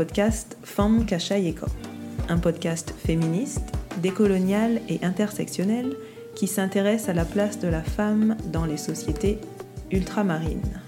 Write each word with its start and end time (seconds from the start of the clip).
Podcast 0.00 0.56
Femme 0.62 1.04
Kachayeko, 1.04 1.66
un 2.30 2.38
podcast 2.38 2.94
féministe, 3.04 3.70
décolonial 4.00 4.80
et 4.88 4.98
intersectionnel 5.04 5.94
qui 6.34 6.46
s'intéresse 6.46 7.10
à 7.10 7.12
la 7.12 7.26
place 7.26 7.58
de 7.58 7.68
la 7.68 7.82
femme 7.82 8.34
dans 8.50 8.64
les 8.64 8.78
sociétés 8.78 9.36
ultramarines. 9.90 10.80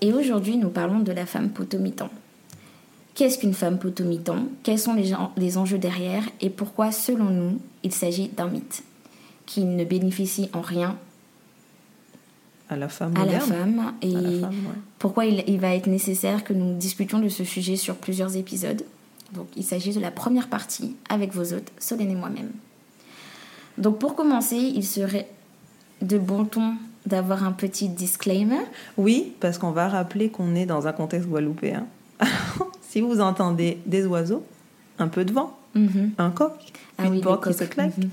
Et 0.00 0.12
aujourd'hui, 0.12 0.58
nous 0.58 0.68
parlons 0.68 1.00
de 1.00 1.10
la 1.10 1.26
femme 1.26 1.50
potomitan. 1.50 2.08
Qu'est-ce 3.16 3.36
qu'une 3.36 3.52
femme 3.52 3.80
potomitan 3.80 4.46
Quels 4.62 4.78
sont 4.78 4.94
les 5.36 5.58
enjeux 5.58 5.78
derrière? 5.78 6.22
Et 6.40 6.50
pourquoi, 6.50 6.92
selon 6.92 7.30
nous, 7.30 7.58
il 7.82 7.92
s'agit 7.92 8.28
d'un 8.28 8.46
mythe 8.46 8.84
qui 9.44 9.64
ne 9.64 9.84
bénéficie 9.84 10.50
en 10.52 10.60
rien 10.60 10.96
à 12.68 12.76
la 12.76 12.88
femme 12.88 13.14
à 13.16 13.20
la 13.20 13.24
moderne. 13.24 13.48
femme 13.50 13.92
et 14.02 14.14
À 14.16 14.20
la 14.20 14.30
femme, 14.40 14.50
ouais. 14.50 14.74
pourquoi 14.98 15.26
il, 15.26 15.44
il 15.46 15.60
va 15.60 15.74
être 15.74 15.86
nécessaire 15.86 16.44
que 16.44 16.52
nous 16.52 16.74
discutions 16.76 17.18
de 17.20 17.28
ce 17.28 17.44
sujet 17.44 17.76
sur 17.76 17.96
plusieurs 17.96 18.36
épisodes. 18.36 18.82
Donc 19.34 19.46
il 19.56 19.64
s'agit 19.64 19.92
de 19.92 20.00
la 20.00 20.10
première 20.10 20.48
partie 20.48 20.94
avec 21.08 21.32
vos 21.34 21.52
hôtes, 21.52 21.70
Solène 21.78 22.10
et 22.10 22.14
moi-même. 22.14 22.50
Donc 23.78 23.98
pour 23.98 24.14
commencer, 24.14 24.56
il 24.56 24.84
serait 24.84 25.28
de 26.02 26.18
bon 26.18 26.44
ton 26.44 26.74
d'avoir 27.04 27.44
un 27.44 27.52
petit 27.52 27.88
disclaimer. 27.88 28.58
Oui, 28.96 29.32
parce 29.40 29.58
qu'on 29.58 29.70
va 29.70 29.88
rappeler 29.88 30.28
qu'on 30.30 30.54
est 30.56 30.66
dans 30.66 30.86
un 30.88 30.92
contexte 30.92 31.28
guadeloupéen. 31.28 31.86
si 32.82 33.00
vous 33.00 33.20
entendez 33.20 33.78
des 33.86 34.06
oiseaux, 34.06 34.42
un 34.98 35.08
peu 35.08 35.24
de 35.24 35.32
vent, 35.32 35.56
Mhm. 35.74 36.12
un 36.18 36.30
coq, 36.30 36.52
Ah 36.98 37.04
une 37.04 37.12
oui, 37.12 37.20
porte 37.20 37.46
qui 37.46 37.52
se 37.54 37.64
claque, 37.64 37.96
Mhm. 37.98 38.08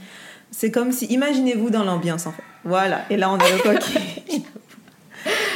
C'est 0.56 0.72
comme 0.72 0.92
si, 0.92 1.06
imaginez-vous 1.08 1.70
dans 1.72 1.84
l'ambiance 1.84 2.28
en 2.28 2.32
fait. 2.32 2.44
Voilà, 2.64 3.02
et 3.10 3.18
là 3.18 3.30
on 3.30 3.36
a 3.38 3.50
le 3.50 3.62
coq. 3.62 3.80
qui- 4.28 4.46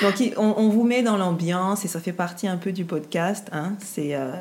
Donc 0.02 0.34
on, 0.38 0.54
on 0.58 0.70
vous 0.70 0.84
met 0.84 1.04
dans 1.04 1.18
l'ambiance 1.18 1.86
et 1.86 1.88
ça 1.88 2.00
fait 2.00 2.12
partie 2.14 2.48
un 2.48 2.58
peu 2.58 2.72
du 2.72 2.84
podcast. 2.84 3.48
Hein. 3.54 3.74
C'est 3.80 4.16
euh, 4.16 4.32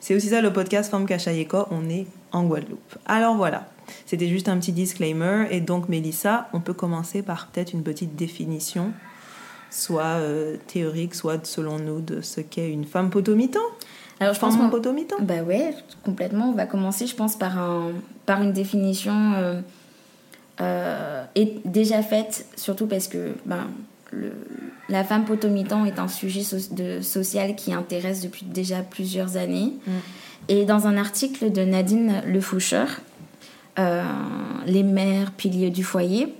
c'est 0.00 0.14
aussi 0.14 0.28
ça 0.28 0.40
le 0.40 0.52
podcast 0.52 0.90
Femme 0.90 1.06
Kachayeko, 1.06 1.66
on 1.70 1.88
est 1.88 2.06
en 2.32 2.44
Guadeloupe. 2.44 2.96
Alors 3.06 3.36
voilà, 3.36 3.68
c'était 4.06 4.28
juste 4.28 4.48
un 4.48 4.56
petit 4.58 4.72
disclaimer. 4.72 5.46
Et 5.50 5.60
donc 5.60 5.88
Mélissa, 5.88 6.48
on 6.52 6.60
peut 6.60 6.72
commencer 6.74 7.22
par 7.22 7.48
peut-être 7.48 7.72
une 7.72 7.82
petite 7.82 8.16
définition, 8.16 8.92
soit 9.70 10.02
euh, 10.04 10.56
théorique, 10.66 11.14
soit 11.14 11.44
selon 11.46 11.78
nous, 11.78 12.00
de 12.00 12.20
ce 12.20 12.40
qu'est 12.40 12.70
une 12.70 12.84
femme 12.84 13.10
potomitan. 13.10 13.60
Alors 14.20 14.34
je 14.34 14.40
pense 14.40 14.54
qu'on. 14.64 14.70
Bah 15.20 15.42
ouais, 15.42 15.74
complètement. 16.04 16.50
On 16.50 16.54
va 16.54 16.66
commencer, 16.66 17.06
je 17.06 17.14
pense, 17.14 17.36
par, 17.36 17.58
un, 17.58 17.92
par 18.28 18.42
une 18.42 18.52
définition 18.52 19.32
euh, 19.36 19.60
euh, 20.60 21.24
et 21.34 21.54
déjà 21.64 22.02
faite, 22.02 22.44
surtout 22.56 22.86
parce 22.86 23.08
que 23.08 23.32
ben, 23.46 23.68
le- 24.12 24.32
la 24.90 25.02
femme 25.02 25.24
potomitan 25.24 25.84
est 25.86 25.98
un 25.98 26.08
sujet 26.08 26.42
so- 26.42 26.74
de, 26.74 27.00
social 27.00 27.54
qui 27.56 27.72
intéresse 27.72 28.20
depuis 28.20 28.44
déjà 28.44 28.80
plusieurs 28.82 29.36
années. 29.38 29.72
Mm. 29.86 29.90
Et 30.50 30.64
dans 30.66 30.86
un 30.86 30.96
article 30.98 31.50
de 31.52 31.62
Nadine 31.62 32.22
Le 32.26 32.40
Faucheur, 32.40 32.88
euh, 33.78 34.02
Les 34.66 34.82
mères 34.82 35.30
piliers 35.32 35.70
du 35.70 35.84
foyer, 35.84 36.34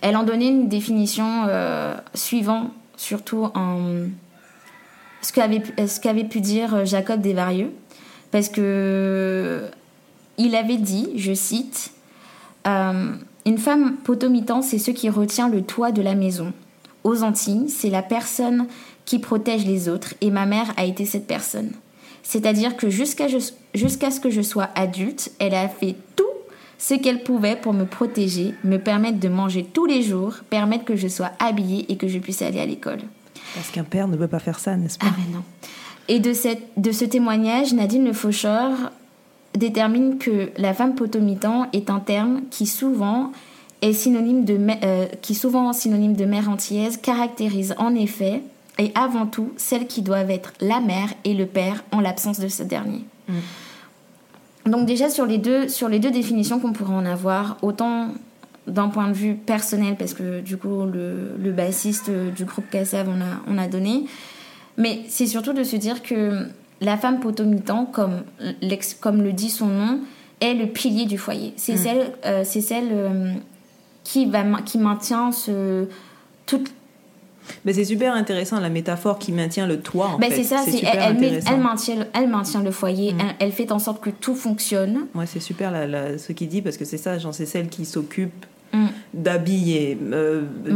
elle 0.00 0.16
en 0.16 0.22
donnait 0.22 0.48
une 0.48 0.68
définition 0.68 1.44
euh, 1.48 1.94
suivant, 2.14 2.70
surtout 2.96 3.50
en 3.54 4.06
ce 5.20 5.32
qu'avait 5.32 5.60
pu- 5.60 5.74
qu'avait 6.02 6.24
pu 6.24 6.40
dire 6.40 6.86
Jacob 6.86 7.20
Desvarieux, 7.20 7.72
parce 8.30 8.48
que 8.48 9.64
il 10.38 10.54
avait 10.54 10.78
dit, 10.78 11.10
je 11.16 11.34
cite, 11.34 11.90
euh, 12.66 13.12
une 13.44 13.58
femme 13.58 13.96
potomitan, 14.04 14.62
c'est 14.62 14.78
ce 14.78 14.90
qui 14.90 15.10
retient 15.10 15.48
le 15.48 15.62
toit 15.62 15.92
de 15.92 16.02
la 16.02 16.14
maison. 16.14 16.52
Aux 17.04 17.22
Antilles, 17.22 17.68
c'est 17.68 17.90
la 17.90 18.02
personne 18.02 18.66
qui 19.04 19.18
protège 19.18 19.64
les 19.64 19.88
autres, 19.88 20.14
et 20.20 20.30
ma 20.30 20.46
mère 20.46 20.72
a 20.76 20.84
été 20.84 21.04
cette 21.04 21.26
personne. 21.26 21.72
C'est-à-dire 22.22 22.76
que 22.76 22.90
jusqu'à 22.90 23.28
ce 23.30 24.20
que 24.20 24.30
je 24.30 24.42
sois 24.42 24.68
adulte, 24.74 25.32
elle 25.38 25.54
a 25.54 25.68
fait 25.68 25.96
tout 26.14 26.24
ce 26.76 26.94
qu'elle 26.94 27.22
pouvait 27.22 27.56
pour 27.56 27.72
me 27.72 27.84
protéger, 27.84 28.54
me 28.64 28.76
permettre 28.76 29.18
de 29.18 29.28
manger 29.28 29.64
tous 29.64 29.86
les 29.86 30.02
jours, 30.02 30.34
permettre 30.50 30.84
que 30.84 30.94
je 30.94 31.08
sois 31.08 31.30
habillée 31.38 31.86
et 31.90 31.96
que 31.96 32.06
je 32.06 32.18
puisse 32.18 32.42
aller 32.42 32.60
à 32.60 32.66
l'école. 32.66 33.00
Parce 33.54 33.70
qu'un 33.70 33.84
père 33.84 34.08
ne 34.08 34.16
peut 34.16 34.28
pas 34.28 34.38
faire 34.40 34.58
ça, 34.58 34.76
n'est-ce 34.76 34.98
pas? 34.98 35.06
Ah 35.08 35.14
mais 35.16 35.34
non. 35.34 35.42
Et 36.08 36.20
de, 36.20 36.32
cette, 36.32 36.62
de 36.76 36.92
ce 36.92 37.04
témoignage, 37.04 37.72
Nadine 37.72 38.04
Le 38.04 38.12
Faucheur 38.12 38.92
détermine 39.58 40.18
que 40.18 40.50
la 40.56 40.74
femme 40.74 40.94
potomitan 40.94 41.66
est 41.72 41.90
un 41.90 42.00
terme 42.00 42.42
qui 42.50 42.66
souvent 42.66 43.32
est 43.82 43.92
synonyme 43.92 44.44
de, 44.44 44.58
euh, 44.84 45.06
qui 45.22 45.34
souvent 45.34 45.72
synonyme 45.72 46.14
de 46.14 46.24
mère 46.24 46.48
antillaise 46.48 46.96
caractérise 46.96 47.74
en 47.78 47.94
effet 47.94 48.42
et 48.78 48.92
avant 48.94 49.26
tout 49.26 49.52
celles 49.56 49.86
qui 49.86 50.02
doivent 50.02 50.30
être 50.30 50.52
la 50.60 50.80
mère 50.80 51.08
et 51.24 51.34
le 51.34 51.46
père 51.46 51.84
en 51.92 52.00
l'absence 52.00 52.40
de 52.40 52.48
ce 52.48 52.62
dernier. 52.62 53.04
Donc 54.66 54.86
déjà 54.86 55.10
sur 55.10 55.26
les 55.26 55.38
deux, 55.38 55.68
sur 55.68 55.88
les 55.88 55.98
deux 55.98 56.10
définitions 56.10 56.60
qu'on 56.60 56.72
pourrait 56.72 56.94
en 56.94 57.06
avoir, 57.06 57.58
autant 57.62 58.08
d'un 58.66 58.88
point 58.88 59.08
de 59.08 59.14
vue 59.14 59.34
personnel, 59.34 59.96
parce 59.96 60.14
que 60.14 60.40
du 60.40 60.56
coup 60.56 60.84
le, 60.84 61.36
le 61.42 61.52
bassiste 61.52 62.10
du 62.10 62.44
groupe 62.44 62.68
Cassav 62.70 63.08
on 63.08 63.20
a, 63.20 63.40
on 63.48 63.58
a 63.58 63.66
donné, 63.66 64.04
mais 64.76 65.02
c'est 65.08 65.26
surtout 65.26 65.52
de 65.52 65.64
se 65.64 65.76
dire 65.76 66.02
que 66.02 66.46
la 66.80 66.96
femme 66.96 67.20
potomitan, 67.20 67.84
comme, 67.86 68.22
comme 69.00 69.22
le 69.22 69.32
dit 69.32 69.50
son 69.50 69.66
nom, 69.66 70.00
est 70.40 70.54
le 70.54 70.66
pilier 70.66 71.06
du 71.06 71.18
foyer. 71.18 71.52
C'est 71.56 71.76
celle, 71.76 72.12
euh, 72.24 72.42
c'est 72.44 72.60
celle 72.60 72.88
euh, 72.92 73.32
qui, 74.04 74.26
va, 74.26 74.44
qui 74.64 74.78
maintient 74.78 75.32
ce, 75.32 75.86
toute, 76.46 76.70
Mais 77.64 77.72
c'est 77.72 77.84
super 77.84 78.14
intéressant 78.14 78.60
la 78.60 78.68
métaphore 78.68 79.18
qui 79.18 79.32
maintient 79.32 79.66
le 79.66 79.80
toit. 79.80 80.10
En 80.10 80.18
ben 80.18 80.30
c'est 80.32 80.44
ça, 80.44 80.58
c'est, 80.64 80.84
elle, 80.84 81.16
elle, 81.48 81.60
maintient, 81.60 81.96
le- 81.96 82.04
elle 82.14 82.28
maintient 82.28 82.62
le 82.62 82.70
foyer, 82.70 83.14
elle, 83.18 83.34
elle 83.40 83.52
fait 83.52 83.72
en 83.72 83.78
sorte 83.80 84.00
que 84.00 84.10
tout 84.10 84.34
fonctionne. 84.36 85.06
Ouais, 85.14 85.26
c'est 85.26 85.40
super 85.40 85.70
la- 85.72 85.86
la- 85.88 86.18
ce 86.18 86.32
qu'il 86.32 86.48
dit 86.48 86.62
parce 86.62 86.76
que 86.76 86.84
c'est 86.84 86.98
ça, 86.98 87.18
genre, 87.18 87.34
c'est 87.34 87.46
celle 87.46 87.68
qui 87.68 87.84
s'occupe 87.84 88.46
Mm. 88.72 88.86
d'habiller, 89.14 89.98
euh, 90.12 90.42
de 90.64 90.70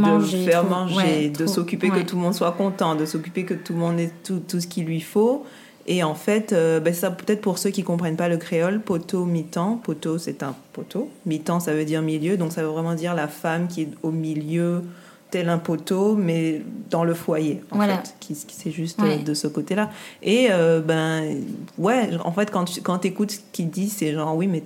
faire 0.45 0.61
trop. 0.63 0.71
manger, 0.71 0.97
Ouais, 0.97 1.29
de 1.29 1.47
s'occuper 1.47 1.91
Ouais. 1.91 2.01
que 2.03 2.09
tout 2.09 2.17
le 2.17 2.23
monde 2.23 2.33
soit 2.35 2.53
content, 2.53 2.95
de 2.95 3.05
s'occuper 3.05 3.45
que 3.45 3.53
tout 3.55 3.75
le 3.75 3.79
monde 3.79 4.01
ait 4.01 4.11
tout, 4.25 4.41
tout 4.49 4.61
ce 4.61 4.67
qu'il 4.67 4.87
lui 4.87 5.01
faut. 5.03 5.45
Et 5.87 6.03
en 6.05 6.15
fait, 6.15 6.53
euh, 6.53 6.79
ben 6.81 6.95
ça 6.95 7.11
peut-être 7.11 7.41
pour 7.41 7.59
ceux 7.59 7.71
qui 7.71 7.83
comprennent 7.83 8.17
pas 8.17 8.29
le 8.29 8.37
créole, 8.37 8.81
poteau 8.81 9.25
mi-temps, 9.25 9.81
poteau 9.83 10.17
c'est 10.19 10.43
un 10.43 10.55
poteau, 10.73 11.11
mi-temps 11.27 11.59
ça 11.61 11.75
veut 11.75 11.85
dire 11.85 12.03
milieu, 12.03 12.37
donc 12.37 12.53
ça 12.53 12.63
veut 12.63 12.69
vraiment 12.69 12.95
dire 12.95 13.15
la 13.15 13.27
femme 13.29 13.67
qui 13.69 13.83
est 13.83 13.89
au 14.03 14.11
milieu 14.13 14.83
tel 15.31 15.49
un 15.49 15.59
poteau, 15.59 16.15
mais 16.15 16.61
dans 16.91 17.05
le 17.05 17.15
foyer, 17.15 17.63
en 17.71 17.77
Voilà. 17.77 17.97
fait, 17.97 18.15
qui, 18.21 18.35
qui- 18.35 18.55
c'est 18.55 18.71
juste 18.71 19.01
Ouais. 19.03 19.19
euh, 19.21 19.25
de 19.25 19.35
ce 19.35 19.49
côté-là. 19.49 19.91
Et 20.23 20.49
euh, 20.51 20.81
ben 20.81 21.37
ouais, 21.79 22.11
en 22.25 22.31
fait 22.33 22.51
quand 22.51 22.67
tu 22.67 22.81
quand 22.83 23.05
écoutes 23.05 23.31
ce 23.33 23.41
qu'il 23.53 23.71
dit, 23.71 23.89
c'est 23.89 24.13
genre 24.13 24.37
oui, 24.37 24.47
mais 24.47 24.63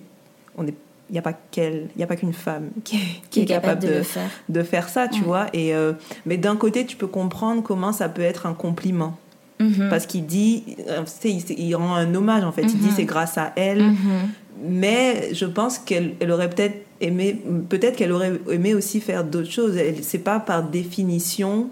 on 0.58 0.66
est 0.66 0.74
il 1.08 1.12
n'y 1.12 1.18
a 1.20 1.22
pas 1.22 1.34
qu'elle, 1.52 1.86
il 1.94 2.00
y 2.00 2.02
a 2.02 2.06
pas 2.08 2.16
qu'une 2.16 2.32
femme 2.32 2.70
qui 2.82 2.96
est, 2.96 3.00
qui 3.30 3.40
est 3.42 3.44
capable, 3.44 3.80
de, 3.80 4.02
faire. 4.02 4.28
de 4.48 4.62
faire 4.64 4.88
ça, 4.88 5.06
tu 5.06 5.22
vois. 5.22 5.46
Et 5.52 5.72
euh, 5.72 5.92
mais 6.26 6.36
d'un 6.36 6.56
côté, 6.56 6.84
tu 6.84 6.96
peux 6.96 7.06
comprendre 7.06 7.62
comment 7.62 7.92
ça 7.92 8.08
peut 8.08 8.22
être 8.22 8.44
un 8.44 8.54
compliment 8.54 9.16
Mhm. 9.58 9.88
parce 9.88 10.06
qu'il 10.06 10.26
dit, 10.26 10.64
euh, 10.88 11.02
il, 11.24 11.42
il 11.58 11.74
rend 11.76 11.94
un 11.94 12.14
hommage 12.14 12.44
en 12.44 12.52
fait. 12.52 12.62
Il 12.62 12.78
dit 12.78 12.86
Mhm. 12.88 12.92
c'est 12.96 13.04
grâce 13.04 13.38
à 13.38 13.52
elle, 13.56 13.82
Mhm. 13.82 13.96
mais 14.68 15.30
je 15.32 15.46
pense 15.46 15.78
qu'elle 15.78 16.14
elle 16.20 16.30
aurait 16.30 16.50
peut-être 16.50 16.76
aimé, 17.00 17.40
peut-être 17.68 17.96
qu'elle 17.96 18.12
aurait 18.12 18.32
aimé 18.50 18.74
aussi 18.74 19.00
faire 19.00 19.24
d'autres 19.24 19.50
choses. 19.50 19.76
Elle, 19.76 20.02
c'est 20.02 20.18
pas 20.18 20.40
par 20.40 20.62
définition. 20.62 21.68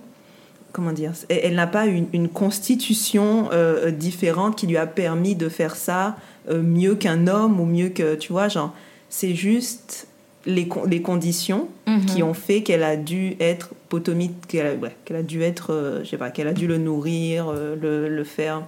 Comment 0.73 0.93
dire 0.93 1.12
Elle, 1.28 1.55
n'a 1.55 1.69
pas 1.69 1.87
une, 1.87 2.06
une 2.12 2.28
constitution 2.28 3.49
euh, 3.53 3.91
différente 3.93 4.56
qui 4.56 4.67
lui 4.67 4.76
a 4.76 4.87
permis 4.87 5.37
de 5.37 5.49
faire 5.49 5.76
ça 5.76 6.17
euh, 6.50 6.61
mieux 6.62 6.94
qu'un 6.97 7.26
homme 7.29 7.61
ou 7.61 7.64
mieux 7.64 7.91
que 7.91 8.17
tu 8.17 8.32
vois 8.32 8.49
genre 8.49 8.75
c'est 9.08 9.35
juste 9.35 10.08
les, 10.47 10.69
les 10.88 11.00
conditions 11.00 11.69
qui 12.08 12.23
ont 12.25 12.35
fait 12.35 12.62
qu'elle 12.62 12.82
a 12.82 12.97
dû 12.97 13.37
être 13.41 13.70
potomite, 13.94 14.46
qu'elle 14.46 14.67
a, 14.67 14.75
ouais, 14.75 14.96
qu'elle 15.05 15.17
a 15.19 15.23
dû 15.23 15.43
être, 15.43 15.73
euh, 15.73 16.02
je 16.05 16.08
sais 16.11 16.17
pas, 16.19 16.31
qu'elle 16.31 16.49
a 16.49 16.52
dû 16.52 16.67
le 16.67 16.79
nourrir, 16.79 17.46
euh, 17.49 17.76
le, 17.81 18.08
le 18.08 18.25
faire 18.25 18.62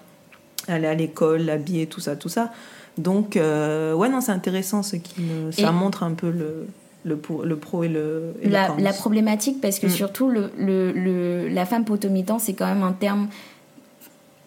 aller 0.68 0.86
à 0.86 0.94
l'école, 0.94 1.42
l'habiller, 1.42 1.86
tout 1.86 2.00
ça, 2.00 2.14
tout 2.16 2.28
ça. 2.28 2.52
Donc, 2.98 3.36
euh, 3.36 3.92
ouais, 3.94 4.08
non, 4.08 4.20
c'est 4.20 4.32
intéressant 4.32 4.82
ce 4.82 4.96
qui 4.96 5.20
me, 5.20 5.50
ça 5.52 5.68
Et- 5.68 5.72
montre 5.72 6.02
un 6.02 6.12
peu 6.14 6.30
le, 6.30 6.66
le, 7.04 7.16
pour- 7.16 7.42
le 7.44 7.56
pro 7.56 7.82
et 7.84 7.88
le, 7.88 8.34
et 8.42 8.48
la, 8.48 8.92
problématique, 8.92 9.60
parce 9.60 9.78
que 9.78 9.86
Mm. 9.86 9.90
surtout, 9.90 10.28
le, 10.28 10.50
le, 10.58 11.48
la 11.48 11.66
femme 11.66 11.84
potomitan, 11.84 12.38
c'est 12.38 12.54
quand 12.54 12.66
même 12.66 12.82
un 12.84 12.92
terme, 12.92 13.28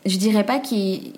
je 0.05 0.17
dirais 0.17 0.45
pas 0.45 0.59
qui 0.59 1.13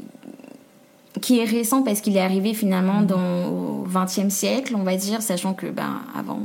est, 1.15 1.19
qui 1.21 1.39
est 1.39 1.45
récent, 1.45 1.83
parce 1.83 2.01
qu'il 2.01 2.15
est 2.17 2.21
arrivé 2.21 2.53
finalement 2.53 3.01
dans, 3.01 3.45
au 3.47 3.85
XXe 3.87 4.29
siècle, 4.33 4.75
on 4.77 4.83
va 4.83 4.95
dire, 4.95 5.21
sachant 5.21 5.53
que 5.53 5.67
ben, 5.67 6.01
avant, 6.17 6.41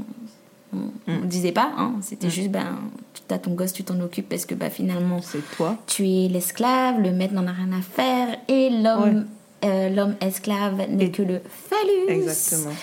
on 0.72 1.12
ne 1.12 1.20
le 1.20 1.26
disait 1.26 1.52
pas, 1.52 1.70
hein, 1.78 1.94
c'était 2.02 2.26
Mm. 2.26 2.30
juste, 2.30 2.50
ben, 2.50 2.78
tu 3.14 3.34
as 3.34 3.38
ton 3.38 3.52
gosse, 3.52 3.72
tu 3.72 3.84
t'en 3.84 3.98
occupes, 4.00 4.28
parce 4.28 4.44
que 4.46 4.54
ben, 4.54 4.70
finalement, 4.70 5.20
C'est 5.22 5.42
toi. 5.56 5.76
tu 5.86 6.06
es 6.08 6.28
l'esclave, 6.28 7.00
le 7.00 7.12
maître 7.12 7.34
n'en 7.34 7.46
a 7.46 7.52
rien 7.52 7.70
à 7.72 7.82
faire, 7.82 8.36
et 8.48 8.70
l'homme 8.70 9.26
euh, 9.64 9.88
l'homme 9.88 10.14
esclave 10.20 10.76
n'est 10.90 11.06
Et- 11.06 11.10
que 11.10 11.22
le 11.22 11.40
phallus. 11.48 12.08
Exactement. 12.20 12.74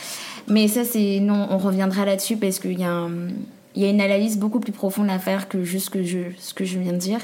Mais 0.48 0.68
ça, 0.68 0.84
c'est. 0.84 1.20
Non, 1.22 1.48
on 1.52 1.58
reviendra 1.60 2.04
là-dessus 2.04 2.36
parce 2.36 2.60
qu'il 2.60 2.80
y 2.80 2.84
a 2.84 2.92
un- 2.92 3.28
Il 3.76 3.82
y 3.82 3.86
a 3.86 3.90
une 3.90 4.02
analyse 4.02 4.38
beaucoup 4.38 4.60
plus 4.60 4.72
profonde 4.72 5.10
à 5.10 5.18
faire 5.18 5.50
que 5.50 5.64
juste 5.64 5.90
que 5.90 6.04
je, 6.04 6.20
ce 6.38 6.54
que 6.54 6.64
je 6.64 6.78
viens 6.78 6.92
de 6.94 6.98
dire. 6.98 7.18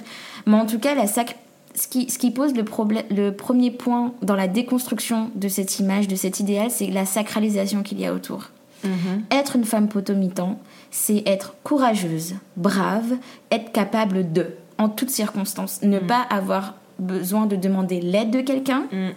Mais 0.48 0.56
en 0.56 0.66
tout 0.66 0.80
cas, 0.80 0.96
la 0.96 1.06
sac- 1.06 1.36
ce 1.76 1.88
qui, 1.88 2.10
ce 2.10 2.18
qui 2.18 2.32
pose 2.32 2.56
le, 2.56 2.64
problème, 2.64 3.04
le 3.12 3.30
premier 3.32 3.70
point 3.70 4.14
dans 4.24 4.36
la 4.36 4.48
déconstruction 4.48 5.30
de 5.36 5.48
cette 5.48 5.78
image, 5.78 6.08
de 6.08 6.16
cet 6.16 6.40
idéal, 6.40 6.72
c'est 6.72 6.88
la 6.88 7.06
sacralisation 7.06 7.84
qu'il 7.84 8.00
y 8.00 8.06
a 8.08 8.14
autour. 8.16 8.50
Mhm. 8.84 9.24
Être 9.32 9.56
une 9.56 9.66
femme 9.66 9.88
potomitan, 9.90 10.60
c'est 10.92 11.24
être 11.26 11.56
courageuse, 11.64 12.36
brave, 12.58 13.18
être 13.52 13.72
capable 13.72 14.32
de, 14.32 14.56
en 14.78 14.90
toutes 14.90 15.10
circonstances, 15.10 15.82
ne 15.84 16.00
pas 16.00 16.22
avoir 16.22 16.76
besoin 16.98 17.46
de 17.46 17.56
demander 17.56 18.02
l'aide 18.02 18.32
de 18.32 18.42
quelqu'un. 18.42 18.88
Mm. 18.92 19.10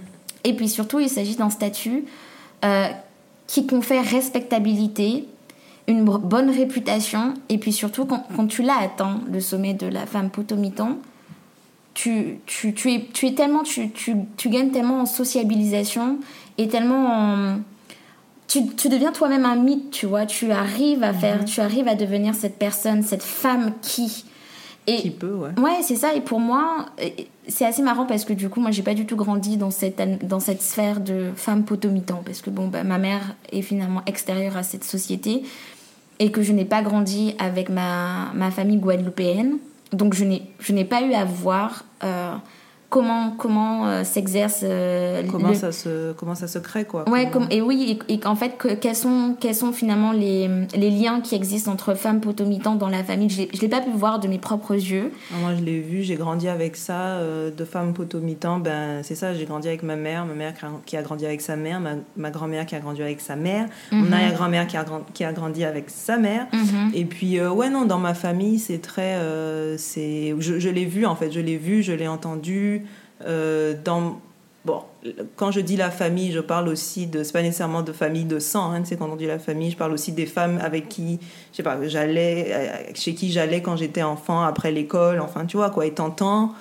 Et 0.44 0.55
puis 0.55 0.69
surtout, 0.69 1.00
il 1.00 1.09
s'agit 1.09 1.37
d'un 1.37 1.50
statut 1.50 2.05
euh, 2.64 2.88
qui 3.47 3.67
confère 3.67 4.05
respectabilité, 4.05 5.29
une 5.88 6.05
bonne 6.05 6.50
réputation, 6.50 7.35
et 7.49 7.58
puis 7.58 7.73
surtout, 7.73 8.05
quand, 8.05 8.25
quand 8.37 8.47
tu 8.47 8.62
l'as 8.62 8.79
atteint, 8.79 9.20
le 9.31 9.41
sommet 9.41 9.75
de 9.75 9.87
la 9.87 10.06
femme 10.06 10.31
potomitan, 10.31 10.99
tu, 11.94 12.38
tu, 12.47 12.73
tu, 12.73 12.93
es, 12.93 13.06
tu 13.12 13.26
es 13.26 13.35
tellement, 13.35 13.62
tu, 13.62 13.91
tu, 13.91 14.17
tu 14.37 14.49
gagnes 14.49 14.70
tellement 14.70 15.00
en 15.00 15.06
sociabilisation 15.06 16.19
et 16.58 16.69
tellement 16.69 17.06
en... 17.06 17.56
Tu, 18.53 18.67
tu 18.77 18.91
deviens 18.91 19.13
toi-même 19.13 19.47
un 19.47 19.57
mythe, 19.57 19.91
tu 19.91 20.05
vois. 20.05 20.27
Tu 20.27 20.53
arrives 20.53 21.03
à 21.03 21.15
faire, 21.15 21.45
tu 21.47 21.61
arrives 21.61 21.89
à 21.89 21.95
devenir 21.95 22.35
cette 22.35 22.59
personne, 22.59 23.03
cette 23.03 23.23
femme 23.23 23.73
qui... 23.81 24.27
Et, 24.87 24.97
Qui 24.97 25.11
peut, 25.11 25.33
ouais. 25.33 25.51
Ouais, 25.59 25.79
c'est 25.83 25.95
ça. 25.97 26.13
Et 26.13 26.21
pour 26.21 26.39
moi, 26.41 26.87
euh, 27.01 27.09
c'est 27.49 27.65
assez 27.65 27.83
marrant 27.83 28.05
parce 28.05 28.25
que 28.27 28.33
du 28.35 28.51
coup, 28.51 28.61
moi, 28.61 28.73
j'ai 28.73 28.83
pas 28.83 28.93
du 28.95 29.07
tout 29.07 29.17
grandi 29.17 29.57
dans 29.57 29.71
cette, 29.71 30.01
an- 30.01 30.19
dans 30.23 30.41
cette 30.41 30.61
sphère 30.61 31.01
de 31.01 31.31
femme 31.37 31.65
potomitan. 31.65 32.21
Parce 32.27 32.43
que 32.43 32.51
bon, 32.51 32.67
bah, 32.69 32.83
ma 32.85 32.99
mère 32.99 33.37
est 33.53 33.63
finalement 33.63 34.03
extérieure 34.07 34.57
à 34.57 34.65
cette 34.65 34.85
société 34.85 35.45
et 36.19 36.31
que 36.33 36.43
je 36.43 36.53
n'ai 36.53 36.65
pas 36.67 36.83
grandi 36.83 37.35
avec 37.39 37.71
ma, 37.71 38.33
ma 38.35 38.51
famille 38.51 38.77
guadeloupéenne. 38.79 39.59
Donc, 39.93 40.15
je 40.15 40.25
n'ai, 40.25 40.43
je 40.59 40.73
n'ai 40.73 40.85
pas 40.85 41.01
eu 41.03 41.15
à 41.15 41.25
voir 41.25 41.85
euh, 42.05 42.35
comment, 42.93 43.35
comment 43.39 43.87
euh, 43.87 44.05
s'exerce. 44.05 44.61
euh, 44.62 45.23
Comment, 45.31 45.49
le- 45.49 45.55
ça 45.55 45.73
se, 45.73 46.12
comment 46.12 46.35
ça 46.35 46.47
se 46.47 46.59
crée, 46.59 46.85
quoi. 46.85 47.09
Ouais, 47.09 47.29
Comment- 47.33 47.49
et 47.50 47.62
oui, 47.62 47.99
et, 48.09 48.12
et 48.15 48.21
qu'en 48.21 48.37
fait, 48.37 48.56
que- 48.59 48.75
quels, 48.75 48.94
sont, 48.94 49.35
quels 49.41 49.55
sont 49.55 49.73
finalement 49.73 50.12
les, 50.12 50.49
les 50.77 50.91
liens 50.91 51.21
qui 51.23 51.35
existent 51.35 51.73
entre 51.73 51.94
femmes 51.94 52.21
potomitan 52.21 52.75
dans 52.75 52.91
la 52.91 53.03
famille? 53.03 53.31
Je 53.31 53.43
ne 53.43 53.61
l'ai 53.61 53.69
pas 53.69 53.81
pu 53.81 53.91
voir 53.94 54.21
de 54.21 54.29
mes 54.29 54.39
propres 54.39 54.75
yeux. 54.75 55.11
Ah, 55.33 55.37
Moi, 55.41 55.50
je 55.59 55.65
l'ai 55.65 55.81
vu, 55.81 56.03
j'ai 56.03 56.17
grandi 56.17 56.49
avec 56.49 56.77
ça, 56.77 57.17
euh, 57.17 57.50
de 57.50 57.65
femmes 57.65 57.94
potomitan. 57.94 58.59
Ben, 58.59 59.03
c'est 59.03 59.15
ça, 59.15 59.33
j'ai 59.33 59.47
grandi 59.47 59.69
avec 59.69 59.83
ma 59.83 59.97
mère, 59.97 60.27
ma 60.27 60.35
mère 60.35 60.53
qui 60.85 60.97
a- 60.99 61.03
grandi 61.03 61.25
avec 61.25 61.41
sa 61.41 61.56
mère, 61.56 61.81
ma, 61.81 61.93
ma 62.17 62.31
grand-mère 62.31 62.67
qui 62.67 62.75
a 62.77 62.81
grandi 62.81 63.00
avec 63.03 63.21
sa 63.23 63.37
mère, 63.37 63.67
mon 63.91 64.03
Mhm. 64.05 64.12
arrière-grand-mère 64.12 64.67
qui 64.67 64.77
a, 64.77 64.85
qui 65.15 65.25
a 65.25 65.33
grandi 65.33 65.65
avec 65.65 65.89
sa 65.89 66.19
mère. 66.19 66.47
Mhm. 66.53 66.91
Et 66.94 67.06
puis, 67.06 67.41
ouais, 67.41 67.71
non, 67.71 67.87
dans 67.87 67.99
ma 67.99 68.12
famille, 68.15 68.59
c'est 68.59 68.79
très. 68.83 69.17
c'est 69.79 70.35
je 70.39 70.59
je 70.59 70.69
l'ai 70.69 70.85
vu, 70.85 71.06
en 71.06 71.15
fait, 71.17 71.31
je 71.31 71.41
l'ai 71.41 71.56
vu, 71.56 71.83
je 71.83 71.93
l'ai 71.93 72.09
entendu. 72.09 72.81
Euh, 73.27 73.75
dans. 73.85 74.21
Bon, 74.65 74.81
quand 75.35 75.51
je 75.51 75.59
dis 75.59 75.77
la 75.77 75.91
famille, 75.91 76.31
je 76.31 76.39
parle 76.39 76.69
aussi 76.69 77.09
de. 77.09 77.25
C'est 77.25 77.33
pas 77.33 77.43
nécessairement 77.43 77.83
de 77.83 77.93
famille 77.93 78.25
de 78.25 78.39
sang, 78.39 78.71
hein, 78.73 78.85
sais, 78.85 78.97
quand 78.97 79.09
on 79.11 79.17
dit 79.17 79.27
la 79.27 79.41
famille, 79.41 79.73
je 79.73 79.77
parle 79.77 79.93
aussi 79.93 80.13
des 80.13 80.27
femmes 80.27 80.61
avec 80.63 80.89
qui, 80.89 81.19
je 81.51 81.57
sais 81.57 81.63
pas, 81.65 81.79
j'allais, 81.89 82.47
euh, 82.51 82.69
chez 82.95 83.15
qui 83.15 83.33
j'allais 83.33 83.61
quand 83.61 83.77
j'étais 83.77 84.03
enfant, 84.05 84.43
après 84.43 84.71
l'école, 84.71 85.19
enfin, 85.21 85.47
tu 85.47 85.57
vois, 85.57 85.71
quoi. 85.71 85.85
Et 85.87 85.91
t'entends 85.93 86.53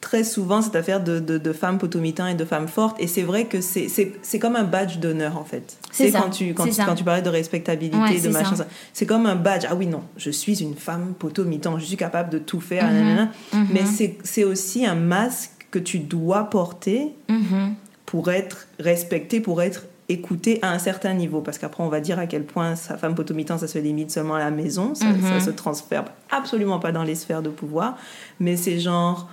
très 0.00 0.24
souvent 0.24 0.62
cette 0.62 0.76
affaire 0.76 1.02
de, 1.02 1.18
de, 1.18 1.36
de 1.36 1.52
femmes 1.52 1.78
potomitans 1.78 2.26
et 2.28 2.34
de 2.34 2.44
femmes 2.44 2.68
fortes. 2.68 2.96
Et 3.00 3.06
c'est 3.06 3.22
vrai 3.22 3.46
que 3.46 3.60
c'est- 3.60 3.88
c'est 3.88 4.12
c'est 4.22 4.38
comme 4.38 4.54
un 4.56 4.62
badge 4.64 4.98
d'honneur, 4.98 5.36
en 5.36 5.44
fait. 5.44 5.76
C'est 5.90 6.04
ça, 6.12 6.20
quand 6.20 6.30
tu, 6.30 6.54
quand, 6.54 6.64
c'est 6.64 6.70
tu, 6.70 6.76
quand 6.86 6.94
tu 6.94 7.04
parlais 7.04 7.22
de 7.22 7.28
respectabilité, 7.28 7.98
Ouais, 7.98 8.14
de 8.14 8.18
c'est 8.18 8.28
machin, 8.30 8.54
c'est 8.94 9.04
comme 9.06 9.26
un 9.26 9.34
badge. 9.36 9.64
Ah 9.68 9.74
oui, 9.74 9.86
non, 9.86 10.02
je 10.16 10.30
suis 10.30 10.62
une 10.62 10.74
femme 10.76 11.12
potomitan, 11.18 11.78
je 11.78 11.84
suis 11.84 11.96
capable 11.96 12.30
de 12.30 12.38
tout 12.38 12.60
faire. 12.60 12.84
Mhm. 12.86 12.94
nanana. 12.94 13.30
Mhm. 13.52 13.66
Mais 13.72 13.84
c'est- 13.84 14.16
c'est 14.22 14.44
aussi 14.44 14.86
un 14.86 14.94
masque 14.94 15.50
que 15.70 15.78
tu 15.78 15.98
dois 15.98 16.44
porter 16.44 17.12
Mhm. 17.28 17.74
pour 18.06 18.30
être 18.30 18.68
respecté, 18.78 19.40
pour 19.40 19.62
être 19.62 19.86
écouté 20.08 20.60
à 20.62 20.70
un 20.70 20.78
certain 20.78 21.14
niveau. 21.14 21.40
Parce 21.40 21.58
qu'après, 21.58 21.82
on 21.82 21.88
va 21.88 22.00
dire 22.00 22.18
à 22.20 22.26
quel 22.26 22.44
point 22.44 22.76
sa 22.76 22.96
femme 22.96 23.14
potomitan, 23.16 23.58
ça 23.58 23.66
se 23.66 23.78
limite 23.78 24.10
seulement 24.12 24.34
à 24.36 24.38
la 24.38 24.50
maison, 24.52 24.94
ça, 24.94 25.06
Mhm. 25.06 25.20
ça 25.22 25.40
se 25.40 25.50
transfère 25.50 26.04
absolument 26.30 26.78
pas 26.78 26.92
dans 26.92 27.02
les 27.02 27.16
sphères 27.16 27.42
de 27.42 27.48
pouvoir. 27.50 27.96
Mais 28.38 28.56
c'est 28.56 28.78
genre, 28.78 29.28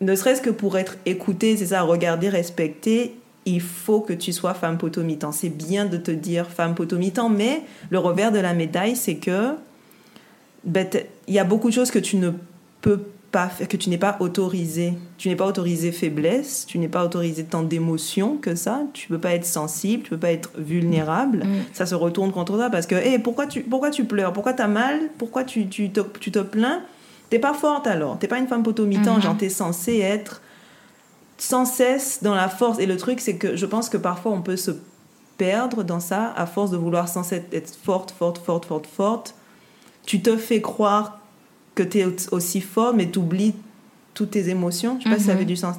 ne 0.00 0.14
serait-ce 0.14 0.40
que 0.40 0.48
pour 0.50 0.78
être 0.78 0.96
écouté, 1.04 1.56
c'est 1.58 1.66
ça, 1.66 1.82
regardé, 1.82 2.30
respecté, 2.30 3.16
il 3.44 3.60
faut 3.60 4.00
que 4.00 4.14
tu 4.14 4.32
sois 4.32 4.54
femme 4.54 4.78
potomitan. 4.78 5.32
C'est 5.32 5.48
bien 5.50 5.84
de 5.84 5.98
te 5.98 6.10
dire 6.10 6.46
femme 6.48 6.74
potomitan, 6.74 7.28
mais 7.28 7.62
le 7.90 7.98
revers 7.98 8.32
de 8.32 8.38
la 8.38 8.54
médaille, 8.54 8.96
c'est 8.96 9.16
que 9.16 9.54
ben, 10.64 10.86
il 11.26 11.34
y 11.34 11.38
a 11.38 11.44
beaucoup 11.44 11.68
de 11.68 11.74
choses 11.74 11.90
que 11.90 11.98
tu 11.98 12.16
ne 12.16 12.30
peux 12.82 13.00
pas 13.30 13.48
que 13.68 13.76
tu 13.76 13.90
n'es 13.90 13.98
pas 13.98 14.16
autorisé. 14.20 14.94
Tu 15.18 15.28
n'es 15.28 15.36
pas 15.36 15.46
autorisé 15.46 15.92
faiblesse, 15.92 16.64
tu 16.66 16.78
n'es 16.78 16.88
pas 16.88 17.04
autorisé 17.04 17.44
tant 17.44 17.62
d'émotions 17.62 18.36
que 18.36 18.54
ça. 18.54 18.82
Tu 18.92 19.08
peux 19.08 19.18
pas 19.18 19.32
être 19.34 19.44
sensible, 19.44 20.02
tu 20.02 20.10
peux 20.10 20.18
pas 20.18 20.32
être 20.32 20.50
vulnérable. 20.58 21.44
Mm. 21.44 21.62
Ça 21.72 21.86
se 21.86 21.94
retourne 21.94 22.32
contre 22.32 22.54
toi 22.54 22.70
parce 22.70 22.86
que, 22.86 22.96
hé, 22.96 23.18
pourquoi 23.18 23.46
tu, 23.46 23.60
pourquoi 23.60 23.90
tu 23.90 24.04
pleures? 24.04 24.32
Pourquoi 24.32 24.52
tu 24.52 24.62
as 24.62 24.68
mal? 24.68 24.98
Pourquoi 25.18 25.44
tu, 25.44 25.68
tu, 25.68 25.90
te, 25.90 26.00
tu 26.18 26.32
te 26.32 26.40
plains? 26.40 26.82
T'es 27.28 27.38
pas 27.38 27.54
forte 27.54 27.86
alors. 27.86 28.18
T'es 28.18 28.26
pas 28.26 28.38
une 28.38 28.48
femme 28.48 28.64
potomitan. 28.64 29.16
Mhm. 29.16 29.22
Genre, 29.22 29.36
t'es 29.36 29.48
censée 29.48 29.98
être 29.98 30.42
sans 31.38 31.64
cesse 31.64 32.22
dans 32.22 32.34
la 32.34 32.48
force. 32.48 32.80
Et 32.80 32.86
le 32.86 32.96
truc, 32.96 33.20
c'est 33.20 33.36
que 33.36 33.54
je 33.56 33.66
pense 33.66 33.88
que 33.88 33.96
parfois 33.96 34.32
on 34.32 34.42
peut 34.42 34.56
se 34.56 34.72
perdre 35.38 35.84
dans 35.84 36.00
ça 36.00 36.34
à 36.36 36.46
force 36.46 36.70
de 36.70 36.76
vouloir 36.76 37.08
sans 37.08 37.22
cesse 37.22 37.44
être 37.52 37.72
forte, 37.82 38.10
forte, 38.10 38.38
forte, 38.38 38.66
forte, 38.66 38.86
forte. 38.86 39.34
Tu 40.04 40.20
te 40.20 40.36
fais 40.36 40.60
croire 40.60 41.19
que 41.74 41.82
tu 41.82 41.98
es 42.00 42.06
aussi 42.32 42.60
fort, 42.60 42.94
mais 42.94 43.10
tu 43.10 43.18
oublies 43.18 43.54
toutes 44.14 44.30
tes 44.32 44.48
émotions. 44.48 44.98
Je 44.98 45.04
sais 45.04 45.10
pas 45.10 45.18
si 45.18 45.24
ça 45.24 45.32
Mhm. 45.32 45.36
avait 45.36 45.46
du 45.46 45.56
sens. 45.56 45.76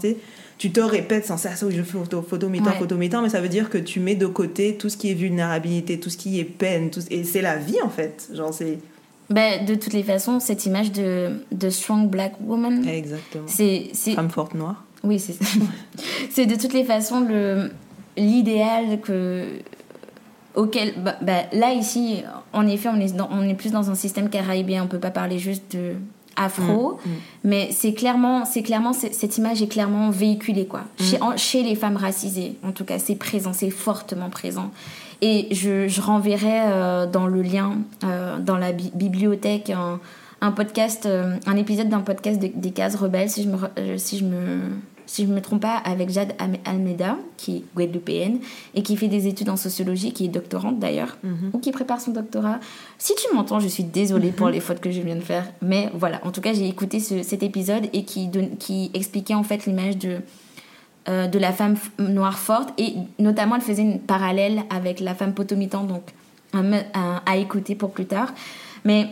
Tu 0.58 0.72
te 0.72 0.80
répètes 0.80 1.26
sans 1.26 1.38
cesse, 1.38 1.64
je 1.68 1.82
fais 1.82 1.98
photo, 1.98 2.22
photomitant, 2.22 2.70
Ouais. 2.72 2.78
photomitant, 2.78 3.22
mais 3.24 3.30
ça 3.30 3.42
veut 3.42 3.50
dire 3.50 3.70
que 3.70 3.78
tu 3.80 4.00
mets 4.00 4.16
de 4.16 4.28
côté 4.28 4.76
tout 4.78 4.90
ce 4.90 4.98
qui 4.98 5.10
est 5.10 5.16
vulnérabilité, 5.16 6.00
tout 6.00 6.10
ce 6.12 6.18
qui 6.18 6.40
est 6.40 6.44
peine, 6.44 6.92
tout... 6.92 7.00
et 7.10 7.24
c'est 7.24 7.42
la 7.42 7.58
vie 7.58 7.82
en 7.84 7.90
fait. 7.90 8.30
Genre, 8.34 8.54
c'est. 8.54 8.78
Ben, 9.32 9.66
de 9.66 9.76
toutes 9.76 9.94
les 9.94 10.04
façons, 10.04 10.40
cette 10.40 10.66
image 10.66 10.92
de, 10.92 11.32
de 11.52 11.70
strong 11.70 12.10
black 12.10 12.34
woman, 12.46 12.88
Exactement. 12.88 13.46
c'est. 13.48 13.90
c'est- 13.94 14.14
Femme 14.14 14.30
forte 14.30 14.54
noire. 14.54 14.84
Oui, 15.04 15.20
c'est 15.20 15.34
c'est 16.30 16.46
de 16.46 16.56
toutes 16.56 16.74
les 16.74 16.84
façons 16.84 17.22
le 17.22 17.72
l'idéal 18.18 19.00
que 19.02 19.46
auquel 20.56 20.94
bah, 20.98 21.16
bah, 21.22 21.44
là 21.54 21.74
ici 21.74 22.24
en 22.54 22.68
effet 22.68 22.90
on 22.94 23.00
est 23.00 23.16
dans- 23.16 23.30
on 23.32 23.42
est 23.44 23.54
plus 23.56 23.72
dans 23.72 23.90
un 23.90 23.96
système 23.96 24.30
caribéen. 24.30 24.84
On 24.84 24.88
peut 24.88 25.00
pas 25.00 25.12
parler 25.12 25.40
juste 25.40 25.76
de 25.76 25.94
afro. 26.38 27.00
Mm, 27.06 27.10
mm. 27.10 27.14
mais 27.44 27.70
c'est 27.72 27.94
clairement 27.94 28.46
c'est 28.46 28.64
clairement 28.64 28.94
cette 28.94 29.38
image 29.38 29.62
est 29.62 29.68
clairement 29.68 30.10
véhiculée 30.10 30.66
quoi. 30.66 30.82
Chez 31.00 31.22
en- 31.22 31.36
chez 31.38 31.62
les 31.64 31.76
femmes 31.76 31.98
racisées 31.98 32.56
en 32.64 32.72
tout 32.72 32.86
cas 32.86 33.00
c'est 33.00 33.16
présent 33.16 33.54
c'est 33.54 33.70
fortement 33.70 34.30
présent. 34.30 34.72
Et 35.24 35.50
je, 35.54 35.88
je 35.88 36.02
renverrai 36.02 36.62
euh, 36.64 37.06
dans 37.06 37.28
le 37.28 37.42
lien 37.44 37.74
euh, 38.04 38.40
dans 38.40 38.58
la 38.58 38.72
bi- 38.72 38.92
bibliothèque 38.96 39.70
un, 39.70 40.00
un 40.42 40.52
podcast 40.52 41.06
euh, 41.06 41.36
un 41.46 41.58
épisode 41.58 41.90
d'un 41.90 42.00
podcast 42.00 42.42
de- 42.42 42.50
des 42.56 42.72
cases 42.72 42.96
rebelles 42.96 43.30
si 43.30 43.44
je 43.44 43.50
me 43.50 43.58
re- 43.58 43.98
si 43.98 44.18
je 44.18 44.24
me 44.26 44.62
si 45.12 45.26
je 45.26 45.32
me 45.32 45.42
trompe 45.42 45.62
pas 45.62 45.76
avec 45.78 46.10
Jade 46.10 46.34
Almeida 46.66 47.18
qui 47.38 47.58
est 47.58 47.64
guadeloupéenne 47.76 48.40
et 48.76 48.82
qui 48.82 48.96
fait 48.96 49.10
des 49.10 49.28
études 49.28 49.50
en 49.50 49.58
sociologie 49.58 50.14
qui 50.14 50.26
est 50.26 50.30
doctorante 50.30 50.80
d'ailleurs 50.80 51.18
Mhm. 51.24 51.50
ou 51.54 51.60
qui 51.60 51.72
prépare 51.72 52.00
son 52.00 52.12
doctorat. 52.12 52.60
Si 52.98 53.14
tu 53.16 53.34
m'entends 53.36 53.60
je 53.60 53.68
suis 53.68 53.84
désolée 53.84 54.32
pour 54.32 54.48
les 54.50 54.62
fautes 54.62 54.80
que 54.80 54.92
je 54.92 55.02
viens 55.02 55.18
de 55.18 55.22
faire 55.34 55.46
mais 55.62 55.90
voilà. 55.94 56.22
En 56.24 56.32
tout 56.32 56.40
cas 56.42 56.54
j'ai 56.54 56.68
écouté 56.68 57.00
ce- 57.00 57.24
cet 57.24 57.44
épisode 57.44 57.86
et 57.94 58.04
qui 58.06 58.92
expliquait 58.94 59.34
en 59.36 59.44
fait 59.44 59.66
l'image 59.66 59.98
de 59.98 60.20
euh, 61.10 61.28
de 61.28 61.40
la 61.40 61.52
femme 61.52 61.76
noire 62.00 62.38
forte 62.38 62.70
et 62.80 62.94
notamment 63.18 63.56
elle 63.56 63.62
faisait 63.64 63.82
une 63.82 64.00
parallèle 64.00 64.62
avec 64.70 65.00
la 65.00 65.16
femme 65.16 65.34
potomitan 65.34 65.84
donc 65.84 66.04
un 66.54 66.62
me- 66.64 66.86
un- 66.94 67.22
à 67.26 67.38
écouter 67.38 67.74
pour 67.76 67.92
plus 67.92 68.06
tard. 68.06 68.34
Mais 68.86 69.08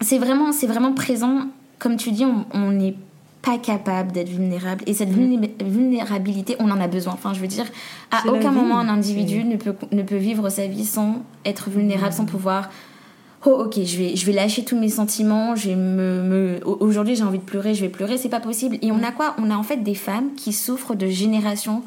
c'est 0.00 0.18
vraiment 0.18 0.52
c'est 0.52 0.68
vraiment 0.68 0.92
présent. 0.94 1.46
Comme 1.80 1.96
tu 1.96 2.10
dis 2.12 2.24
on 2.24 2.46
on 2.54 2.70
n'est 2.70 2.94
pas 3.46 3.58
capable 3.58 4.10
d'être 4.12 4.28
vulnérable. 4.28 4.82
Et 4.86 4.94
cette 4.94 5.10
vulné- 5.10 5.54
vulnérabilité 5.64 6.56
on 6.58 6.70
en 6.70 6.80
a 6.80 6.88
besoin. 6.88 7.12
Enfin 7.14 7.32
je 7.34 7.40
veux 7.40 7.46
dire 7.46 7.66
à 8.10 8.26
aucun 8.28 8.50
moment 8.50 8.78
un 8.78 8.88
individu 8.88 9.44
ne 9.44 9.56
peut 9.56 9.74
ne 9.92 10.02
peut 10.02 10.16
vivre 10.16 10.48
sa 10.50 10.66
vie 10.66 10.84
sans 10.84 11.22
être 11.44 11.70
vulnérable 11.70 12.12
sans 12.12 12.24
pouvoir 12.24 12.70
oh 13.44 13.62
ok 13.66 13.74
je 13.84 13.96
vais 13.98 14.16
je 14.16 14.26
vais 14.26 14.32
lâcher 14.32 14.64
tous 14.64 14.76
mes 14.78 14.88
sentiments 14.88 15.54
je 15.54 15.68
vais 15.68 15.76
me, 15.76 16.22
me- 16.22 16.60
au- 16.66 16.78
aujourd'hui 16.80 17.14
j'ai 17.16 17.22
envie 17.22 17.38
de 17.38 17.44
pleurer 17.44 17.74
je 17.74 17.82
vais 17.82 17.88
pleurer 17.88 18.18
c'est 18.18 18.28
pas 18.28 18.40
possible. 18.40 18.78
Et 18.82 18.90
on 18.90 19.02
a 19.02 19.12
quoi? 19.12 19.36
On 19.38 19.50
a 19.50 19.56
en 19.56 19.62
fait 19.62 19.78
des 19.78 19.94
femmes 19.94 20.30
qui 20.36 20.52
souffrent 20.52 20.94
de 20.96 21.06
génération 21.06 21.82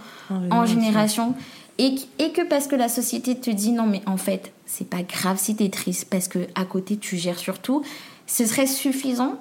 en 0.52 0.66
génération. 0.66 1.34
et, 1.78 1.96
et 2.20 2.32
que 2.32 2.48
parce 2.48 2.68
que 2.68 2.76
la 2.78 2.90
société 2.90 3.36
te 3.36 3.50
dit 3.50 3.72
non 3.74 3.86
mais 3.86 4.02
en 4.06 4.18
fait 4.18 4.52
c'est 4.66 4.90
pas 4.90 5.04
grave 5.04 5.38
si 5.40 5.56
t'es 5.56 5.70
triste 5.70 6.08
parce 6.10 6.28
que 6.28 6.40
à 6.56 6.64
côté 6.66 6.96
tu 6.98 7.18
gères 7.18 7.40
surtout 7.40 7.82
ce 8.28 8.46
serait 8.46 8.68
suffisant 8.68 9.36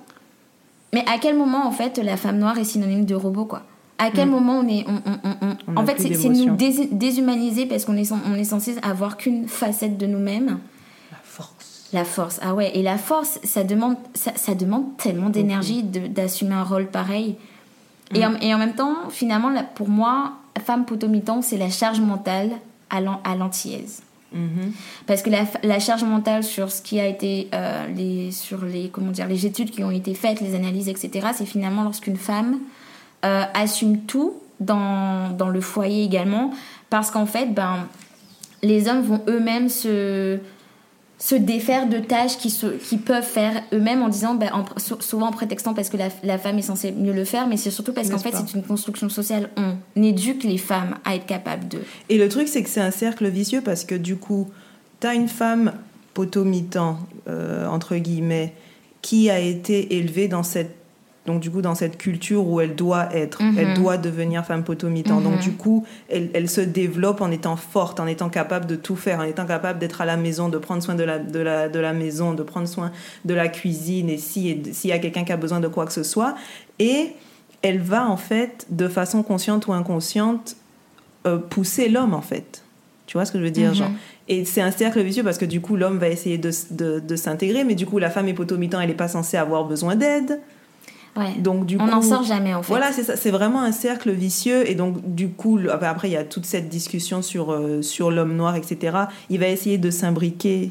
mais 0.92 1.04
à 1.06 1.18
quel 1.20 1.36
moment 1.36 1.66
en 1.66 1.70
fait 1.72 1.98
la 1.98 2.16
femme 2.16 2.38
noire 2.38 2.58
est 2.58 2.64
synonyme 2.64 3.04
de 3.04 3.14
robot 3.14 3.44
quoi? 3.44 3.62
À 3.98 4.10
quel 4.12 4.28
moment 4.28 4.60
on 4.60 4.68
est 4.68 4.84
on, 4.86 4.94
on- 5.10 5.18
on- 5.24 5.46
on- 5.48 5.56
On 5.74 5.76
en 5.76 5.86
fait 5.86 5.96
c'est 6.00 6.14
c'est 6.14 6.28
nous 6.28 6.54
dés- 6.56 6.88
déshumaniser 6.92 7.66
parce 7.66 7.84
qu'on 7.84 7.96
est 7.96 8.10
on 8.12 8.34
est 8.34 8.44
censé 8.44 8.76
avoir 8.82 9.16
qu'une 9.16 9.48
facette 9.48 9.98
de 9.98 10.06
nous-mêmes. 10.06 10.58
La 11.10 11.18
force. 11.24 11.88
la 11.92 12.04
force, 12.04 12.38
ah 12.42 12.54
ouais, 12.54 12.70
et 12.76 12.82
la 12.82 12.96
force, 12.98 13.38
ça 13.44 13.64
demande, 13.64 13.96
ça, 14.14 14.32
ça 14.36 14.54
demande 14.54 14.96
tellement 14.98 15.30
d'énergie 15.30 15.82
de- 15.82 16.06
d'assumer 16.06 16.54
un 16.54 16.62
rôle 16.62 16.86
pareil. 16.86 17.36
Et, 18.14 18.24
en, 18.24 18.34
et 18.40 18.54
en 18.54 18.58
même 18.58 18.74
temps, 18.74 18.94
finalement, 19.10 19.48
là, 19.50 19.62
pour 19.62 19.88
moi, 19.88 20.32
femme 20.64 20.84
potomitan, 20.84 21.42
c'est 21.42 21.56
la 21.58 21.70
charge 21.70 22.00
mentale 22.00 22.50
à 22.90 23.00
l'an- 23.00 23.20
à 23.24 23.34
l'antillaise. 23.36 24.02
Mhm. 24.32 24.72
Parce 25.06 25.22
que 25.22 25.30
la, 25.30 25.78
charge 25.78 26.04
mentale 26.04 26.44
sur 26.44 26.70
ce 26.70 26.82
qui 26.82 27.00
a 27.00 27.06
été 27.06 27.48
euh, 27.54 27.86
les 27.96 28.30
sur 28.30 28.64
les 28.64 28.90
comment 28.90 29.10
dire 29.10 29.26
les 29.26 29.46
études 29.46 29.70
qui 29.70 29.82
ont 29.82 29.90
été 29.90 30.14
faites, 30.14 30.40
les 30.40 30.54
analyses, 30.54 30.88
etc. 30.88 31.28
C'est 31.34 31.46
finalement 31.46 31.82
lorsqu'une 31.82 32.16
femme 32.16 32.58
euh, 33.24 33.44
assume 33.54 34.00
tout 34.02 34.34
dans, 34.60 35.30
dans 35.30 35.48
le 35.48 35.60
foyer 35.60 36.04
également, 36.04 36.50
parce 36.90 37.10
qu'en 37.10 37.26
fait, 37.26 37.54
ben 37.54 37.86
les 38.62 38.88
hommes 38.88 39.02
vont 39.02 39.22
eux-mêmes 39.28 39.68
se 39.68 40.38
se 41.20 41.34
défaire 41.34 41.88
de 41.88 41.98
tâches 41.98 42.38
qui, 42.38 42.48
se, 42.48 42.66
qui 42.66 42.96
peuvent 42.96 43.24
faire 43.24 43.62
eux-mêmes 43.72 44.02
en 44.02 44.08
disant, 44.08 44.38
en- 44.52 44.64
sou- 44.78 45.00
souvent 45.00 45.26
en 45.26 45.32
prétextant 45.32 45.74
parce 45.74 45.88
que 45.88 45.96
la, 45.96 46.10
la 46.22 46.38
femme 46.38 46.58
est 46.58 46.62
censée 46.62 46.92
mieux 46.92 47.12
le 47.12 47.24
faire, 47.24 47.48
mais 47.48 47.56
c'est 47.56 47.72
surtout 47.72 47.92
parce 47.92 48.08
qu'en 48.08 48.18
fait 48.18 48.30
c'est 48.46 48.54
une 48.56 48.62
construction 48.62 49.08
sociale. 49.08 49.50
On 49.56 50.02
éduque 50.02 50.44
les 50.44 50.58
femmes 50.58 50.94
à 51.04 51.16
être 51.16 51.26
capables 51.26 51.66
de. 51.66 51.78
Et 52.08 52.18
le 52.18 52.28
truc, 52.28 52.46
c'est 52.46 52.62
que 52.62 52.68
c'est 52.70 52.80
un 52.80 52.92
cercle 52.92 53.26
vicieux 53.28 53.62
parce 53.62 53.84
que 53.84 53.96
du 53.96 54.14
coup, 54.16 54.48
tu 55.00 55.06
as 55.08 55.14
une 55.14 55.26
femme 55.28 55.72
potomitan, 56.14 56.98
euh, 57.28 57.66
entre 57.66 57.96
guillemets, 57.96 58.54
qui 59.02 59.30
a 59.30 59.38
été 59.40 59.96
élevée 59.96 60.28
dans 60.28 60.42
cette, 60.42 60.76
donc 61.28 61.40
du 61.40 61.50
coup, 61.50 61.60
dans 61.62 61.74
cette 61.76 61.98
culture 61.98 62.44
où 62.48 62.60
elle 62.60 62.74
doit 62.74 63.14
être, 63.14 63.42
Mhm. 63.42 63.58
elle 63.58 63.74
doit 63.74 63.98
devenir 63.98 64.44
femme 64.46 64.64
potomitan. 64.64 65.20
Donc 65.20 65.34
Mhm. 65.34 65.40
du 65.40 65.52
coup, 65.52 65.84
elle, 66.08 66.30
elle 66.34 66.48
se 66.48 66.60
développe 66.62 67.20
en 67.20 67.30
étant 67.30 67.54
forte, 67.56 68.00
en 68.00 68.06
étant 68.06 68.30
capable 68.30 68.64
de 68.66 68.74
tout 68.76 68.96
faire, 68.96 69.20
en 69.20 69.24
étant 69.24 69.44
capable 69.46 69.78
d'être 69.78 70.00
à 70.00 70.06
la 70.06 70.16
maison, 70.16 70.48
de 70.48 70.58
prendre 70.58 70.82
soin 70.82 70.94
de 70.94 71.04
la, 71.04 71.18
de 71.18 71.38
la, 71.38 71.68
de 71.68 71.78
la 71.78 71.92
maison, 71.92 72.32
de 72.32 72.42
prendre 72.42 72.66
soin 72.66 72.90
de 73.26 73.34
la 73.34 73.48
cuisine, 73.48 74.08
et 74.08 74.16
si- 74.18 74.48
et 74.48 74.62
s'il 74.72 74.90
y 74.90 74.92
a 74.94 74.98
quelqu'un 74.98 75.24
qui 75.24 75.32
a 75.32 75.36
besoin 75.36 75.60
de 75.60 75.68
quoi 75.68 75.84
que 75.86 75.92
ce 75.92 76.02
soit. 76.02 76.34
Et 76.78 77.10
elle 77.62 77.78
va 77.80 78.08
en 78.08 78.16
fait, 78.16 78.66
de 78.70 78.88
façon 78.88 79.22
consciente 79.22 79.66
ou 79.66 79.72
inconsciente, 79.74 80.56
euh, 81.26 81.36
pousser 81.36 81.88
l'homme 81.90 82.14
en 82.14 82.22
fait. 82.22 82.62
Tu 83.06 83.16
vois 83.16 83.24
ce 83.24 83.32
que 83.32 83.38
je 83.38 83.44
veux 83.44 83.50
dire 83.50 83.70
Mhm. 83.70 83.74
genre? 83.74 83.90
Et 84.28 84.44
c'est 84.44 84.60
un 84.60 84.70
cercle 84.70 85.02
vicieux 85.02 85.24
parce 85.24 85.38
que 85.38 85.44
du 85.46 85.60
coup 85.60 85.76
l'homme 85.76 85.98
va 85.98 86.08
essayer 86.08 86.38
de, 86.38 86.50
de 87.00 87.16
s'intégrer, 87.16 87.64
mais 87.64 87.74
du 87.74 87.86
coup 87.86 87.98
la 87.98 88.10
femme 88.10 88.28
est 88.28 88.34
potomitan, 88.34 88.80
elle 88.80 88.88
n'est 88.88 88.94
pas 88.94 89.08
censée 89.08 89.36
avoir 89.36 89.64
besoin 89.64 89.96
d'aide. 89.96 90.40
Ouais. 91.18 91.34
Donc 91.38 91.66
du 91.66 91.76
On 91.80 91.86
n'en 91.86 92.00
sort 92.02 92.22
jamais 92.22 92.54
en 92.54 92.62
fait. 92.62 92.68
voilà, 92.68 92.92
c'est 92.92 93.02
ça, 93.02 93.16
c'est 93.16 93.30
vraiment 93.30 93.62
un 93.62 93.72
cercle 93.72 94.10
vicieux 94.12 94.68
et 94.70 94.74
donc 94.74 95.14
du 95.14 95.28
coup 95.30 95.58
après 95.70 96.08
il 96.08 96.12
y 96.12 96.16
a 96.16 96.24
toute 96.24 96.46
cette 96.46 96.68
discussion 96.68 97.22
sur 97.22 97.50
euh, 97.52 97.82
sur 97.82 98.10
l'homme 98.10 98.36
noir 98.36 98.54
etc. 98.56 98.96
Il 99.30 99.40
va 99.40 99.48
essayer 99.48 99.78
de 99.78 99.90
s'imbriquer, 99.90 100.70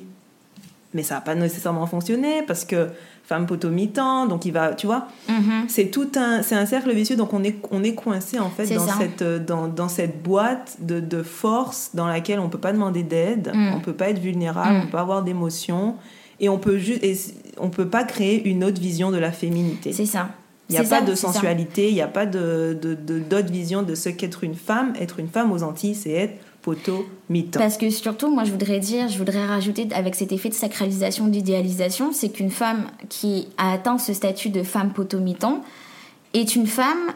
mais 0.94 1.04
ça 1.04 1.16
va 1.16 1.22
pas 1.22 1.36
nécessairement 1.36 1.86
fonctionner 1.86 2.44
parce 2.48 2.66
que 2.66 2.88
femme 3.26 3.46
potomitan, 3.46 4.26
donc 4.26 4.46
il 4.46 4.54
va, 4.54 4.74
tu 4.74 4.86
vois, 4.88 5.08
Mhm. 5.28 5.66
c'est 5.68 5.88
tout 5.88 6.08
un 6.16 6.42
c'est 6.44 6.56
un 6.56 6.66
cercle 6.66 6.94
vicieux 6.94 7.18
donc 7.18 7.34
on 7.34 7.44
est 7.44 7.58
on 7.72 7.84
est 7.84 7.94
coincé 7.94 8.40
en 8.40 8.50
fait 8.50 8.74
dans 8.74 8.88
ça. 8.88 8.94
cette 8.98 9.22
euh, 9.22 9.38
dans, 9.38 9.68
dans 9.68 9.90
cette 9.90 10.24
boîte 10.24 10.78
de, 10.80 11.02
de 11.02 11.24
force 11.24 11.90
dans 11.94 12.08
laquelle 12.08 12.40
on 12.40 12.48
peut 12.48 12.58
pas 12.58 12.72
demander 12.72 13.04
d'aide 13.04 13.52
Mm. 13.54 13.74
on 13.76 13.80
peut 13.82 13.92
pas 13.92 14.10
être 14.12 14.20
vulnérable 14.20 14.76
Mm. 14.76 14.78
on 14.80 14.82
peut 14.86 14.92
pas 14.92 15.02
avoir 15.02 15.24
d'émotions 15.24 15.96
et 16.40 16.48
on 16.48 16.58
peut 16.58 16.78
juste 16.78 17.04
on 17.60 17.70
peut 17.70 17.88
pas 17.88 18.04
créer 18.04 18.48
une 18.48 18.64
autre 18.64 18.80
vision 18.82 19.12
de 19.12 19.18
la 19.18 19.32
féminité 19.32 19.94
C'est 19.94 20.06
ça. 20.06 20.30
il 20.70 20.74
n'y 20.74 20.78
a 20.80 20.84
pas 20.84 21.00
ça, 21.00 21.02
de 21.02 21.16
sensualité 21.16 21.90
il 21.90 21.94
n'y 21.94 22.02
a 22.02 22.08
pas 22.08 22.26
de 22.26 22.78
de- 22.82 22.94
de- 22.96 23.20
d'autre 23.20 23.52
vision 23.52 23.84
de 23.84 23.96
ce 23.96 24.10
qu'être 24.10 24.44
une 24.44 24.56
femme 24.56 24.94
être 25.00 25.20
une 25.20 25.28
femme 25.30 25.52
aux 25.52 25.64
Antilles 25.64 25.96
c'est 25.96 26.12
être 26.12 26.38
potomitan 26.62 27.60
Parce 27.60 27.78
que 27.78 27.90
surtout, 27.90 28.30
moi, 28.30 28.44
je 28.44 28.52
voudrais 28.52 28.80
dire, 28.80 29.08
je 29.08 29.18
voudrais 29.18 29.46
rajouter 29.46 29.88
avec 29.94 30.16
cet 30.16 30.34
effet 30.34 30.50
de 30.50 30.54
sacralisation, 30.54 31.28
d'idéalisation, 31.28 32.12
c'est 32.12 32.28
qu'une 32.28 32.52
femme 32.52 32.88
qui 33.08 33.48
a 33.58 33.72
atteint 33.72 33.98
ce 33.98 34.12
statut 34.14 34.50
de 34.50 34.64
femme 34.64 34.92
potomitan 34.92 35.64
est 36.34 36.56
une 36.58 36.68
femme 36.68 37.14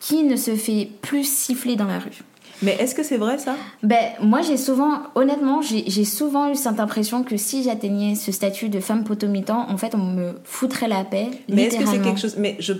qui 0.00 0.22
ne 0.24 0.36
se 0.36 0.54
fait 0.54 0.88
plus 1.00 1.24
siffler 1.26 1.76
dans 1.76 1.86
la 1.86 1.98
rue. 1.98 2.20
Mais 2.62 2.76
est-ce 2.80 2.94
que 2.94 3.02
c'est 3.02 3.16
vrai 3.16 3.38
ça? 3.38 3.54
Ben, 3.82 4.10
moi, 4.22 4.40
j'ai 4.42 4.56
souvent, 4.56 5.00
honnêtement, 5.14 5.60
j'ai 5.62 6.04
souvent 6.04 6.50
eu 6.50 6.54
cette 6.54 6.80
impression 6.80 7.22
que 7.22 7.36
si 7.36 7.62
j'atteignais 7.62 8.14
ce 8.14 8.32
statut 8.32 8.68
de 8.68 8.80
femme 8.80 9.04
potomitan, 9.04 9.66
en 9.68 9.76
fait, 9.76 9.94
on 9.94 9.98
me 10.04 10.32
foutrait 10.44 10.88
la 10.88 11.04
paix. 11.04 11.28
mais 11.48 11.64
est-ce 11.64 11.78
que 11.78 11.86
c'est 11.86 12.00
quelque 12.00 12.20
chose 12.20 12.36
mais 12.38 12.56
je 12.58 12.72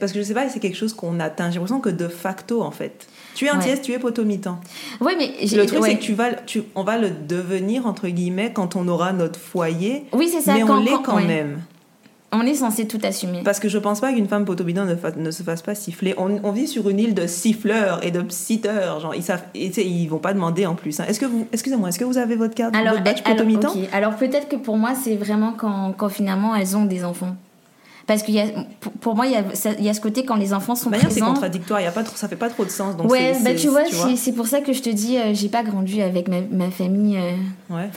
parce 0.00 0.10
que 0.12 0.18
je 0.18 0.24
sais 0.24 0.34
pas 0.34 0.48
c'est 0.48 0.58
quelque 0.58 0.76
chose 0.76 0.92
qu'on 0.92 1.20
atteint 1.20 1.50
j'ai 1.50 1.60
l'impression 1.60 1.78
que 1.78 1.88
de 1.88 2.08
facto 2.08 2.62
en 2.62 2.72
fait 2.72 3.06
tu 3.36 3.44
es 3.46 3.50
Ouais. 3.52 3.56
antillaise 3.56 3.80
tu 3.80 3.92
es 3.92 3.98
potomitan 4.00 4.58
Oui, 5.00 5.12
mais 5.16 5.30
Le 5.56 5.66
truc, 5.66 5.80
ouais. 5.80 5.90
c'est 5.90 5.96
que 5.98 6.02
tu 6.02 6.14
vas, 6.14 6.32
tu, 6.34 6.64
on 6.74 6.82
va 6.82 6.98
le 6.98 7.10
devenir, 7.10 7.86
entre 7.86 8.08
guillemets, 8.08 8.52
quand 8.52 8.74
on 8.74 8.88
aura 8.88 9.12
notre 9.12 9.38
foyer. 9.38 10.04
Oui, 10.12 10.28
c'est 10.28 10.40
ça. 10.40 10.54
mais 10.54 10.62
quand- 10.62 10.78
on 10.78 10.82
l'est 10.82 10.90
quand- 10.90 11.02
quand 11.02 11.16
ouais. 11.18 11.26
même. 11.26 11.60
On 12.30 12.42
est 12.42 12.54
censé 12.54 12.86
tout 12.86 12.98
assumer. 13.04 13.40
Parce 13.42 13.58
que 13.58 13.68
je 13.70 13.78
pense 13.78 14.00
pas 14.00 14.12
qu'une 14.12 14.28
femme 14.28 14.44
potomitan 14.44 14.84
ne, 14.84 14.94
fa- 14.96 15.12
ne 15.16 15.30
se 15.30 15.42
fasse 15.42 15.62
pas 15.62 15.74
siffler. 15.74 16.14
On, 16.18 16.38
on 16.42 16.52
vit 16.52 16.68
sur 16.68 16.88
une 16.90 16.98
île 16.98 17.14
de 17.14 17.26
siffleurs 17.26 18.04
et 18.04 18.10
de 18.10 18.20
psiteurs. 18.20 19.00
Genre, 19.00 19.14
ils 19.14 19.22
savent, 19.22 19.44
et, 19.54 19.68
ils 19.86 20.06
vont 20.08 20.18
pas 20.18 20.34
demander 20.34 20.66
en 20.66 20.74
plus. 20.74 21.00
hein. 21.00 21.04
Est-ce 21.08 21.20
que 21.20 21.24
vous, 21.26 21.46
excusez-moi, 21.54 21.88
est-ce 21.88 21.98
que 21.98 22.04
vous 22.04 22.18
avez 22.18 22.36
votre 22.36 22.54
carte, 22.54 22.76
Alors, 22.76 22.92
votre 22.92 23.04
badge 23.04 23.22
alors. 23.24 23.74
Alors, 23.92 24.16
peut-être 24.16 24.48
que 24.48 24.56
pour 24.56 24.76
moi, 24.76 24.92
c'est 24.94 25.16
vraiment 25.16 25.54
quand, 25.56 25.94
quand 25.96 26.10
finalement 26.10 26.54
elles 26.54 26.76
ont 26.76 26.84
des 26.84 27.02
enfants. 27.02 27.34
Parce 28.06 28.22
que 28.22 28.32
pour, 28.80 28.92
pour 28.92 29.16
moi, 29.16 29.26
il 29.26 29.32
y, 29.32 29.36
a, 29.36 29.80
y 29.90 29.94
ce 29.94 30.00
côté 30.00 30.24
quand 30.26 30.36
les 30.36 30.52
enfants 30.54 30.74
sont 30.74 30.88
manière, 30.90 31.06
c'est 31.10 31.20
présents. 31.20 31.32
contradictoire. 31.34 31.80
Y 31.80 31.86
a 31.86 31.92
pas 31.92 32.02
trop, 32.04 32.16
ça 32.16 32.28
fait 32.28 32.36
pas 32.36 32.48
trop 32.50 32.64
de 32.66 32.70
sens. 32.70 32.96
Donc 32.96 33.10
ouais, 33.10 33.32
c'est- 33.34 33.44
bah 33.44 33.54
tu 33.54 33.68
vois, 33.68 33.84
c'est 33.86 34.16
c'est 34.16 34.32
pour 34.32 34.46
ça 34.46 34.60
que 34.60 34.72
je 34.74 34.80
te 34.82 34.88
dis, 34.90 35.16
euh, 35.18 35.32
j'ai 35.34 35.48
pas 35.48 35.62
grandi 35.62 36.00
avec 36.02 36.26
ma, 36.28 36.40
ma 36.50 36.70
famille. 36.70 37.16
euh, 37.18 37.74
Ouais. 37.74 37.88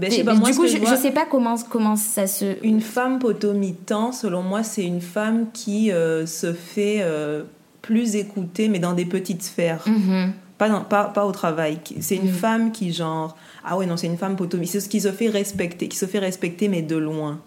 Ben, 0.00 0.10
je 0.10 0.16
sais 0.16 0.24
pas, 0.24 0.34
moi, 0.34 0.50
du 0.50 0.56
coup, 0.56 0.66
je, 0.66 0.96
sais 0.96 1.10
pas 1.12 1.26
comment, 1.30 1.56
comment 1.68 1.96
ça 1.96 2.26
se. 2.26 2.56
Une 2.64 2.80
femme 2.80 3.18
potomitan, 3.18 4.12
selon 4.12 4.42
moi, 4.42 4.62
c'est 4.62 4.84
une 4.84 5.00
femme 5.00 5.46
qui 5.52 5.92
euh, 5.92 6.26
se 6.26 6.52
fait 6.52 6.98
euh, 7.00 7.44
plus 7.82 8.16
écouter, 8.16 8.68
mais 8.68 8.78
dans 8.78 8.92
des 8.94 9.04
petites 9.04 9.42
sphères. 9.42 9.84
Mhm. 9.86 10.32
Pas, 10.58 10.68
dans- 10.68 10.82
pas, 10.84 11.04
pas 11.04 11.24
au 11.24 11.32
travail. 11.32 11.78
C'est 12.00 12.16
une 12.16 12.30
Mm. 12.30 12.34
femme 12.34 12.72
qui, 12.72 12.92
genre, 12.92 13.34
ah 13.64 13.78
ouais, 13.78 13.86
non, 13.86 13.96
c'est 13.96 14.06
une 14.08 14.18
femme 14.18 14.36
potomitan. 14.36 14.72
C'est 14.72 14.80
ce 14.80 14.88
qui 14.90 15.00
se 15.00 15.10
fait 15.10 15.28
respecter, 15.28 15.88
qui 15.88 15.96
se 15.96 16.04
fait 16.06 16.18
respecter, 16.18 16.68
mais 16.68 16.82
de 16.82 16.96
loin. 16.96 17.40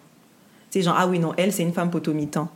C'est 0.70 0.82
genre, 0.82 0.96
ah 0.98 1.06
oui, 1.06 1.20
non, 1.20 1.32
elle, 1.36 1.52
c'est 1.52 1.62
une 1.62 1.72
femme 1.72 1.90
potomitan. 1.90 2.48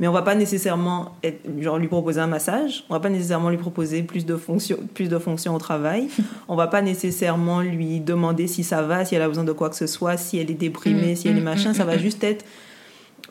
Mais 0.00 0.08
on 0.08 0.12
va 0.12 0.22
pas 0.22 0.34
nécessairement 0.34 1.14
être- 1.22 1.40
genre, 1.60 1.78
lui 1.78 1.86
proposer 1.88 2.20
un 2.20 2.26
massage, 2.26 2.84
on 2.90 2.94
va 2.94 3.00
pas 3.00 3.10
nécessairement 3.10 3.48
lui 3.50 3.56
proposer 3.58 4.02
plus 4.02 4.26
de 4.26 4.36
fonctions, 4.36 4.78
plus 4.94 5.08
de 5.08 5.18
fonctions 5.18 5.54
au 5.54 5.58
travail, 5.58 6.08
on 6.48 6.56
va 6.56 6.66
pas 6.66 6.82
nécessairement 6.82 7.60
lui 7.60 8.00
demander 8.00 8.46
si 8.48 8.64
ça 8.64 8.82
va, 8.82 9.04
si 9.04 9.14
elle 9.14 9.22
a 9.22 9.28
besoin 9.28 9.44
de 9.44 9.52
quoi 9.52 9.70
que 9.70 9.76
ce 9.76 9.86
soit, 9.86 10.16
si 10.16 10.38
elle 10.38 10.50
est 10.50 10.54
déprimée, 10.54 11.12
Mm, 11.12 11.16
si 11.16 11.28
elle 11.28 11.36
est 11.36 11.40
mm, 11.40 11.44
machin, 11.44 11.70
mm, 11.70 11.74
ça 11.74 11.84
va 11.84 11.96
juste 11.98 12.24
être 12.24 12.44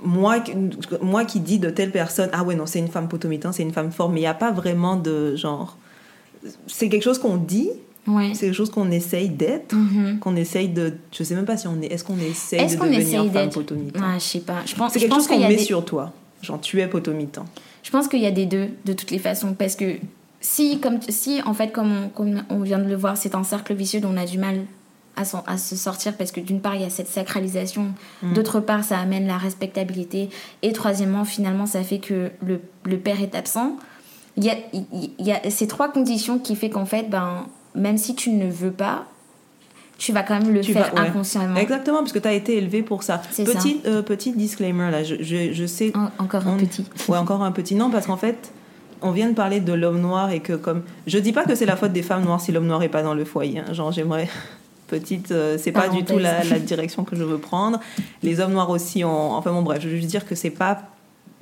moi, 0.01 0.39
qui- 0.39 0.53
moi 1.01 1.24
qui 1.25 1.39
dis 1.39 1.60
de 1.60 1.70
telle 1.70 1.91
personne, 1.91 2.29
ah 2.34 2.43
ouais, 2.43 2.55
non, 2.55 2.65
c'est 2.65 2.79
une 2.79 2.88
femme 2.88 3.08
potomitan, 3.08 3.51
c'est 3.51 3.63
une 3.63 3.72
femme 3.74 3.91
forte, 3.91 4.12
mais 4.12 4.20
il 4.20 4.24
n'y 4.24 4.27
a 4.27 4.34
pas 4.34 4.51
vraiment 4.51 4.96
de 4.96 5.36
genre. 5.36 5.77
C'est 6.67 6.89
quelque 6.89 7.03
chose 7.03 7.20
qu'on 7.20 7.38
dit, 7.38 7.70
Ouais. 8.05 8.32
c'est 8.34 8.48
quelque 8.48 8.55
chose 8.55 8.70
qu'on 8.70 8.91
essaye 8.91 9.29
d'être, 9.29 9.74
Mhm. 9.75 10.20
qu'on 10.20 10.36
essaye 10.36 10.67
de. 10.67 10.93
Je 11.12 11.24
sais 11.24 11.36
même 11.36 11.46
pas 11.46 11.55
si 11.55 11.67
on 11.67 11.82
est. 11.82 11.86
Est-ce 11.86 12.03
qu'on 12.03 12.17
essaye 12.17 12.60
Est-ce 12.60 12.75
de 12.75 12.82
devenir 12.84 13.32
femme 13.32 13.50
potomitan 13.50 14.00
Ah, 14.03 14.15
je 14.17 14.24
sais 14.24 14.39
pas. 14.39 14.55
Je 14.65 14.75
pense, 14.75 14.91
C'est 14.91 15.00
quelque 15.00 15.10
pense 15.12 15.20
chose 15.27 15.27
qu'on 15.38 15.39
met 15.39 15.55
des- 15.55 15.63
sur 15.63 15.86
toi. 15.86 16.12
Genre, 16.43 16.62
tu 16.62 16.79
es 16.81 16.88
potomitan. 16.88 17.45
Je 17.81 17.89
pense 17.89 18.07
qu'il 18.07 18.19
y 18.21 18.27
a 18.27 18.31
des 18.31 18.45
deux, 18.45 18.69
de 18.85 18.93
toutes 18.93 19.09
les 19.12 19.17
façons. 19.19 19.53
Parce 19.55 19.75
que 19.75 19.95
si, 20.41 20.79
comme, 20.79 21.00
si 21.09 21.41
en 21.45 21.53
fait, 21.55 21.69
comme 21.71 21.91
on, 22.05 22.09
comme 22.09 22.43
on 22.50 22.59
vient 22.59 22.77
de 22.79 22.88
le 22.88 22.95
voir, 22.95 23.17
c'est 23.17 23.33
un 23.33 23.43
cercle 23.43 23.73
vicieux 23.73 24.00
dont 24.01 24.12
on 24.13 24.17
a 24.17 24.25
du 24.25 24.38
mal 24.38 24.65
à, 25.15 25.25
s'en- 25.25 25.43
à 25.47 25.57
se 25.57 25.75
sortir, 25.75 26.15
parce 26.17 26.31
que 26.31 26.39
d'une 26.41 26.59
part, 26.59 26.75
il 26.75 26.81
y 26.81 26.85
a 26.85 26.89
cette 26.89 27.07
sacralisation, 27.07 27.93
Mm. 28.21 28.33
d'autre 28.33 28.59
part, 28.59 28.83
ça 28.83 28.97
amène 29.00 29.25
la 29.27 29.38
respectabilité, 29.38 30.29
et 30.63 30.73
troisièmement, 30.73 31.23
finalement, 31.23 31.65
ça 31.65 31.83
fait 31.83 32.00
que 32.00 32.31
le, 32.45 32.59
le 32.83 32.97
père 32.97 33.21
est 33.21 33.35
absent. 33.35 33.77
Il 34.38 34.43
y 34.43 34.50
a, 34.50 34.55
il 34.73 35.12
y 35.25 35.31
a 35.31 35.50
ces 35.51 35.67
trois 35.67 35.89
conditions 35.91 36.39
qui 36.39 36.55
fait 36.55 36.69
qu'en 36.71 36.85
fait, 36.85 37.09
ben, 37.09 37.45
même 37.75 37.97
si 37.97 38.15
tu 38.15 38.31
ne 38.31 38.50
veux 38.50 38.71
pas, 38.71 39.05
tu 40.03 40.12
vas 40.12 40.24
quand 40.24 40.38
même 40.39 40.53
le 40.53 40.60
Tu 40.62 40.74
faire 40.74 40.93
vas- 40.93 41.01
ouais. 41.01 41.07
inconsciemment. 41.07 41.55
Exactement, 41.55 42.00
parce 42.00 42.12
que 42.12 42.19
tu 42.19 42.27
as 42.27 42.33
été 42.33 42.57
élevé 42.57 42.83
pour 42.83 43.03
ça. 43.03 43.22
Petit, 43.36 43.79
euh, 43.86 44.01
petit 44.01 44.33
disclaimer, 44.33 44.91
là, 44.91 45.03
je, 45.03 45.15
je, 45.22 45.53
je 45.53 45.65
sais. 45.65 45.93
En- 45.95 46.10
encore 46.24 46.45
un 46.48 46.57
petit. 46.57 46.86
Ouais, 47.07 47.17
encore 47.17 47.41
un 47.43 47.51
petit. 47.51 47.75
Non, 47.75 47.89
parce 47.89 48.07
qu'en 48.07 48.17
fait, 48.17 48.51
on 49.01 49.12
vient 49.12 49.29
de 49.29 49.33
parler 49.36 49.60
de 49.62 49.72
l'homme 49.74 50.01
noir 50.01 50.31
et 50.31 50.39
que, 50.41 50.53
comme. 50.53 50.83
Je 51.07 51.17
dis 51.19 51.31
pas 51.31 51.45
que 51.45 51.55
c'est 51.55 51.65
la 51.65 51.75
faute 51.77 51.93
des 51.93 52.03
femmes 52.03 52.24
noires 52.25 52.41
si 52.41 52.51
l'homme 52.51 52.67
noir 52.67 52.83
est 52.83 52.89
pas 52.89 53.01
dans 53.03 53.13
le 53.13 53.24
foyer. 53.25 53.60
hein. 53.60 53.74
Genre, 53.74 53.91
j'aimerais. 53.91 54.27
Petite, 54.88 55.31
euh, 55.31 55.57
c'est 55.57 55.72
pas 55.72 55.88
du 55.88 56.03
tout 56.03 56.19
la 56.19 56.41
direction 56.60 57.03
que 57.03 57.15
je 57.15 57.24
veux 57.24 57.38
prendre. 57.39 57.79
Les 58.22 58.39
hommes 58.41 58.51
noirs 58.51 58.69
aussi 58.69 59.03
ont. 59.03 59.31
Enfin 59.33 59.51
bon, 59.51 59.62
bref, 59.63 59.79
je 59.81 59.88
veux 59.88 59.95
juste 59.95 60.10
dire 60.10 60.25
que 60.27 60.36
c'est 60.36 60.50
pas. 60.51 60.81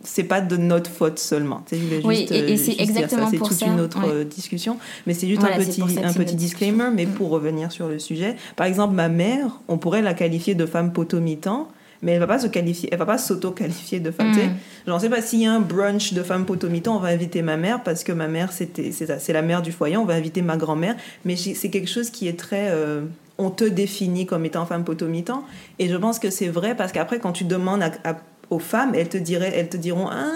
C'est 0.03 0.23
pas 0.23 0.41
de 0.41 0.57
notre 0.57 0.89
faute 0.89 1.19
seulement. 1.19 1.63
Je 1.71 1.77
voulais 1.77 2.01
Oui, 2.03 2.15
juste, 2.21 2.31
et- 2.31 2.37
et 2.49 2.53
euh, 2.53 2.57
c'est 2.57 2.63
dire 2.71 2.75
ça. 2.77 2.83
exactement 2.83 3.27
C'est 3.29 3.37
toute 3.37 3.53
ça, 3.53 3.65
une 3.67 3.79
autre 3.79 3.99
ouais. 3.99 4.09
euh, 4.13 4.23
discussion. 4.23 4.77
Mais 5.05 5.13
c'est 5.13 5.27
juste 5.27 5.41
Voilà, 5.41 5.55
un 5.57 5.59
petit, 5.59 5.81
un 6.03 6.13
petit 6.13 6.35
disclaimer. 6.35 6.89
Mais 6.93 7.05
Mm. 7.05 7.09
pour 7.11 7.29
revenir 7.29 7.71
sur 7.71 7.87
le 7.87 7.99
sujet, 7.99 8.35
par 8.55 8.65
exemple, 8.67 8.93
ma 8.95 9.09
mère, 9.09 9.59
on 9.67 9.77
pourrait 9.77 10.01
la 10.01 10.13
qualifier 10.13 10.55
de 10.55 10.65
femme 10.65 10.91
potomitan, 10.93 11.67
mais 12.01 12.13
elle 12.13 12.19
va 12.19 12.25
pas 12.27 12.39
se 12.39 12.47
qualifier, 12.47 12.89
elle 12.91 12.97
va 12.97 13.05
pas 13.05 13.19
s'auto-qualifier 13.19 13.99
de 13.99 14.09
femme. 14.09 14.31
Mm. 14.31 14.33
sais. 14.33 14.49
Genre, 14.87 14.99
sais 14.99 15.09
pas 15.09 15.21
s'il 15.21 15.41
y 15.41 15.45
a 15.45 15.53
un 15.53 15.59
brunch 15.59 16.13
de 16.13 16.23
femmes 16.23 16.45
potomitan, 16.45 16.95
on 16.95 16.99
va 16.99 17.09
inviter 17.09 17.43
ma 17.43 17.57
mère 17.57 17.83
parce 17.83 18.03
que 18.03 18.11
ma 18.11 18.27
mère, 18.27 18.51
c'était, 18.51 18.91
c'est 18.91 19.05
ça, 19.05 19.19
c'est 19.19 19.33
la 19.33 19.43
mère 19.43 19.61
du 19.61 19.71
foyer. 19.71 19.97
On 19.97 20.05
va 20.05 20.15
inviter 20.15 20.41
ma 20.41 20.57
grand-mère, 20.57 20.95
mais 21.25 21.35
c'est 21.35 21.69
quelque 21.69 21.89
chose 21.89 22.09
qui 22.09 22.27
est 22.27 22.37
très. 22.39 22.69
euh, 22.71 23.01
on 23.37 23.49
te 23.49 23.63
définit 23.63 24.25
comme 24.27 24.45
étant 24.45 24.65
femme 24.67 24.83
potomitan, 24.83 25.43
et 25.79 25.87
je 25.89 25.95
pense 25.95 26.19
que 26.19 26.29
c'est 26.29 26.47
vrai 26.47 26.75
parce 26.75 26.91
qu'après, 26.91 27.17
quand 27.19 27.31
tu 27.31 27.43
demandes 27.43 27.81
à- 27.81 27.91
à- 28.03 28.17
aux 28.51 28.59
femmes, 28.59 28.93
elles 28.93 29.09
te 29.09 29.17
diraient, 29.17 29.53
elles 29.55 29.69
te 29.69 29.77
diront, 29.77 30.07
ah, 30.11 30.27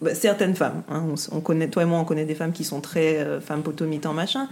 bah, 0.00 0.14
certaines 0.14 0.54
femmes, 0.54 0.82
hein, 0.88 1.04
on, 1.32 1.40
connaît, 1.40 1.68
toi 1.68 1.82
et 1.82 1.86
moi, 1.86 1.98
on 1.98 2.04
connaît 2.04 2.24
des 2.24 2.34
femmes 2.34 2.52
qui 2.52 2.64
sont 2.64 2.80
très 2.80 3.18
euh, 3.18 3.40
femmes 3.40 3.62
photomitan, 3.62 4.14
machin. 4.14 4.48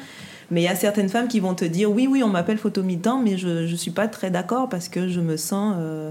Mais 0.50 0.60
il 0.60 0.64
y 0.64 0.68
a 0.68 0.74
certaines 0.74 1.08
femmes 1.08 1.28
qui 1.28 1.40
vont 1.40 1.54
te 1.54 1.64
dire 1.64 1.90
oui, 1.90 2.06
oui, 2.06 2.22
on 2.22 2.28
m'appelle 2.28 2.58
photomitan, 2.58 3.18
mais 3.18 3.38
je 3.38 3.70
ne 3.70 3.76
suis 3.76 3.92
pas 3.92 4.08
très 4.08 4.30
d'accord 4.30 4.68
parce 4.68 4.88
que 4.88 5.08
je 5.08 5.20
me 5.20 5.36
sens. 5.36 5.76
Euh, 5.78 6.10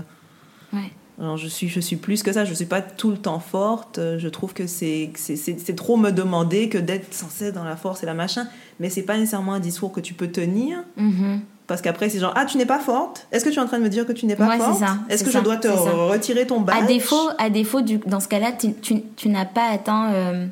ouais. 0.72 0.91
Alors 1.20 1.38
je 1.38 1.48
suis, 1.48 1.67
je 1.67 1.79
suis 1.79 1.98
plus 1.98 2.24
que 2.24 2.32
ça, 2.32 2.43
je 2.43 2.50
ne 2.50 2.55
suis 2.55 2.65
pas 2.65 2.82
tout 2.82 3.12
le 3.12 3.17
temps 3.17 3.39
forte. 3.39 4.00
Je 4.17 4.27
trouve 4.29 4.53
que 4.53 4.65
c'est 4.65 5.12
trop 5.75 5.96
me 5.96 6.10
demander 6.10 6.70
que 6.70 6.79
d'être 6.79 7.13
censée 7.13 7.51
dans 7.51 7.63
la 7.63 7.75
force 7.75 8.01
et 8.01 8.08
la 8.08 8.15
machin. 8.15 8.48
Mais 8.79 8.89
c'est 8.89 9.03
pas 9.03 9.17
nécessairement 9.17 9.53
un 9.53 9.60
discours 9.60 9.91
que 9.91 10.00
tu 10.00 10.15
peux 10.15 10.29
tenir. 10.29 10.84
Mm-hmm. 10.98 11.39
Parce 11.67 11.82
qu'après, 11.82 12.10
c'est 12.10 12.20
genre, 12.20 12.34
ah, 12.36 12.46
tu 12.46 12.58
n'es 12.58 12.65
pas 12.65 12.79
forte 12.79 13.27
Est-ce 13.32 13.46
que 13.46 13.50
tu 13.50 13.55
es 13.55 13.62
en 13.62 13.67
train 13.67 13.79
de 13.79 13.84
me 13.84 13.89
dire 13.89 14.05
que 14.05 14.12
tu 14.12 14.25
n'es 14.25 14.36
pas 14.36 14.48
ouais, 14.48 14.58
forte? 14.58 14.82
Est-ce 15.10 15.24
que 15.24 15.32
je 15.32 15.39
dois 15.39 15.58
te 15.58 15.67
retirer 15.67 16.46
ton 16.46 16.60
badge? 16.60 16.84
À 16.84 16.86
défaut, 16.86 17.29
à 17.38 17.50
défaut 17.50 17.82
du, 17.82 18.00
dans 18.00 18.20
ce 18.20 18.27
cas-là, 18.27 18.51
tu, 18.51 18.74
tu, 19.15 19.29
n'as 19.29 19.46
pas 19.46 19.70
atteint... 19.72 20.12
Euh, 20.12 20.48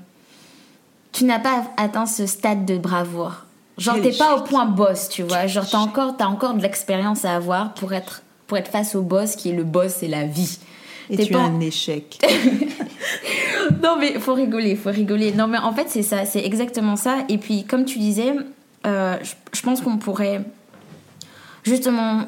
tu 1.12 1.26
n'as 1.26 1.40
pas 1.40 1.66
atteint 1.76 2.06
ce 2.06 2.26
stade 2.26 2.66
de 2.66 2.78
bravoure. 2.78 3.46
Genre, 3.78 4.02
t'es 4.02 4.12
pas 4.12 4.38
au 4.38 4.42
point 4.44 4.66
boss, 4.66 5.10
tu 5.10 5.24
vois. 5.24 5.48
Genre, 5.48 5.68
t'as 5.70 5.80
encore, 5.80 6.16
as 6.20 6.28
encore 6.28 6.54
de 6.54 6.62
l'expérience 6.62 7.26
à 7.26 7.36
avoir 7.36 7.74
pour 7.74 7.94
être, 7.94 8.22
pour 8.48 8.58
être 8.58 8.70
face 8.70 8.96
au 8.96 9.02
boss 9.02 9.36
qui 9.36 9.50
est 9.50 9.56
le 9.56 9.64
boss, 9.64 9.96
c'est 10.00 10.08
la 10.08 10.26
vie. 10.26 10.60
Et 11.10 11.18
tu 11.18 11.34
pas... 11.34 11.40
un 11.40 11.60
échec. 11.60 12.20
non, 13.84 13.98
mais 14.00 14.20
faut 14.20 14.34
rigoler, 14.34 14.78
faut 14.78 14.92
rigoler. 14.92 15.34
Non, 15.34 15.48
mais 15.48 15.58
en 15.58 15.74
fait, 15.74 15.88
c'est 15.90 16.04
ça, 16.04 16.26
c'est 16.26 16.46
exactement 16.46 16.96
ça. 16.96 17.18
Et 17.28 17.38
puis, 17.38 17.66
comme 17.66 17.84
tu 17.84 18.00
disais, 18.00 18.34
euh, 18.86 19.18
je 19.52 19.62
pense 19.62 19.82
qu'on 19.82 19.98
pourrait 19.98 20.42
justement, 21.64 22.26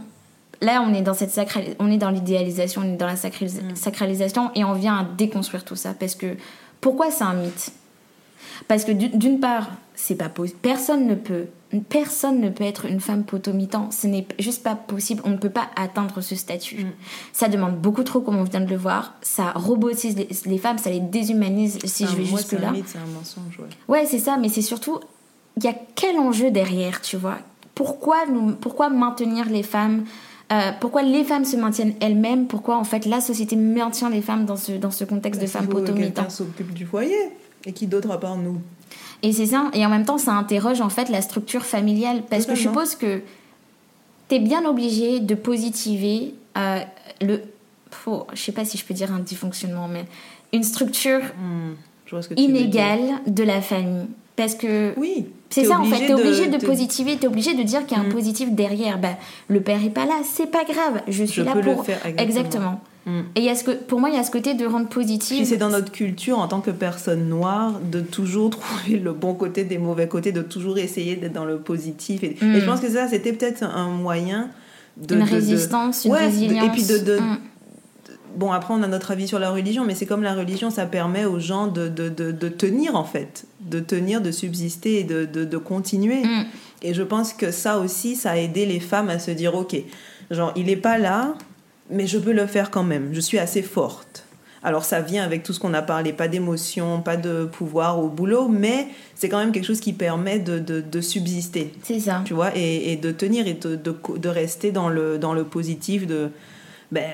là, 0.61 0.83
on 0.85 0.93
est 0.93 1.01
dans 1.01 1.13
cette 1.13 1.39
on 1.79 1.91
est 1.91 1.97
dans 1.97 2.09
l'idéalisation, 2.09 2.81
on 2.83 2.93
est 2.93 2.97
dans 2.97 3.07
la 3.07 3.13
mm. 3.13 3.75
sacralisation, 3.75 4.51
et 4.55 4.63
on 4.63 4.73
vient 4.73 4.97
à 4.97 5.03
déconstruire 5.03 5.63
tout 5.63 5.75
ça. 5.75 5.93
Parce 5.93 6.15
que 6.15 6.35
pourquoi 6.81 7.11
c'est 7.11 7.23
un 7.23 7.33
mythe? 7.33 7.71
Parce 8.67 8.85
que 8.85 8.91
d'une 8.91 9.39
part, 9.39 9.71
c'est 9.95 10.15
pas 10.15 10.29
possible. 10.29 10.59
Personne 10.61 11.07
ne 11.07 11.15
peut, 11.15 11.45
personne 11.89 12.39
ne 12.39 12.49
peut 12.49 12.63
être 12.63 12.85
une 12.85 12.99
femme 12.99 13.23
potomitan. 13.23 13.89
Ce 13.91 14.07
n'est 14.07 14.27
juste 14.39 14.63
pas 14.63 14.75
possible. 14.75 15.21
On 15.25 15.29
ne 15.29 15.37
peut 15.37 15.49
pas 15.49 15.69
atteindre 15.75 16.21
ce 16.21 16.35
statut. 16.35 16.83
Mm. 16.83 16.91
Ça 17.33 17.49
demande 17.49 17.77
beaucoup 17.77 18.03
trop, 18.03 18.21
comme 18.21 18.37
on 18.37 18.43
vient 18.43 18.61
de 18.61 18.69
le 18.69 18.77
voir. 18.77 19.15
Ça 19.21 19.51
robotise 19.55 20.15
les, 20.45 20.57
femmes, 20.57 20.77
ça 20.77 20.89
les 20.89 20.99
déshumanise. 20.99 21.79
Si 21.85 22.05
je 22.05 22.15
vais 22.15 22.25
jusque 22.25 22.53
là. 22.53 22.73
C'est 22.85 22.99
un 22.99 23.05
mensonge. 23.05 23.59
Ouais, 23.59 23.99
ouais 23.99 24.05
c'est 24.05 24.19
ça. 24.19 24.37
Mais 24.37 24.49
c'est 24.49 24.61
surtout, 24.61 24.99
il 25.57 25.63
y 25.63 25.67
a 25.67 25.75
quel 25.95 26.17
enjeu 26.17 26.51
derrière, 26.51 27.01
tu 27.01 27.17
vois? 27.17 27.39
Pourquoi, 27.75 28.25
nous, 28.27 28.53
pourquoi 28.55 28.89
maintenir 28.89 29.49
les 29.49 29.63
femmes 29.63 30.05
euh, 30.51 30.71
pourquoi 30.79 31.01
les 31.01 31.23
femmes 31.23 31.45
se 31.45 31.55
maintiennent 31.55 31.95
elles-mêmes 31.99 32.47
Pourquoi 32.47 32.77
en 32.77 32.83
fait 32.83 33.05
la 33.05 33.21
société 33.21 33.55
maintient 33.55 34.09
les 34.09 34.21
femmes 34.21 34.45
dans 34.45 34.57
ce, 34.57 34.73
dans 34.73 34.91
ce 34.91 35.03
contexte 35.03 35.41
de 35.41 35.47
femmes 35.47 35.67
potomitantes 35.67 36.15
Quelqu'un 36.15 36.29
s'occupe 36.29 36.73
du 36.73 36.85
foyer 36.85 37.29
et 37.65 37.71
qui 37.71 37.87
d'autre 37.87 38.11
à 38.11 38.19
part 38.19 38.37
nous? 38.37 38.61
Et 39.23 39.31
c'est 39.31 39.47
ça. 39.47 39.71
Et 39.73 39.85
en 39.85 39.89
même 39.89 40.05
temps, 40.05 40.17
ça 40.17 40.33
interroge 40.33 40.81
en 40.81 40.89
fait 40.89 41.09
la 41.09 41.21
structure 41.21 41.63
familiale 41.63 42.23
parce 42.29 42.45
que 42.45 42.55
je 42.55 42.61
suppose 42.61 42.95
que 42.95 43.21
tu 44.29 44.35
es 44.35 44.39
bien 44.39 44.65
obligé 44.65 45.21
de 45.21 45.33
positiver 45.33 46.35
euh, 46.57 46.79
le. 47.21 47.41
Faut, 47.89 48.27
je 48.33 48.41
sais 48.41 48.51
pas 48.51 48.65
si 48.65 48.77
je 48.77 48.85
peux 48.85 48.93
dire 48.93 49.13
un 49.13 49.19
dysfonctionnement, 49.19 49.87
mais 49.87 50.05
une 50.51 50.63
structure 50.63 51.21
hmm, 51.21 51.73
inégale 52.37 53.21
de 53.27 53.43
la 53.43 53.61
famille. 53.61 54.07
Parce 54.35 54.55
que. 54.55 54.93
Oui. 54.97 55.27
C'est 55.49 55.65
ça 55.65 55.79
en 55.79 55.83
fait, 55.83 56.08
t'es 56.08 56.13
obligé 56.15 56.47
de, 56.47 56.58
positiver, 56.58 57.15
t'es 57.15 57.27
obligé 57.27 57.53
de 57.53 57.62
dire 57.62 57.86
qu'il 57.86 57.95
y 57.95 57.99
a 57.99 58.03
un 58.03 58.08
mm. 58.08 58.13
positif 58.13 58.51
derrière. 58.51 58.97
Bah, 58.97 59.15
le 59.49 59.62
père 59.62 59.84
est 59.86 59.91
pas 59.91 60.05
là, 60.05 60.15
c'est 60.23 60.49
pas 60.49 60.63
grave, 60.63 61.03
je 61.08 61.23
suis 61.23 61.43
là 61.43 61.53
pour. 61.53 61.86
faire, 61.86 61.99
exactement. 62.17 62.81
Mm. 63.05 63.19
Et 63.36 63.41
y 63.41 63.49
a 63.49 63.55
ce 63.55 63.63
que, 63.63 63.71
pour 63.71 63.99
moi, 63.99 64.10
il 64.10 64.15
y 64.15 64.19
a 64.19 64.23
ce 64.23 64.31
côté 64.31 64.55
de 64.55 64.65
rendre 64.65 64.88
positif. 64.89 65.47
c'est 65.47 65.58
dans 65.58 65.69
notre 65.69 65.91
culture, 65.91 66.39
en 66.39 66.47
tant 66.47 66.60
que 66.60 66.71
personne 66.71 67.29
noire, 67.29 67.79
de 67.79 68.01
toujours 68.01 68.49
trouver 68.60 68.97
le 68.97 69.13
bon 69.13 69.36
côté 69.36 69.63
des 69.63 69.77
mauvais 69.77 70.08
côtés, 70.08 70.31
de 70.31 70.41
toujours 70.41 70.79
essayer 70.79 71.15
d'être 71.15 71.34
dans 71.34 71.45
le 71.45 71.60
positif. 71.60 72.23
Et, 72.23 72.36
je 72.41 72.45
mm. 72.45 72.65
pense 72.65 72.79
que 72.79 72.89
ça, 72.89 73.08
c'était 73.08 73.34
peut-être 73.34 73.63
un 73.63 73.89
moyen 73.89 74.49
de. 74.97 75.17
Une 75.17 75.21
résistance, 75.21 76.05
une 76.05 76.13
résilience. 76.13 76.65
Et 76.65 76.69
puis 76.69 76.84
de 76.84 77.19
bon, 78.36 78.52
après, 78.52 78.74
on 78.74 78.84
a 78.84 78.88
notre 78.88 79.12
avis 79.12 79.28
sur 79.28 79.39
la 79.39 79.52
religion, 79.52 79.86
mais 79.86 79.96
c'est 79.96 80.06
comme 80.06 80.24
la 80.24 80.34
religion, 80.34 80.69
ça 80.69 80.86
permet 80.86 81.26
aux 81.26 81.39
gens 81.39 81.67
de, 81.67 81.88
de, 81.88 82.10
de, 82.10 82.50
tenir, 82.50 82.96
en 82.96 83.04
fait, 83.04 83.46
de 83.62 83.80
tenir, 83.80 84.22
de 84.22 84.32
subsister 84.32 85.00
et 85.00 85.04
de, 85.04 85.58
continuer. 85.58 86.24
Mm. 86.24 86.46
Et 86.82 86.93
je 86.93 87.04
pense 87.04 87.34
que 87.34 87.52
ça 87.52 87.80
aussi, 87.80 88.15
ça 88.15 88.32
a 88.32 88.38
aidé 88.38 88.65
les 88.65 88.80
femmes 88.80 89.10
à 89.10 89.19
se 89.19 89.32
dire, 89.32 89.56
ok, 89.56 89.76
genre, 90.32 90.52
il 90.56 90.65
n'est 90.65 90.76
pas 90.76 90.98
là, 90.98 91.36
mais 91.89 92.08
je 92.08 92.17
peux 92.17 92.34
le 92.34 92.48
faire 92.48 92.72
quand 92.72 92.84
même, 92.84 93.10
je 93.13 93.19
suis 93.19 93.39
assez 93.39 93.62
forte. 93.62 94.26
Alors 94.65 94.86
ça 94.86 95.02
vient 95.02 95.26
avec 95.26 95.43
tout 95.43 95.52
ce 95.52 95.60
qu'on 95.60 95.74
a 95.74 95.82
parlé, 95.82 96.13
pas 96.13 96.30
d'émotion, 96.30 97.02
pas 97.02 97.17
de 97.17 97.43
pouvoir 97.43 98.00
au 98.02 98.08
boulot, 98.08 98.48
mais 98.48 98.88
c'est 99.13 99.28
quand 99.28 99.38
même 99.38 99.52
quelque 99.52 99.65
chose 99.65 99.82
qui 99.82 99.91
permet 99.91 100.39
de, 100.39 100.58
de, 100.58 101.02
subsister. 101.02 101.74
C'est 101.84 102.00
ça. 102.00 102.22
Tu 102.24 102.34
vois, 102.34 102.56
et, 102.56 102.93
et, 102.93 102.96
de 102.96 103.12
tenir 103.12 103.46
et 103.46 103.56
de, 103.56 103.76
de, 103.76 104.30
rester 104.30 104.72
dans 104.72 104.88
le, 104.88 105.17
dans 105.17 105.34
le 105.34 105.43
positif, 105.43 106.08
de, 106.08 106.30
ben, 106.93 107.13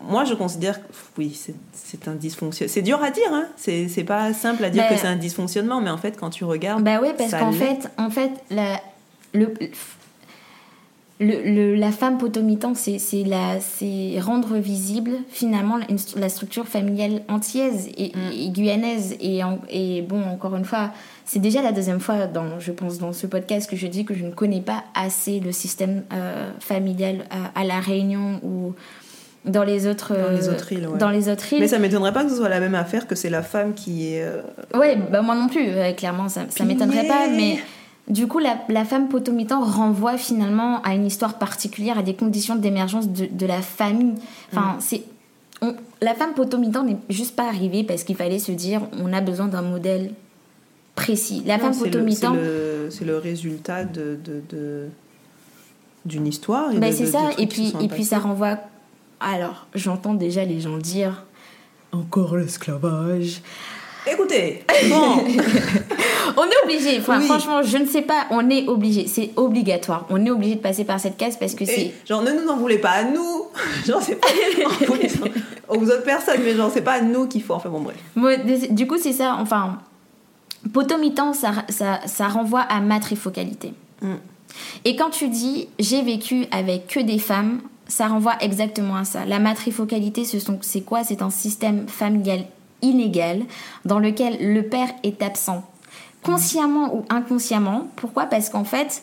moi 0.00 0.24
je 0.24 0.34
considère 0.34 0.80
que 0.80 0.92
oui, 1.18 1.36
c'est 1.72 2.06
un 2.06 2.14
dysfonctionnement. 2.14 2.72
C'est 2.72 2.82
dur 2.82 3.02
à 3.02 3.10
dire, 3.10 3.32
hein 3.32 3.46
c'est 3.56 4.04
pas 4.04 4.32
simple 4.32 4.64
à 4.64 4.70
dire 4.70 4.84
que 4.84 4.94
ben, 4.94 4.98
c'est 4.98 5.08
un 5.08 5.16
dysfonctionnement, 5.16 5.80
mais 5.80 5.90
en 5.90 5.98
fait, 5.98 6.16
quand 6.16 6.30
tu 6.30 6.44
regardes. 6.44 6.84
Bah 6.84 7.00
oui, 7.02 7.08
parce 7.18 7.32
qu'en 7.32 7.52
fait, 7.52 7.90
en 7.98 8.10
fait 8.10 8.30
la, 8.50 8.80
le, 9.32 9.52
le, 11.20 11.74
la 11.74 11.90
femme 11.90 12.18
potomitan, 12.18 12.74
c'est 12.74 14.20
rendre 14.20 14.56
visible 14.56 15.10
finalement 15.28 15.78
la 16.16 16.28
structure 16.28 16.66
familiale 16.66 17.22
antillaise 17.28 17.88
et, 17.96 18.12
mm. 18.14 18.52
guyanaise. 18.52 19.16
Et, 19.20 19.40
et, 19.68 20.02
bon, 20.02 20.22
encore 20.22 20.54
une 20.54 20.64
fois, 20.64 20.92
c'est 21.24 21.40
déjà 21.40 21.60
la 21.60 21.72
deuxième 21.72 22.00
fois, 22.00 22.26
dans, 22.26 22.60
je 22.60 22.70
pense, 22.70 22.98
dans 22.98 23.12
ce 23.12 23.26
podcast 23.26 23.68
que 23.68 23.76
je 23.76 23.86
dis 23.86 24.04
que 24.04 24.14
je 24.14 24.24
ne 24.24 24.30
connais 24.30 24.60
pas 24.60 24.84
assez 24.94 25.40
le 25.40 25.52
système 25.52 26.04
euh, 26.12 26.52
familial 26.60 27.26
à, 27.30 27.60
à, 27.60 27.64
La 27.64 27.80
Réunion 27.80 28.40
ou 28.44 28.74
dans 29.44 29.64
les 29.64 29.86
autres 29.86 30.14
dans 30.14 30.30
les 30.30 30.48
autres 30.48 30.72
îles, 30.72 30.88
dans 30.98 31.10
les 31.10 31.28
autres 31.28 31.52
îles. 31.52 31.60
mais 31.60 31.68
ça 31.68 31.78
m'étonnerait 31.78 32.12
pas 32.12 32.24
que 32.24 32.30
ce 32.30 32.36
soit 32.36 32.48
la 32.48 32.60
même 32.60 32.74
affaire 32.74 33.06
que 33.06 33.14
c'est 33.14 33.30
la 33.30 33.42
femme 33.42 33.72
qui 33.74 34.12
est 34.12 34.22
euh... 34.22 34.42
ouais 34.74 34.96
bah 34.96 35.22
moi 35.22 35.34
non 35.34 35.48
plus 35.48 35.66
clairement 35.96 36.28
ça, 36.28 36.42
ça 36.48 36.64
m'étonnerait 36.64 37.06
pas 37.06 37.28
mais 37.28 37.58
du 38.08 38.26
coup 38.26 38.38
la, 38.38 38.58
la 38.68 38.84
femme 38.84 39.08
potomitan 39.08 39.60
renvoie 39.60 40.16
finalement 40.16 40.80
à 40.82 40.94
une 40.94 41.06
histoire 41.06 41.34
particulière 41.38 41.98
à 41.98 42.02
des 42.02 42.14
conditions 42.14 42.56
d'émergence 42.56 43.08
de, 43.08 43.26
de, 43.30 43.46
la 43.46 43.60
famille. 43.60 44.14
Enfin 44.52 44.76
mm. 44.76 44.80
c'est 44.80 45.02
la 46.00 46.14
femme 46.14 46.34
potomitan 46.34 46.84
n'est 46.84 46.96
juste 47.10 47.36
pas 47.36 47.46
arrivée 47.46 47.84
parce 47.84 48.04
qu'il 48.04 48.16
fallait 48.16 48.38
se 48.38 48.52
dire 48.52 48.82
on 48.92 49.12
a 49.12 49.20
besoin 49.20 49.48
d'un 49.48 49.62
modèle 49.62 50.12
précis. 50.94 51.42
La 51.46 51.58
femme 51.58 51.76
potomitan 51.76 52.34
c'est 52.90 53.04
le, 53.04 53.12
le, 53.12 53.18
résultat 53.18 53.84
de, 53.84 54.18
d'une 56.04 56.26
histoire 56.26 56.72
bah, 56.74 56.92
c'est 56.92 57.06
ça 57.06 57.30
et 57.38 57.46
puis 57.46 57.74
et 57.80 57.88
puis 57.88 58.04
ça 58.04 58.18
renvoie 58.18 58.58
alors, 59.20 59.66
j'entends 59.74 60.14
déjà 60.14 60.44
les 60.44 60.60
gens 60.60 60.78
dire 60.78 61.24
Encore 61.92 62.36
l'esclavage. 62.36 63.42
Écoutez, 64.10 64.64
bon. 64.88 65.24
on 66.36 66.44
est 66.44 66.64
obligé. 66.64 67.00
Franchement, 67.00 67.62
je 67.62 67.76
ne 67.78 67.86
sais 67.86 68.02
pas. 68.02 68.26
On 68.30 68.48
est 68.48 68.66
obligé. 68.68 69.06
C'est 69.06 69.32
obligatoire. 69.36 70.06
On 70.08 70.24
est 70.24 70.30
obligé 70.30 70.54
de 70.54 70.60
passer 70.60 70.84
par 70.84 70.98
cette 70.98 71.16
case 71.16 71.36
parce 71.36 71.54
que 71.54 71.64
c'est. 71.64 71.92
Genre, 72.06 72.22
ne 72.22 72.30
nous 72.32 72.48
en 72.48 72.56
voulez 72.56 72.78
pas 72.78 72.90
à 72.90 73.04
nous. 73.04 73.46
Genre, 73.86 74.00
c'est 74.00 74.14
pas 74.20 74.28
aux 75.68 75.82
autres 75.82 76.04
personnes, 76.04 76.40
mais 76.42 76.54
genre, 76.54 76.70
c'est 76.72 76.82
pas 76.82 76.94
à 76.94 77.00
nous 77.02 77.26
qu'il 77.26 77.42
faut. 77.42 77.52
Enfin, 77.52 77.68
bon, 77.68 77.82
bref. 77.82 78.70
Du 78.70 78.86
coup, 78.86 78.96
c'est 78.98 79.12
ça. 79.12 79.36
Enfin, 79.38 79.80
potomitan, 80.72 81.34
ça, 81.34 81.52
ça, 81.68 82.00
ça 82.06 82.28
renvoie 82.28 82.62
à 82.62 82.80
matrifocalité. 82.80 83.74
Mm. 84.00 84.14
Et 84.84 84.96
quand 84.96 85.10
tu 85.10 85.28
dis 85.28 85.68
j'ai 85.78 86.02
vécu 86.02 86.46
avec 86.50 86.86
que 86.86 87.00
des 87.00 87.18
femmes, 87.18 87.60
ça 87.88 88.06
renvoie 88.08 88.36
exactement 88.40 88.96
à 88.96 89.04
ça. 89.04 89.24
La 89.24 89.38
matrifocalité, 89.38 90.24
c'est 90.24 90.80
quoi? 90.82 91.04
C'est 91.04 91.22
un 91.22 91.30
système 91.30 91.88
familial 91.88 92.44
inégal 92.82 93.42
dans 93.84 93.98
lequel 93.98 94.54
le 94.54 94.62
père 94.62 94.88
est 95.02 95.22
absent, 95.22 95.64
consciemment 96.22 96.94
ou 96.94 97.04
inconsciemment. 97.08 97.88
Pourquoi? 97.96 98.26
Parce 98.26 98.50
qu'en 98.50 98.64
fait, 98.64 99.02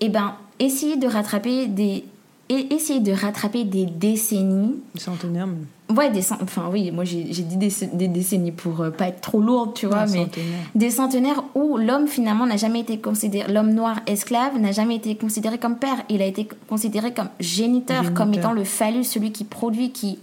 eh 0.00 0.08
ben, 0.08 0.34
essayer 0.58 0.96
de 0.96 1.06
rattraper 1.06 1.66
des 1.66 2.04
essayer 2.50 2.98
de 2.98 3.12
rattraper 3.12 3.62
des 3.62 3.86
décennies. 3.86 4.74
Centenaires 4.96 5.46
même. 5.46 5.66
Ouais, 5.96 6.10
des 6.10 6.32
enfin 6.32 6.68
oui, 6.70 6.90
moi 6.90 7.04
j'ai 7.04 7.22
dit 7.22 7.56
des, 7.56 8.08
décennies 8.08 8.52
pour 8.52 8.80
euh, 8.80 8.90
pas 8.90 9.08
être 9.08 9.20
trop 9.20 9.40
lourde, 9.40 9.74
tu 9.74 9.86
vois, 9.86 10.06
mais 10.06 10.26
des 10.74 10.90
centenaires 10.90 11.42
où 11.54 11.76
l'homme 11.76 12.06
finalement 12.06 12.46
n'a 12.46 12.56
jamais 12.56 12.80
été 12.80 12.98
considéré, 12.98 13.52
l'homme 13.52 13.72
noir 13.72 14.00
esclave 14.06 14.58
n'a 14.58 14.72
jamais 14.72 14.96
été 14.96 15.14
considéré 15.16 15.58
comme 15.58 15.76
père, 15.76 15.96
il 16.08 16.22
a 16.22 16.26
été 16.26 16.48
considéré 16.68 17.12
comme 17.12 17.28
géniteur, 17.40 18.14
comme 18.14 18.32
étant 18.34 18.52
le 18.52 18.64
phallus, 18.64 19.04
celui 19.04 19.32
qui 19.32 19.44
produit, 19.44 19.90
qui 19.90 20.18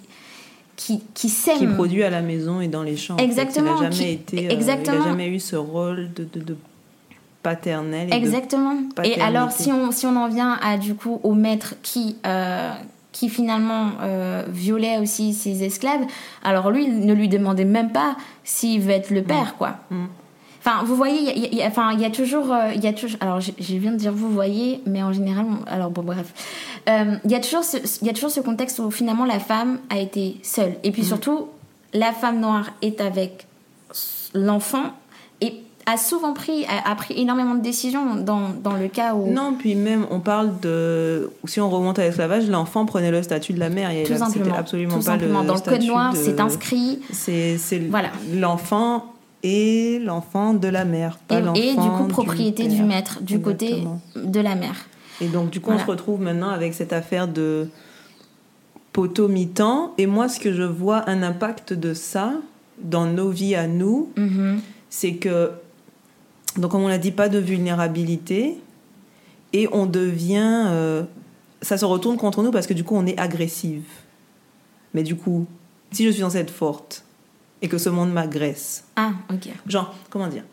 qui, 0.78 1.02
qui 1.14 1.28
sème. 1.28 1.58
Qui 1.58 1.66
produit 1.66 2.04
à 2.04 2.10
la 2.10 2.22
maison 2.22 2.62
et 2.62 2.68
dans 2.68 2.84
les 2.84 2.96
champs. 2.96 3.18
Exactement. 3.18 3.78
Il 3.78 3.84
n'a 3.84 3.92
jamais, 3.92 4.14
été, 4.14 4.54
exactement. 4.54 4.98
Euh, 4.98 5.00
il 5.00 5.06
a 5.08 5.10
jamais 5.10 5.28
eu 5.28 5.40
ce 5.40 5.56
rôle 5.56 6.14
de, 6.14 6.24
de, 6.24 6.40
de 6.40 6.56
paternel. 7.44 8.14
Exactement. 8.14 8.76
Et 9.04 9.20
alors, 9.20 9.52
si 9.52 9.72
on, 9.72 9.92
si 9.92 10.06
on 10.06 10.16
en 10.16 10.28
vient 10.28 10.58
à, 10.62 10.78
du 10.78 10.96
coup, 10.96 11.20
au 11.24 11.34
maître 11.34 11.76
qui, 11.82 12.18
euh, 12.26 12.72
qui 13.18 13.30
finalement 13.30 13.92
euh, 14.02 14.44
violait 14.48 15.00
aussi 15.00 15.34
ses 15.34 15.64
esclaves, 15.64 16.06
alors 16.44 16.70
lui, 16.70 16.84
il 16.86 17.06
ne 17.06 17.14
lui 17.14 17.28
demandait 17.30 17.66
même 17.66 17.92
pas 17.92 18.16
s'il 18.44 18.82
veut 18.82 18.92
être 18.92 19.10
le 19.10 19.24
père, 19.24 19.56
quoi. 19.58 19.78
Mm. 19.90 20.06
Enfin, 20.60 20.84
vous 20.84 20.96
voyez, 20.96 21.20
il 21.20 21.26
y, 21.26 21.46
a- 21.46 21.50
il 21.52 21.56
y 21.58 21.62
a- 21.64 21.68
enfin, 21.68 21.94
il 21.94 22.00
y 22.02 22.06
a 22.06 22.10
toujours, 22.10 22.54
il 22.76 22.84
y 22.84 22.88
a 22.88 22.94
toujours. 22.94 23.18
Alors, 23.22 23.40
je, 23.40 23.52
je 23.58 23.76
viens 23.78 23.92
de 23.92 23.96
dire 23.98 24.12
vous 24.12 24.30
voyez, 24.30 24.82
mais 24.86 25.02
en 25.02 25.14
général, 25.14 25.46
alors 25.66 25.90
bon, 25.90 26.04
bref, 26.04 26.28
Euh, 26.90 27.16
il 27.26 27.32
y 27.32 27.36
a 27.36 27.40
toujours, 27.40 27.64
ce, 27.64 27.78
il 28.02 28.08
y 28.08 28.10
a 28.10 28.14
toujours 28.14 28.30
ce 28.32 28.40
contexte 28.42 28.80
où 28.80 28.92
finalement 28.92 29.26
la 29.26 29.40
femme 29.40 29.80
a 29.90 29.98
été 29.98 30.38
seule, 30.44 30.76
et 30.84 30.92
puis 30.92 31.04
surtout, 31.04 31.48
la 31.94 32.12
femme 32.14 32.40
noire 32.40 32.68
est 32.82 33.02
avec 33.02 33.48
l'enfant 34.34 34.92
a 35.90 35.98
souvent 35.98 36.34
pris, 36.34 36.66
a, 36.66 36.92
a 36.92 36.96
pris 36.96 37.14
énormément 37.20 37.56
de 37.56 37.62
décisions 37.62 38.16
dans, 38.16 38.50
dans 38.62 38.74
le 38.76 38.88
cas 38.90 39.16
où. 39.16 39.32
Non, 39.32 39.56
puis 39.58 39.74
même, 39.76 40.06
on 40.12 40.20
parle 40.20 40.60
de. 40.60 41.32
Si 41.46 41.60
on 41.62 41.70
remonte 41.70 41.98
à 41.98 42.04
l'esclavage, 42.04 42.48
l'enfant 42.50 42.86
prenait 42.86 43.10
le 43.12 43.24
statut 43.24 43.54
de 43.54 43.60
la 43.60 43.70
mère. 43.70 43.92
Il 43.94 44.04
Tout 44.06 44.18
simplement. 44.18 44.56
absolument 44.56 44.92
Tout 44.94 45.06
pas 45.06 45.12
simplement. 45.14 45.42
le 45.42 45.48
Dans 45.48 45.54
le 45.56 45.60
code 45.62 45.84
noir, 45.84 46.12
de- 46.14 46.18
c'est 46.18 46.40
inscrit. 46.42 47.00
C'est 47.12 47.58
Voilà. 47.90 48.10
l'enfant 48.36 49.14
et 49.44 50.00
l'enfant 50.04 50.54
de 50.54 50.68
la 50.68 50.84
mère. 50.84 51.18
Pas 51.28 51.40
Et, 51.56 51.70
et 51.70 51.72
du 51.76 51.90
coup, 51.90 52.08
propriété 52.10 52.68
du 52.68 52.84
maître, 52.84 53.20
du 53.22 53.36
Exactement. 53.36 54.02
côté 54.14 54.28
de 54.28 54.40
la 54.42 54.56
mère. 54.56 54.88
Et 55.22 55.28
donc, 55.28 55.52
du 55.52 55.62
coup, 55.62 55.72
on 55.72 55.80
se 55.80 55.86
retrouve 55.86 56.20
maintenant 56.22 56.50
avec 56.50 56.74
cette 56.74 56.92
affaire 56.92 57.28
de 57.28 57.70
poteau 58.94 59.28
mi-temps. 59.28 59.94
Et 59.98 60.06
moi, 60.08 60.28
ce 60.28 60.40
que 60.40 60.54
je 60.54 60.64
vois 60.64 61.10
un 61.10 61.24
impact 61.24 61.74
de 61.74 61.94
ça 61.94 62.34
dans 62.82 63.06
nos 63.06 63.30
vies 63.30 63.56
à 63.56 63.68
nous, 63.68 64.10
Mhm. 64.18 64.60
c'est 64.90 65.14
que, 65.14 65.52
donc 66.58 66.72
comme 66.72 66.82
on 66.84 66.88
l'a 66.88 66.98
dit, 66.98 67.12
pas 67.12 67.30
de 67.30 67.40
vulnérabilité. 67.40 68.58
Et 69.54 69.68
on 69.72 69.86
devient. 69.86 70.66
euh, 70.68 71.04
ça 71.62 71.78
se 71.78 71.86
retourne 71.86 72.18
contre 72.18 72.44
nous 72.44 72.52
parce 72.52 72.68
que 72.68 72.74
du 72.74 72.84
coup, 72.84 72.96
on 72.96 73.06
est 73.06 73.18
agressive. 73.18 73.84
Mais 74.94 75.04
du 75.04 75.16
coup, 75.16 75.48
si 75.92 76.06
je 76.06 76.12
suis 76.12 76.22
censée 76.22 76.38
être 76.40 76.52
forte 76.52 77.04
et 77.62 77.68
que 77.68 77.78
ce 77.78 77.90
monde 77.90 78.12
m'agresse, 78.12 78.84
Ah, 78.96 79.14
ok. 79.34 79.50
genre, 79.66 79.96
comment 80.10 80.28
dire? 80.28 80.44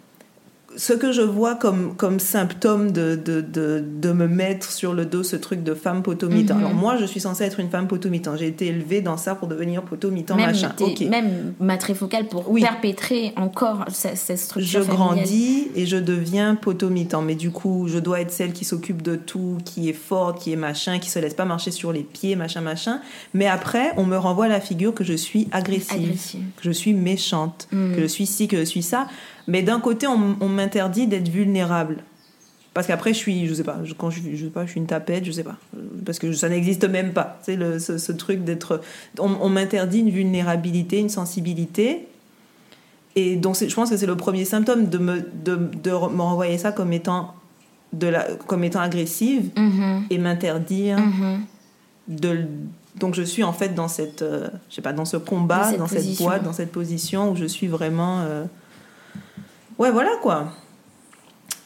Ce 0.77 0.93
que 0.93 1.13
je 1.13 1.23
vois 1.23 1.55
comme, 1.55 1.95
comme 1.97 2.19
symptôme 2.19 2.91
de, 2.91 3.15
de, 3.15 3.41
de, 3.41 3.83
de 4.01 4.13
me 4.13 4.27
mettre 4.27 4.71
sur 4.73 4.93
le 4.93 5.05
dos 5.07 5.23
ce 5.23 5.37
truc 5.37 5.63
de 5.63 5.75
femme 5.75 6.03
potomitan. 6.03 6.55
Mhm. 6.55 6.61
Alors, 6.61 6.75
moi, 6.75 6.97
je 6.97 7.05
suis 7.05 7.21
censée 7.21 7.45
être 7.45 7.61
une 7.61 7.71
femme 7.71 7.87
potomitan. 7.87 8.37
J'ai 8.37 8.49
été 8.49 8.67
élevée 8.67 9.01
dans 9.01 9.17
ça 9.17 9.35
pour 9.35 9.47
devenir 9.49 9.83
potomitan, 9.83 10.37
Même, 10.37 10.47
machin. 10.47 10.73
t'es- 10.77 10.85
Ok. 10.85 11.01
même 11.03 11.55
matrifocale 11.61 12.27
pour 12.29 12.51
Oui. 12.51 12.63
perpétrer 12.63 13.33
encore 13.37 13.85
cette, 13.89 14.17
cette 14.17 14.39
Je 14.39 14.43
structure 14.45 14.85
familiale. 14.85 14.97
grandis 15.17 15.69
et 15.77 15.87
je 15.87 15.97
deviens 15.97 16.55
potomitan. 16.57 17.23
Mais 17.23 17.35
du 17.37 17.51
coup, 17.51 17.87
je 17.89 17.99
dois 17.99 18.21
être 18.21 18.33
celle 18.33 18.53
qui 18.53 18.65
s'occupe 18.65 19.03
de 19.03 19.17
tout, 19.17 19.59
qui 19.65 19.89
est 19.89 19.93
forte, 19.93 20.41
qui 20.43 20.53
est 20.53 20.57
machin, 20.57 20.99
qui 20.99 21.11
se 21.11 21.19
laisse 21.19 21.35
pas 21.35 21.45
marcher 21.45 21.71
sur 21.71 21.93
les 21.93 22.03
pieds, 22.03 22.37
machin, 22.37 22.61
machin. 22.61 23.01
Mais 23.33 23.47
après, 23.47 23.93
on 23.97 24.05
me 24.05 24.17
renvoie 24.17 24.49
la 24.49 24.61
figure 24.61 24.93
que 24.95 25.05
je 25.05 25.15
suis 25.15 25.49
agressive. 25.53 26.03
Agressive. 26.03 26.41
que 26.57 26.63
je 26.65 26.71
suis 26.73 26.95
méchante, 26.95 27.69
Mm. 27.73 27.95
que 27.95 28.01
je 28.03 28.07
suis 28.07 28.27
ci, 28.27 28.49
que 28.49 28.57
je 28.57 28.65
suis 28.65 28.83
ça. 28.83 29.07
Mais 29.47 29.63
d'un 29.63 29.81
côté, 29.81 30.07
on, 30.07 30.37
on 30.41 30.49
m'interdit 30.49 31.07
d'être 31.07 31.29
vulnérable. 31.29 31.99
Parce 32.73 32.87
qu'après, 32.89 33.13
je 33.13 33.19
suis, 33.19 33.47
je 33.47 33.55
sais 33.55 33.63
pas, 33.63 33.79
je- 33.85 33.95
quand 33.95 34.11
je, 34.11 34.21
je 34.35 34.45
sais 34.47 34.51
pas, 34.51 34.67
je 34.67 34.71
suis 34.73 34.81
une 34.81 34.87
tapette, 34.87 35.25
je 35.25 35.31
sais 35.33 35.45
pas. 35.45 35.57
Parce 36.05 36.19
que 36.19 36.33
ça 36.33 36.49
n'existe 36.49 36.85
même 36.89 37.13
pas. 37.13 37.39
Sais, 37.43 37.55
le, 37.57 37.79
ce, 37.79 37.99
ce 37.99 38.11
truc 38.13 38.43
d'être. 38.43 38.81
On, 39.21 39.31
on 39.41 39.49
m'interdit 39.49 40.01
une 40.01 40.11
vulnérabilité, 40.11 40.99
une 40.99 41.09
sensibilité. 41.09 42.09
Et 43.17 43.37
donc, 43.37 43.55
c'est- 43.57 43.69
je 43.69 43.75
pense 43.77 43.91
que 43.91 43.97
c'est 43.97 44.07
le 44.07 44.17
premier 44.17 44.45
symptôme 44.45 44.89
de 44.89 44.99
me, 44.99 45.21
de, 45.45 45.55
de 45.57 45.91
me 45.91 46.23
renvoyer 46.23 46.59
ça 46.59 46.73
comme 46.73 46.93
étant, 46.93 47.35
de 47.93 48.09
la, 48.09 48.25
comme 48.49 48.65
étant 48.65 48.81
agressive 48.81 49.51
Mhm. 49.57 50.07
et 50.11 50.19
m'interdire 50.19 50.99
Mhm. 50.99 51.41
de 52.09 52.39
donc 52.97 53.15
je 53.15 53.23
suis 53.23 53.43
en 53.43 53.53
fait 53.53 53.75
dans 53.75 53.89
cette 53.89 54.23
euh, 54.23 54.49
je 54.71 54.75
sais 54.77 54.83
pas 54.83 54.93
dans 54.93 55.05
ce 55.05 55.17
combat 55.17 55.59
Dans 55.59 55.71
cette 55.71 55.79
dans 55.79 55.87
cette 55.89 56.19
boîte 56.19 56.43
dans 56.45 56.53
cette 56.53 56.71
position 56.71 57.31
où 57.33 57.37
je 57.37 57.45
suis 57.45 57.67
vraiment 57.67 58.21
euh, 58.21 58.45
ouais 59.79 59.91
voilà 59.91 60.17
quoi. 60.23 60.53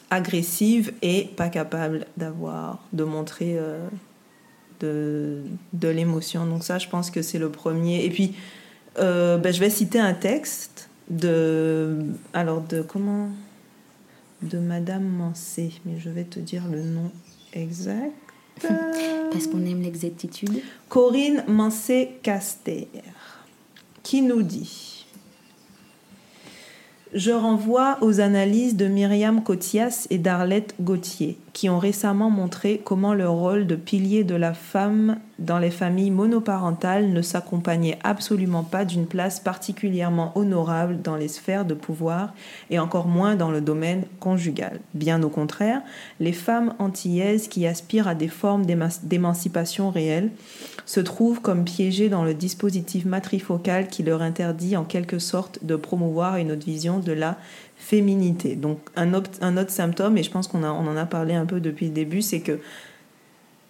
Agressive 0.09 0.93
et 1.01 1.25
pas 1.35 1.49
capable 1.49 2.07
d'avoir 2.17 2.79
de 2.93 3.03
montrer 3.03 3.57
euh, 3.57 3.87
de, 4.79 5.43
de 5.73 5.87
l'émotion. 5.87 6.45
Donc 6.45 6.63
ça 6.63 6.79
je 6.79 6.87
pense 6.87 7.11
que 7.11 7.21
c'est 7.21 7.39
le 7.39 7.49
premier. 7.49 8.05
Et 8.05 8.09
puis 8.09 8.35
euh, 8.97 9.37
ben, 9.37 9.53
je 9.53 9.59
vais 9.59 9.69
citer 9.69 9.99
un 9.99 10.13
texte 10.13 10.89
de 11.09 11.99
alors 12.33 12.61
de 12.61 12.81
comment? 12.81 13.29
De 14.41 14.57
Madame 14.57 15.03
Mansé 15.03 15.73
mais 15.85 15.99
je 15.99 16.09
vais 16.09 16.23
te 16.23 16.39
dire 16.39 16.63
le 16.71 16.81
nom 16.81 17.11
exact. 17.53 18.13
Parce 19.31 19.47
qu'on 19.47 19.65
aime 19.65 19.81
l'exactitude. 19.81 20.61
Corinne 20.89 21.43
Mancé-Caster, 21.47 22.87
qui 24.03 24.21
nous 24.21 24.41
dit 24.41 24.88
Je 27.13 27.31
renvoie 27.31 27.97
aux 28.01 28.19
analyses 28.19 28.75
de 28.75 28.85
Myriam 28.85 29.41
Cotias 29.41 30.05
et 30.11 30.19
d'Arlette 30.19 30.75
Gauthier, 30.79 31.37
qui 31.59 31.67
ont 31.67 31.77
récemment 31.77 32.29
montré 32.29 32.79
comment 32.85 33.13
le 33.13 33.27
rôle 33.27 33.67
de 33.67 33.75
pilier 33.75 34.23
de 34.23 34.35
la 34.35 34.53
femme 34.53 35.17
dans 35.39 35.59
les 35.59 35.71
familles 35.71 36.09
monoparentales 36.09 37.09
ne 37.09 37.21
s'accompagnait 37.21 37.99
absolument 38.01 38.63
pas 38.63 38.85
d'une 38.85 39.05
place 39.05 39.41
particulièrement 39.41 40.31
honorable 40.37 41.01
dans 41.01 41.17
les 41.17 41.27
sphères 41.27 41.65
de 41.65 41.73
pouvoir 41.73 42.33
et 42.69 42.79
encore 42.79 43.07
moins 43.07 43.35
dans 43.35 43.51
le 43.51 43.59
domaine 43.59 44.03
conjugal. 44.21 44.79
Bien 44.93 45.21
au 45.21 45.27
contraire, 45.27 45.81
les 46.21 46.31
femmes 46.31 46.75
antillaises 46.79 47.49
qui 47.49 47.67
aspirent 47.67 48.07
à 48.07 48.15
des 48.15 48.29
formes 48.29 48.65
d'éma- 48.65 49.03
d'émancipation 49.03 49.89
réelle 49.89 50.31
se 50.85 51.01
trouvent 51.01 51.41
comme 51.41 51.65
piégées 51.65 52.07
dans 52.07 52.23
le 52.23 52.33
dispositif 52.33 53.03
matrifocal 53.03 53.89
qui 53.89 54.03
leur 54.03 54.21
interdit 54.21 54.77
en 54.77 54.85
quelque 54.85 55.19
sorte 55.19 55.59
de 55.63 55.75
promouvoir 55.75 56.37
une 56.37 56.53
autre 56.53 56.65
vision 56.65 56.99
de 56.99 57.11
la 57.11 57.37
féminité. 57.79 58.55
Donc 58.55 58.77
un 58.95 59.13
autre, 59.15 59.31
un 59.41 59.57
autre 59.57 59.71
symptôme, 59.71 60.17
et 60.17 60.23
je 60.23 60.29
pense 60.29 60.47
qu'on 60.47 60.63
a- 60.63 60.71
on 60.71 60.85
en 60.85 60.95
a 60.97 61.05
parlé 61.05 61.33
un 61.33 61.45
peu 61.45 61.59
depuis 61.59 61.87
le 61.87 61.93
début, 61.93 62.21
c'est 62.21 62.41
que 62.41 62.59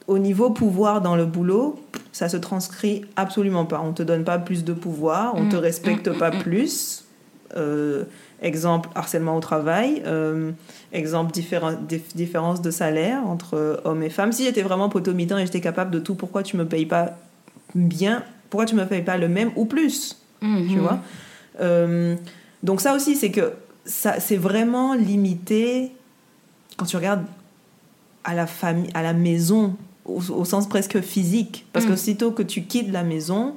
au 0.07 0.17
niveau 0.17 0.49
pouvoir 0.49 1.01
dans 1.01 1.15
le 1.15 1.25
boulot, 1.25 1.79
ça 2.11 2.27
se 2.29 2.37
transcrit 2.37 3.05
absolument 3.15 3.65
pas. 3.65 3.79
On 3.85 3.93
te 3.93 4.01
donne 4.03 4.23
pas 4.23 4.39
plus 4.39 4.63
de 4.65 4.73
pouvoir, 4.73 5.35
on 5.35 5.47
te 5.47 5.55
Mm, 5.55 5.59
respecte 5.59 6.11
pas 6.13 6.31
mm, 6.31 6.39
plus. 6.39 7.05
Euh, 7.55 8.03
exemple, 8.41 8.89
harcèlement 8.95 9.37
au 9.37 9.39
travail. 9.39 10.01
Euh, 10.05 10.51
exemple, 10.93 11.31
dif- 11.31 12.15
différence 12.15 12.61
de 12.61 12.71
salaire 12.71 13.25
entre 13.27 13.81
hommes 13.85 14.01
et 14.03 14.09
femmes. 14.09 14.31
Si 14.31 14.43
j'étais 14.45 14.63
vraiment 14.63 14.89
potomitan 14.89 15.37
et 15.37 15.45
j'étais 15.45 15.61
capable 15.61 15.91
de 15.91 15.99
tout, 15.99 16.15
pourquoi 16.15 16.41
tu 16.43 16.57
me 16.57 16.65
payes 16.65 16.85
pas 16.87 17.11
bien? 17.75 18.23
Pourquoi 18.49 18.65
tu 18.65 18.75
me 18.75 18.85
payes 18.85 19.03
pas 19.03 19.17
le 19.17 19.27
même 19.27 19.51
ou 19.55 19.65
plus? 19.65 20.17
Mhm. 20.41 20.67
tu 20.71 20.79
vois? 20.79 20.99
Euh, 21.61 22.15
donc 22.63 22.81
ça 22.81 22.95
aussi, 22.95 23.15
c'est 23.15 23.29
que 23.31 23.51
ça, 23.89 24.19
c'est 24.19 24.37
vraiment 24.37 24.93
limité 24.93 25.91
quand 26.77 26.85
tu 26.85 26.95
regardes 26.95 27.25
à 28.23 28.33
la 28.35 28.47
famille, 28.47 28.89
à 28.93 29.01
la 29.01 29.13
maison, 29.13 29.75
au, 30.05 30.21
au 30.31 30.45
sens 30.45 30.69
presque 30.69 31.01
physique, 31.01 31.65
parce 31.73 31.85
que 31.85 31.91
Mm. 31.91 31.93
aussitôt 31.93 32.31
que 32.31 32.43
tu 32.43 32.63
quittes 32.63 32.91
la 32.91 33.03
maison, 33.03 33.55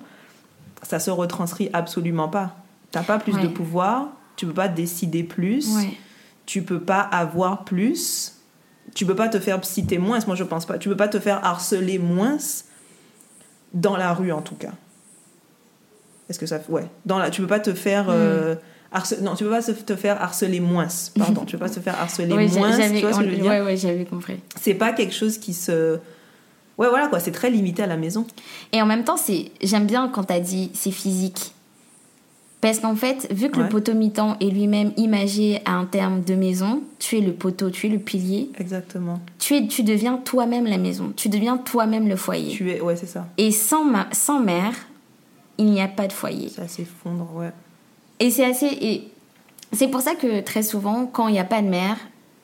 ça 0.83 0.99
se 0.99 1.11
retranscrit 1.11 1.71
absolument 1.73 2.29
pas. 2.29 2.57
T'as 2.91 3.03
pas 3.03 3.19
plus 3.19 3.39
de 3.39 3.47
pouvoir, 3.49 4.09
tu 4.37 4.47
peux 4.47 4.53
pas 4.55 4.69
décider 4.69 5.23
plus, 5.23 5.77
Ouais. 5.77 5.91
tu 6.47 6.63
peux 6.63 6.81
pas 6.81 7.01
avoir 7.01 7.65
plus, 7.65 8.35
tu 8.95 9.07
peux 9.07 9.15
pas 9.15 9.29
te 9.29 9.39
faire 9.39 9.65
citer 9.65 9.99
moins. 9.99 10.19
Moi, 10.27 10.35
je 10.37 10.45
pense 10.45 10.67
pas. 10.67 10.79
Tu 10.79 10.89
peux 10.89 10.97
pas 10.97 11.09
te 11.09 11.21
faire 11.21 11.45
harceler 11.45 11.99
moins 11.99 12.39
dans 13.75 13.97
la 13.97 14.13
rue, 14.15 14.33
en 14.33 14.43
tout 14.43 14.57
cas. 14.57 14.73
Est-ce 16.29 16.39
que 16.39 16.47
ça 16.47 16.61
ouais 16.69 16.87
dans 17.05 17.19
la 17.19 17.31
tu 17.31 17.41
peux 17.43 17.47
pas 17.47 17.61
te 17.61 17.75
faire 17.75 18.07
euh, 18.09 18.55
harce- 18.93 19.21
non 19.21 19.35
tu 19.35 19.45
peux 19.45 19.51
pas 19.51 19.63
te 19.63 19.97
faire 19.97 20.21
harceler 20.23 20.61
moins 20.61 20.89
pardon 21.19 21.45
tu 21.45 21.57
peux 21.57 21.65
pas 21.67 21.71
te 21.71 21.81
faire 21.81 21.99
harceler 22.01 22.35
Ouais, 22.35 22.49
moins 22.49 22.77
j'avais 22.77 23.01
tu 23.01 23.07
vois 23.07 23.13
ce 23.13 23.19
que 23.19 23.25
je 23.25 23.31
veux 23.31 23.37
dire? 23.37 23.51
ouais, 23.51 23.61
ouais, 23.63 23.77
j'avais 23.77 24.05
compris. 24.05 24.39
c'est 24.61 24.75
pas 24.75 24.93
quelque 24.93 25.15
chose 25.15 25.39
qui 25.39 25.53
se 25.55 25.99
ouais 26.79 26.89
voilà 26.89 27.09
quoi 27.09 27.21
c'est 27.21 27.33
très 27.33 27.51
limité 27.51 27.83
à 27.83 27.87
la 27.87 27.97
maison 27.97 28.27
Et 28.73 28.81
en 28.83 28.87
même 28.87 29.05
temps, 29.05 29.17
c'est 29.17 29.51
j'aime 29.63 29.87
bien 29.87 30.09
quand 30.09 30.25
t'as 30.25 30.41
dit 30.41 30.71
c'est 30.75 30.91
physique. 30.91 31.53
Parce 32.61 32.79
qu'en 32.79 32.95
fait, 32.95 33.27
vu 33.33 33.51
que 33.51 33.57
Ouais. 33.59 33.65
le 33.65 33.69
poteau 33.69 33.93
mi-temps 33.93 34.37
est 34.41 34.45
lui-même 34.49 34.93
imagé 34.97 35.61
à 35.65 35.73
un 35.73 35.85
terme 35.85 36.21
de 36.23 36.37
maison, 36.37 36.81
tu 37.01 37.19
es 37.19 37.21
le 37.21 37.33
poteau, 37.33 37.71
tu 37.71 37.89
es 37.89 37.91
le 37.91 37.99
pilier, 37.99 38.51
exactement 38.57 39.19
tu, 39.41 39.57
es, 39.57 39.67
tu 39.67 39.83
deviens 39.83 40.17
toi-même 40.19 40.67
la 40.67 40.79
maison, 40.79 41.13
tu 41.17 41.29
deviens 41.29 41.57
toi-même 41.59 42.09
le 42.09 42.15
foyer. 42.15 42.53
tu 42.53 42.71
es 42.71 42.81
ouais 42.81 42.95
c'est 42.95 43.07
ça 43.07 43.27
Et 43.37 43.51
sans, 43.51 43.83
ma- 43.85 44.07
sans 44.13 44.39
mère, 44.39 44.75
il 45.59 45.67
n'y 45.67 45.81
a 45.83 45.89
pas 45.89 46.07
de 46.07 46.13
foyer. 46.13 46.51
ça 46.51 46.69
s'effondre 46.69 47.29
ouais 47.35 47.51
Et 48.23 48.31
c'est 48.31 48.45
assez. 48.45 48.67
Et 48.81 49.09
c'est 49.73 49.89
pour 49.89 50.01
ça 50.01 50.15
que 50.15 50.41
très 50.41 50.63
souvent, 50.63 51.07
quand 51.07 51.29
il 51.29 51.33
n'y 51.33 51.39
a 51.41 51.45
pas 51.45 51.61
de 51.63 51.69
mère, 51.69 51.97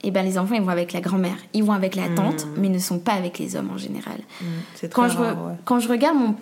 eh 0.03 0.11
ben, 0.11 0.23
les 0.25 0.39
enfants 0.39 0.55
ils 0.55 0.63
vont 0.63 0.69
avec 0.71 0.93
la 0.93 1.01
grand-mère, 1.01 1.37
ils 1.55 1.65
vont 1.65 1.73
avec 1.73 1.95
la 1.95 2.09
tante, 2.09 2.47
mais 2.57 2.67
ils 2.69 2.73
ne 2.73 2.79
sont 2.79 2.99
pas 2.99 3.13
avec 3.13 3.39
les 3.39 3.57
hommes 3.57 3.71
en 3.73 3.79
général. 3.79 4.19
Mm, 4.41 4.45
c'est 4.75 4.89
très 4.89 5.03
Quand 5.03 5.09
je, 5.09 5.19
re- 5.19 5.21
rare, 5.23 5.47
ouais. 5.47 5.53
quand 5.65 5.79
je 5.81 5.89
regarde 5.89 6.17
mon. 6.17 6.35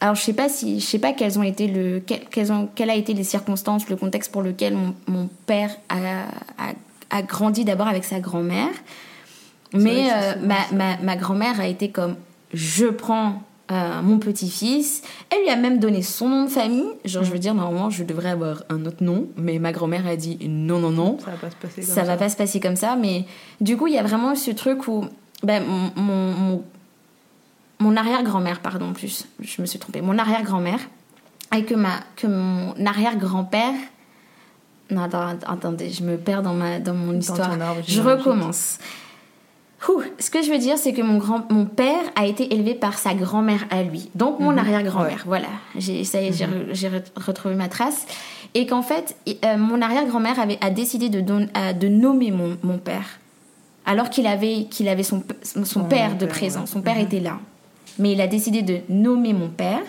Alors, 0.00 0.16
je 0.16 0.22
sais 0.22 0.32
pas 0.34 0.48
si, 0.48 0.80
je 0.80 0.84
sais 0.84 0.98
pas 0.98 1.12
quelles 1.12 1.38
ont 1.38 1.42
été 1.42 1.66
le, 1.66 2.00
quelles, 2.00 2.52
ont, 2.52 2.68
quelles 2.74 2.90
a 2.90 2.94
été 2.94 3.14
les 3.14 3.24
circonstances, 3.24 3.88
le 3.88 3.96
contexte 3.96 4.30
pour 4.32 4.42
lequel 4.42 4.74
mon, 4.74 4.94
mon 5.06 5.28
père 5.46 5.70
a, 5.88 6.24
a, 6.58 6.72
a 7.18 7.22
grandi 7.22 7.64
d'abord 7.64 7.86
avec 7.88 8.04
sa 8.04 8.18
grand-mère. 8.20 8.70
Mais 9.72 10.08
euh, 10.12 10.34
ma, 10.42 10.56
ma, 10.72 10.96
ma 10.98 11.16
grand-mère 11.16 11.58
a 11.60 11.66
été 11.66 11.88
comme 11.90 12.16
je 12.52 12.86
prends 12.86 13.42
euh, 13.72 14.02
mon 14.02 14.18
petit-fils. 14.18 15.02
Elle 15.30 15.42
lui 15.42 15.50
a 15.50 15.56
même 15.56 15.78
donné 15.78 16.02
son 16.02 16.28
nom 16.28 16.44
de 16.44 16.50
famille. 16.50 16.84
Genre, 17.04 17.24
je 17.24 17.30
veux 17.30 17.38
dire, 17.38 17.54
normalement, 17.54 17.88
je 17.88 18.04
devrais 18.04 18.30
avoir 18.30 18.62
un 18.68 18.84
autre 18.84 19.02
nom, 19.02 19.28
mais 19.36 19.58
ma 19.58 19.72
grand-mère 19.72 20.06
a 20.06 20.16
dit 20.16 20.38
non, 20.46 20.80
non, 20.80 20.90
non. 20.90 21.18
Ça 21.18 21.30
va 21.30 21.36
pas 21.38 21.50
se 21.50 21.56
passer 21.56 21.80
comme 21.80 21.84
ça, 21.84 21.94
ça. 21.94 22.02
va 22.02 22.16
pas 22.16 22.28
se 22.28 22.36
passer 22.36 22.60
comme 22.60 22.76
ça. 22.76 22.96
Mais 22.96 23.24
du 23.60 23.76
coup, 23.76 23.86
il 23.86 23.94
y 23.94 23.98
a 23.98 24.02
vraiment 24.02 24.34
ce 24.34 24.50
truc 24.50 24.86
où 24.86 25.06
ben, 25.42 25.62
mon, 25.96 26.62
mon, 27.80 27.96
arrière-grand-mère, 27.96 28.60
pardon, 28.60 28.92
plus, 28.92 29.26
je 29.40 29.62
me 29.62 29.66
suis 29.66 29.78
trompée, 29.78 30.00
mon 30.00 30.18
arrière-grand-mère, 30.18 30.80
et 31.56 31.64
que, 31.64 31.74
ma, 31.74 32.00
que 32.16 32.26
mon 32.26 32.74
arrière-grand-père. 32.84 33.74
Non, 34.90 35.08
attendez, 35.46 35.90
je 35.90 36.02
me 36.02 36.18
perds 36.18 36.42
dans, 36.42 36.52
ma, 36.52 36.78
dans 36.78 36.92
mon 36.92 37.18
histoire. 37.18 37.50
arbre 37.50 37.80
je 37.86 38.00
recommence. 38.02 38.78
Ouh, 39.88 40.02
ce 40.18 40.30
que 40.30 40.42
je 40.42 40.50
veux 40.50 40.58
dire, 40.58 40.78
c'est 40.78 40.92
que 40.94 41.02
mon, 41.02 41.18
grand, 41.18 41.50
mon 41.52 41.66
père 41.66 42.00
a 42.16 42.26
été 42.26 42.54
élevé 42.54 42.74
par 42.74 42.96
sa 42.98 43.12
grand-mère 43.14 43.64
à 43.70 43.82
lui, 43.82 44.08
donc 44.14 44.40
mon 44.40 44.56
arrière-grand-mère. 44.56 45.22
Voilà, 45.26 45.48
j'ai, 45.76 46.04
ça 46.04 46.22
y 46.22 46.28
est, 46.28 46.32
j'ai, 46.32 46.88
re- 46.88 47.02
retrouvé 47.16 47.54
ma 47.54 47.68
trace. 47.68 48.06
Et 48.54 48.66
qu'en 48.66 48.82
fait, 48.82 49.16
euh, 49.44 49.56
mon 49.58 49.82
arrière-grand-mère 49.82 50.38
avait, 50.40 50.58
a 50.60 50.70
décidé 50.70 51.08
de, 51.10 51.20
don- 51.20 51.48
euh, 51.56 51.72
de 51.72 51.88
nommer 51.88 52.30
mon, 52.30 52.56
mon 52.62 52.78
père, 52.78 53.18
alors 53.84 54.08
qu'il 54.10 54.26
avait, 54.26 54.64
qu'il 54.70 54.88
avait 54.88 55.02
son, 55.02 55.20
p- 55.20 55.34
son, 55.42 55.64
Son 55.64 55.84
père 55.84 56.16
de 56.16 56.24
présent. 56.26 56.64
Son 56.66 56.80
père 56.80 56.98
était 56.98 57.20
là. 57.20 57.38
Mais 57.98 58.12
il 58.12 58.20
a 58.20 58.26
décidé 58.26 58.62
de 58.62 58.78
nommer 58.88 59.32
mon 59.34 59.48
père. 59.48 59.82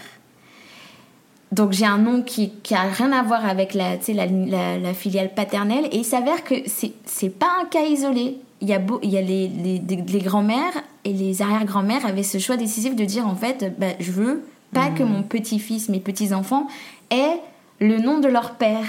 Donc 1.52 1.72
j'ai 1.72 1.86
un 1.86 1.98
nom 2.00 2.22
qui, 2.22 2.50
qui 2.64 2.74
a 2.76 2.82
rien 2.82 3.12
à 3.14 3.24
voir 3.24 3.46
avec 3.46 3.74
la, 3.74 3.98
tu 3.98 4.06
sais, 4.06 4.14
la, 4.14 4.26
la, 4.26 4.78
la 4.78 4.94
filiale 4.94 5.34
paternelle. 5.34 5.86
Et 5.92 5.98
il 6.00 6.04
s'avère 6.06 6.44
que 6.44 6.56
c'est, 6.66 6.92
c'est 7.06 7.30
pas 7.30 7.48
un 7.62 7.66
cas 7.66 7.84
isolé. 7.86 8.38
Il 8.66 8.70
y 8.70 8.74
a, 8.74 8.80
beau, 8.80 9.00
il 9.04 9.12
y 9.12 9.18
a 9.18 9.22
les, 9.22 9.48
les, 9.48 9.80
les 9.96 10.20
grands-mères 10.20 10.74
et 11.04 11.14
les 11.14 11.44
arrière-grands-mères 11.44 12.04
avaient 12.04 12.24
ce 12.24 12.40
choix 12.40 12.58
décisif 12.58 12.96
de 12.96 13.06
dire 13.06 13.28
en 13.28 13.36
fait, 13.36 13.76
bah, 13.78 13.90
je 14.00 14.12
veux 14.12 14.44
pas 14.74 14.90
que 14.90 15.04
mon 15.04 15.22
petit-fils, 15.22 15.88
mes 15.88 16.00
petits-enfants 16.00 16.66
aient 17.12 17.40
le 17.80 18.00
nom 18.00 18.20
de 18.20 18.28
leur 18.28 18.56
père. 18.56 18.88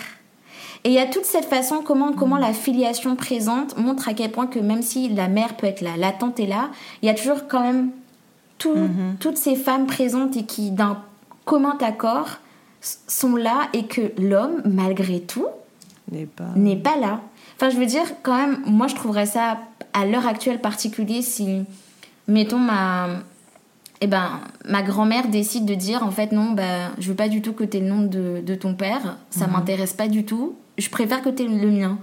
Et 0.84 0.88
il 0.88 0.94
y 0.94 0.98
a 0.98 1.04
toute 1.04 1.26
cette 1.26 1.44
façon, 1.44 1.82
comment, 1.84 2.12
comment 2.14 2.38
la 2.38 2.54
filiation 2.54 3.16
présente 3.16 3.76
montre 3.76 4.08
à 4.08 4.14
quel 4.14 4.32
point 4.32 4.46
que 4.46 4.58
même 4.58 4.80
si 4.80 5.10
la 5.10 5.28
mère 5.28 5.56
peut 5.58 5.66
être 5.66 5.82
là, 5.82 5.90
la 5.98 6.10
tante 6.12 6.40
est 6.40 6.46
là, 6.46 6.70
il 7.02 7.06
y 7.06 7.10
a 7.10 7.14
toujours 7.14 7.46
quand 7.46 7.60
même 7.60 7.90
tout- 8.56 8.88
toutes 9.20 9.36
ces 9.36 9.56
femmes 9.56 9.84
présentes 9.86 10.38
et 10.38 10.44
qui, 10.44 10.70
d'un 10.70 11.02
commun 11.44 11.76
accord, 11.82 12.28
sont 12.80 13.36
là 13.36 13.68
et 13.74 13.84
que 13.84 14.12
l'homme, 14.18 14.62
malgré 14.64 15.20
tout, 15.20 15.46
N'est 16.10 16.24
pas. 16.24 16.44
n'est 16.56 16.76
pas 16.76 16.96
là. 16.96 17.20
Enfin, 17.56 17.70
je 17.70 17.76
veux 17.76 17.86
dire, 17.86 18.04
quand 18.22 18.36
même, 18.36 18.58
moi, 18.66 18.86
je 18.86 18.94
trouverais 18.94 19.26
ça, 19.26 19.58
à 19.92 20.04
l'heure 20.06 20.26
actuelle 20.26 20.60
particulier, 20.60 21.22
si, 21.22 21.64
mettons, 22.28 22.58
ma, 22.58 23.08
eh 24.02 24.06
ben, 24.06 24.40
ma 24.66 24.82
grand-mère 24.82 25.28
décide 25.28 25.64
de 25.64 25.74
dire, 25.74 26.02
en 26.02 26.10
fait, 26.10 26.32
non, 26.32 26.50
bah, 26.52 26.90
je 26.98 27.08
veux 27.08 27.14
pas 27.14 27.28
du 27.28 27.40
tout 27.40 27.52
que 27.54 27.64
t'aies 27.64 27.80
le 27.80 27.86
nom 27.88 28.02
de, 28.02 28.42
de 28.44 28.54
ton 28.54 28.74
père, 28.74 29.16
ça 29.30 29.46
m'intéresse 29.46 29.94
pas 29.94 30.08
du 30.08 30.24
tout, 30.24 30.54
je 30.76 30.90
préfère 30.90 31.22
que 31.22 31.30
t'aies 31.30 31.44
le 31.48 31.70
mien. 31.70 31.98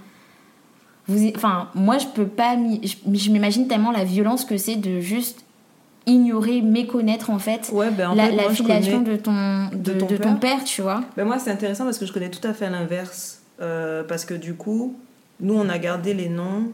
Vous, 1.07 1.31
enfin, 1.35 1.67
moi, 1.75 1.97
je 1.97 2.07
peux 2.07 2.25
pas, 2.27 2.55
je, 2.81 2.95
je 3.13 3.29
m'imagine 3.29 3.67
tellement 3.67 3.91
la 3.91 4.05
violence 4.05 4.45
que 4.45 4.57
c'est 4.57 4.77
de 4.77 5.01
juste 5.01 5.43
ignorer, 6.07 6.61
méconnaître, 6.61 7.29
en 7.29 7.39
fait, 7.39 7.69
Ouais, 7.71 7.91
ben 7.91 8.09
en 8.09 8.15
la, 8.15 8.25
fait, 8.25 8.35
la 8.35 8.43
moi, 8.43 8.51
je 8.51 8.55
filiation 8.55 9.01
de 9.01 9.15
ton, 9.17 9.67
de, 9.71 9.93
de 9.93 9.99
ton 9.99 10.05
de 10.07 10.17
ton 10.17 10.35
père. 10.35 10.57
père, 10.57 10.63
tu 10.63 10.81
vois. 10.81 11.01
Ben 11.15 11.25
moi, 11.25 11.37
c'est 11.39 11.51
intéressant 11.51 11.83
parce 11.83 11.97
que 11.99 12.05
je 12.05 12.11
connais 12.13 12.29
tout 12.31 12.45
à 12.47 12.53
fait 12.53 12.69
l'inverse. 12.69 13.41
Euh, 13.61 14.03
parce 14.03 14.25
que 14.25 14.33
du 14.33 14.55
coup, 14.55 14.95
nous, 15.39 15.55
on 15.55 15.67
a 15.69 15.77
gardé 15.77 16.13
les 16.13 16.29
noms 16.29 16.71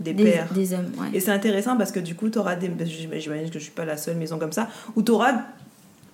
des, 0.00 0.12
Des, 0.12 0.24
pères. 0.24 0.52
des 0.52 0.74
hommes, 0.74 0.90
ouais. 0.98 1.08
Et 1.14 1.20
c'est 1.20 1.30
intéressant 1.30 1.76
parce 1.76 1.90
que 1.92 2.00
du 2.00 2.14
coup, 2.14 2.28
tu 2.28 2.38
auras 2.38 2.54
des. 2.56 2.70
j'im- 2.84 3.08
J'imagine 3.18 3.48
que 3.50 3.58
je 3.58 3.64
suis 3.64 3.72
pas 3.72 3.84
la 3.84 3.96
seule 3.96 4.16
maison 4.16 4.38
comme 4.38 4.52
ça, 4.52 4.68
où 4.94 5.02
tu 5.02 5.10
auras 5.12 5.32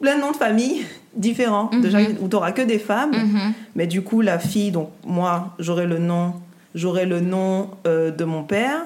plein 0.01 0.17
de 0.17 0.21
noms 0.21 0.31
de 0.33 0.37
famille 0.37 0.85
différents. 1.17 1.69
de 1.71 1.79
Mhm. 1.79 1.91
chaque- 1.91 2.21
où 2.23 2.29
tu 2.29 2.37
auras 2.37 2.53
que 2.53 2.63
des 2.63 2.79
femmes. 2.79 3.11
Mhm. 3.13 3.53
Mais 3.75 3.87
du 3.87 4.03
coup, 4.03 4.21
la 4.21 4.39
fille, 4.39 4.71
donc 4.71 4.91
moi, 5.05 5.55
j'aurai 5.59 5.87
le 5.87 5.99
nom, 5.99 6.35
j'aurai 6.75 7.07
le 7.07 7.21
nom 7.21 7.71
euh, 7.87 8.11
de 8.11 8.25
mon 8.25 8.45
père. 8.45 8.83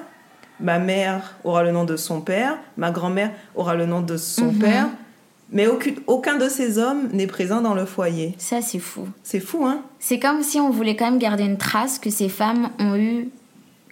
Ma 0.59 0.79
mère 0.79 1.35
aura 1.43 1.61
le 1.63 1.71
nom 1.71 1.83
de 1.83 1.95
son 1.97 2.19
père. 2.21 2.57
Ma 2.77 2.89
grand-mère 2.89 3.29
aura 3.55 3.75
le 3.75 3.85
nom 3.85 4.01
de 4.01 4.17
son 4.17 4.51
Mhm. 4.51 4.59
père. 4.59 4.87
Mais 5.51 5.67
aucun, 5.67 5.91
aucun 6.07 6.37
de 6.37 6.49
ces 6.49 6.77
hommes 6.77 7.07
n'est 7.13 7.27
présent 7.27 7.61
dans 7.61 7.73
le 7.73 7.85
foyer. 7.85 8.35
Ça, 8.37 8.61
c'est 8.61 8.79
fou. 8.79 9.07
C'est 9.23 9.39
fou, 9.39 9.65
hein 9.65 9.81
C'est 9.99 10.19
comme 10.19 10.43
si 10.43 10.59
on 10.59 10.69
voulait 10.71 10.95
quand 10.97 11.05
même 11.05 11.19
garder 11.19 11.45
une 11.45 11.57
trace 11.57 11.99
que 11.99 12.09
ces 12.09 12.27
femmes 12.29 12.69
ont 12.79 12.95
eu. 12.97 13.29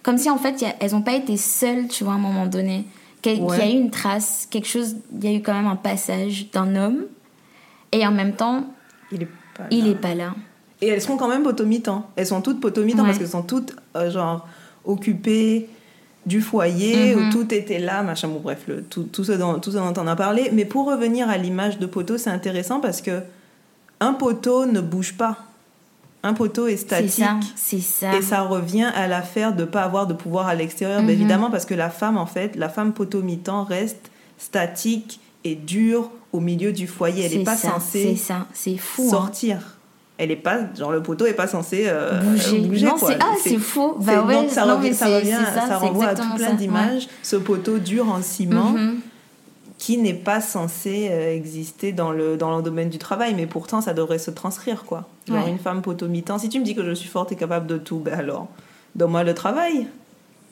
Comme 0.02 0.18
si 0.18 0.28
en 0.28 0.36
fait, 0.36 0.62
a- 0.62 0.74
elles 0.80 0.92
n'ont 0.92 1.02
pas 1.02 1.14
été 1.14 1.36
seules, 1.36 1.88
tu 1.88 2.04
vois, 2.04 2.12
à 2.12 2.16
un 2.16 2.20
moment 2.20 2.46
donné. 2.46 2.84
Qu'il 3.22 3.40
Ouais. 3.42 3.58
y 3.58 3.62
a 3.62 3.66
eu 3.70 3.72
une 3.72 3.90
trace, 3.90 4.46
quelque 4.50 4.68
chose, 4.68 4.96
il 5.14 5.24
y 5.24 5.28
a 5.28 5.36
eu 5.36 5.42
quand 5.42 5.54
même 5.54 5.66
un 5.66 5.76
passage 5.76 6.50
d'un 6.52 6.76
homme. 6.76 7.04
Et 7.90 8.06
en 8.06 8.12
même 8.12 8.34
temps, 8.34 8.66
Il 9.10 9.22
est 9.22 9.28
pas 9.56 9.64
il 9.70 9.78
là. 9.80 9.84
n'est 9.88 9.94
pas 9.94 10.14
là. 10.14 10.34
Et 10.82 10.88
elles 10.88 11.00
seront 11.00 11.16
quand 11.16 11.28
même 11.28 11.42
potomitans. 11.42 12.04
Elles 12.16 12.26
sont 12.26 12.42
toutes 12.42 12.60
potomitans 12.60 13.00
Ouais. 13.00 13.06
parce 13.06 13.18
qu'elles 13.18 13.28
sont 13.28 13.42
toutes, 13.42 13.74
euh, 13.96 14.10
genre, 14.10 14.46
occupées 14.84 15.68
du 16.26 16.40
foyer, 16.42 17.14
Mhm. 17.14 17.28
où 17.28 17.32
tout 17.32 17.54
était 17.54 17.78
là, 17.78 18.02
machin. 18.02 18.28
Bon, 18.28 18.40
bref, 18.40 18.64
le, 18.66 18.82
tout, 18.82 19.04
tout, 19.04 19.22
ce 19.24 19.32
dont, 19.32 19.58
tout 19.60 19.70
ce 19.70 19.76
dont 19.76 19.92
on 19.96 20.06
a 20.06 20.16
parlé. 20.16 20.50
Mais 20.52 20.64
pour 20.64 20.86
revenir 20.86 21.30
à 21.30 21.36
l'image 21.38 21.78
de 21.78 21.86
poteau, 21.86 22.18
c'est 22.18 22.30
intéressant 22.30 22.80
parce 22.80 23.00
que 23.00 23.20
un 24.00 24.12
poteau 24.12 24.66
ne 24.66 24.80
bouge 24.80 25.14
pas. 25.16 25.38
Un 26.22 26.34
poteau 26.34 26.66
est 26.66 26.76
statique. 26.76 27.24
c'est 27.54 27.80
ça. 27.80 28.16
Et 28.16 28.22
ça 28.22 28.42
revient 28.42 28.90
à 28.96 29.06
l'affaire 29.06 29.54
de 29.54 29.60
ne 29.60 29.66
pas 29.66 29.82
avoir 29.84 30.08
de 30.08 30.14
pouvoir 30.14 30.48
à 30.48 30.54
l'extérieur. 30.56 31.00
Mhm. 31.00 31.06
Ben, 31.06 31.12
évidemment, 31.12 31.50
parce 31.50 31.64
que 31.64 31.74
la 31.74 31.90
femme, 31.90 32.18
en 32.18 32.26
fait, 32.26 32.56
la 32.56 32.68
femme 32.68 32.92
potomitan 32.92 33.62
reste 33.62 34.10
statique 34.36 35.20
et 35.44 35.54
dure 35.54 36.10
au 36.32 36.40
milieu 36.40 36.72
du 36.72 36.86
foyer. 36.88 37.24
Elle 37.26 37.38
n'est 37.38 37.44
pas 37.44 37.56
ça, 37.56 37.70
censée 37.70 38.16
ça, 38.16 38.46
fou. 38.78 39.02
hein. 39.04 39.60
Elle 40.18 40.30
est 40.30 40.36
pas, 40.36 40.60
genre 40.78 40.92
le 40.92 41.02
poteau 41.02 41.26
est 41.26 41.34
pas 41.34 41.46
censé 41.46 41.84
euh, 41.88 42.20
Bouger. 42.22 42.86
non, 42.86 42.96
quoi. 42.98 43.08
c'est 43.10 43.18
ah, 43.20 43.34
c'est 43.42 43.58
faux. 43.58 43.96
Bah 44.00 44.22
ouais, 44.22 44.34
donc 44.34 44.50
ça 44.50 44.64
non, 44.64 44.76
revient, 44.78 44.94
ça, 44.94 45.06
revient, 45.14 45.36
ça, 45.54 45.66
ça 45.66 45.76
renvoie 45.76 46.06
à 46.06 46.14
tout 46.14 46.22
plein 46.36 46.48
ça. 46.48 46.52
d'images. 46.54 47.06
Ce 47.22 47.36
poteau 47.36 47.78
dur 47.78 48.08
en 48.10 48.22
ciment 48.22 48.70
Mhm. 48.72 49.00
qui 49.78 49.98
n'est 49.98 50.14
pas 50.14 50.40
censé 50.40 51.08
euh, 51.10 51.34
exister 51.34 51.92
dans 51.92 52.12
le, 52.12 52.38
dans 52.38 52.56
le 52.56 52.62
domaine 52.62 52.88
du 52.88 52.96
travail, 52.96 53.34
mais 53.34 53.46
pourtant 53.46 53.82
ça 53.82 53.92
devrait 53.92 54.18
se 54.18 54.30
transcrire 54.30 54.84
quoi. 54.84 55.04
Genre 55.28 55.44
Ouais. 55.44 55.50
une 55.50 55.58
femme 55.58 55.82
potomitan. 55.82 56.38
Si 56.38 56.48
tu 56.48 56.58
me 56.60 56.64
dis 56.64 56.74
que 56.74 56.82
je 56.84 56.92
suis 56.92 57.08
forte 57.10 57.32
et 57.32 57.36
capable 57.36 57.66
de 57.66 57.76
tout, 57.76 57.98
ben 57.98 58.18
alors 58.18 58.48
donne-moi 58.94 59.22
le 59.22 59.34
travail, 59.34 59.86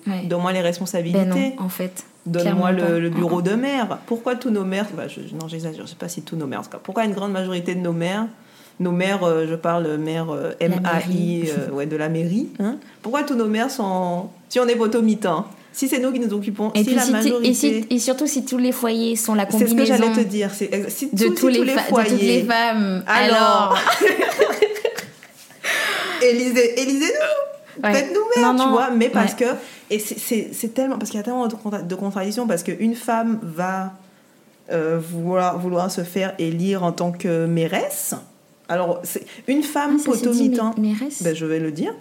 donne-moi 0.07 0.53
les 0.53 0.59
Ben 0.59 0.65
responsabilités. 0.67 1.55
non, 1.59 1.65
en 1.65 1.69
fait. 1.71 2.05
Donne-moi 2.27 2.73
le, 2.73 3.09
bureau 3.09 3.41
de 3.41 3.55
maire. 3.55 3.99
Pourquoi 4.07 4.35
tous 4.35 4.51
nos 4.51 4.65
maires 4.65 4.87
bah, 4.95 5.09
je, 5.09 5.21
Non, 5.35 5.49
j'exagère, 5.49 5.85
je 5.87 5.91
sais 5.91 5.97
pas 5.97 6.09
si 6.09 6.21
tous 6.23 6.37
nos 6.37 6.47
maires, 6.47 6.61
en 6.61 6.65
tout 6.65 6.71
cas. 6.71 6.81
Pourquoi 6.83 7.05
une 7.07 7.13
grande 7.15 7.33
majorité 7.33 7.75
de 7.75 7.81
nos 7.81 7.93
maires, 7.93 8.27
nos 8.81 8.93
maires, 8.93 9.23
euh, 9.25 9.47
je 9.49 9.55
parle 9.55 9.97
maire 9.99 10.31
euh, 10.31 10.53
La 10.61 10.69
MAI, 10.69 11.45
euh, 11.49 11.71
ouais, 11.71 11.87
de 11.87 11.97
la 11.97 12.09
mairie, 12.09 12.49
hein 12.61 12.77
Pourquoi 13.03 13.23
tous 13.23 13.35
nos 13.35 13.47
maires 13.47 13.71
sont. 13.71 14.29
Si 14.49 14.59
on 14.61 14.67
est 14.67 14.77
potomitans, 14.77 15.47
si 15.73 15.89
c'est 15.89 15.99
nous 15.99 16.13
qui 16.13 16.21
nous 16.21 16.33
occupons, 16.33 16.71
Et, 16.75 16.85
si 16.85 16.95
la 16.95 17.03
si 17.03 17.13
majorité. 17.13 17.49
et, 17.49 17.55
si- 17.55 17.87
et 17.91 17.99
surtout 17.99 18.27
si 18.27 18.45
tous 18.45 18.59
les 18.59 18.73
foyers 18.73 19.17
sont 19.17 19.35
la 19.35 19.47
C'est 19.51 19.59
ce 19.59 19.65
que 19.65 19.69
combinaison 19.71 19.95
j'allais 19.97 20.13
te 20.15 20.21
dire. 20.29 20.51
Si 20.53 20.69
de, 21.13 21.25
tous- 21.27 21.35
tous 21.35 21.51
si 21.53 21.65
les 21.65 21.73
fa- 21.73 21.83
de 21.83 21.87
foyers. 21.89 22.11
toutes 22.11 22.21
les 22.21 22.43
femmes. 22.45 23.03
Alors, 23.07 23.37
Alors, 23.37 23.79
Élisez, 26.23 26.81
élisez-nous 26.81 27.83
Ouais. 27.83 27.93
Faites-nous 27.93 28.41
maire, 28.41 28.55
tu 28.57 28.69
vois. 28.71 28.91
Mais 28.91 29.09
parce 29.09 29.35
que. 29.35 29.47
Et 29.91 29.99
c'est- 29.99 30.73
tellement. 30.75 30.97
Parce 30.97 31.11
qu'il 31.11 31.19
y 31.19 31.21
a 31.21 31.25
tellement 31.25 31.49
de, 31.49 31.55
contra- 31.57 31.83
de 31.83 31.95
contradictions. 31.97 32.47
Parce 32.47 32.63
qu'une 32.63 32.95
femme 32.95 33.41
va 33.43 33.95
euh, 34.71 35.01
vouloir, 35.01 35.59
vouloir 35.59 35.91
se 35.91 36.03
faire 36.03 36.35
élire 36.39 36.85
en 36.85 36.93
tant 36.93 37.11
que 37.11 37.47
mairesse. 37.47 38.15
Alors, 38.69 39.01
c'est 39.05 39.27
une 39.47 39.63
femme 39.63 39.99
Ah, 40.01 40.05
potomitan. 40.05 40.75
Ben, 41.23 41.35
je 41.35 41.45
vais 41.47 41.59
le 41.61 41.71
dire. 41.71 41.95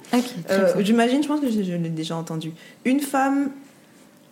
Euh. 0.49 0.73
J'imagine, 0.79 1.21
je 1.21 1.27
pense 1.27 1.41
que 1.41 1.49
je, 1.51 1.61
je 1.63 1.73
l'ai 1.73 1.89
déjà 1.89 2.15
entendu. 2.15 2.51
Une 2.85 3.01
femme, 3.01 3.49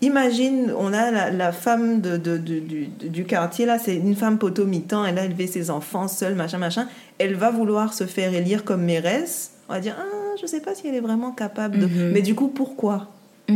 imagine, 0.01 0.73
on 0.77 0.93
a 0.93 1.11
la, 1.11 1.29
la 1.31 1.51
femme 1.51 2.01
de, 2.01 2.17
de- 2.17 2.37
de- 2.37 2.59
du, 2.59 2.87
du 2.87 3.23
quartier, 3.25 3.65
là, 3.65 3.77
c'est 3.79 3.95
une 3.95 4.15
femme 4.15 4.37
potomitan, 4.37 5.05
elle 5.05 5.19
a 5.19 5.25
élevé 5.25 5.45
ses 5.47 5.69
enfants 5.69 6.07
seule, 6.07 6.35
machin, 6.35 6.57
machin. 6.57 6.87
Elle 7.19 7.35
va 7.35 7.51
vouloir 7.51 7.93
se 7.93 8.05
faire 8.05 8.33
élire 8.33 8.63
comme 8.63 8.83
mairesse. 8.83 9.51
On 9.69 9.73
va 9.73 9.79
dire, 9.79 9.95
ah, 9.99 10.35
je 10.41 10.45
sais 10.47 10.59
pas 10.61 10.73
si 10.73 10.87
elle 10.87 10.95
est 10.95 10.99
vraiment 11.01 11.31
capable 11.31 11.79
de. 11.79 11.85
Mhm. 11.85 12.11
Mais 12.13 12.21
du 12.21 12.33
coup, 12.35 12.47
pourquoi? 12.47 13.07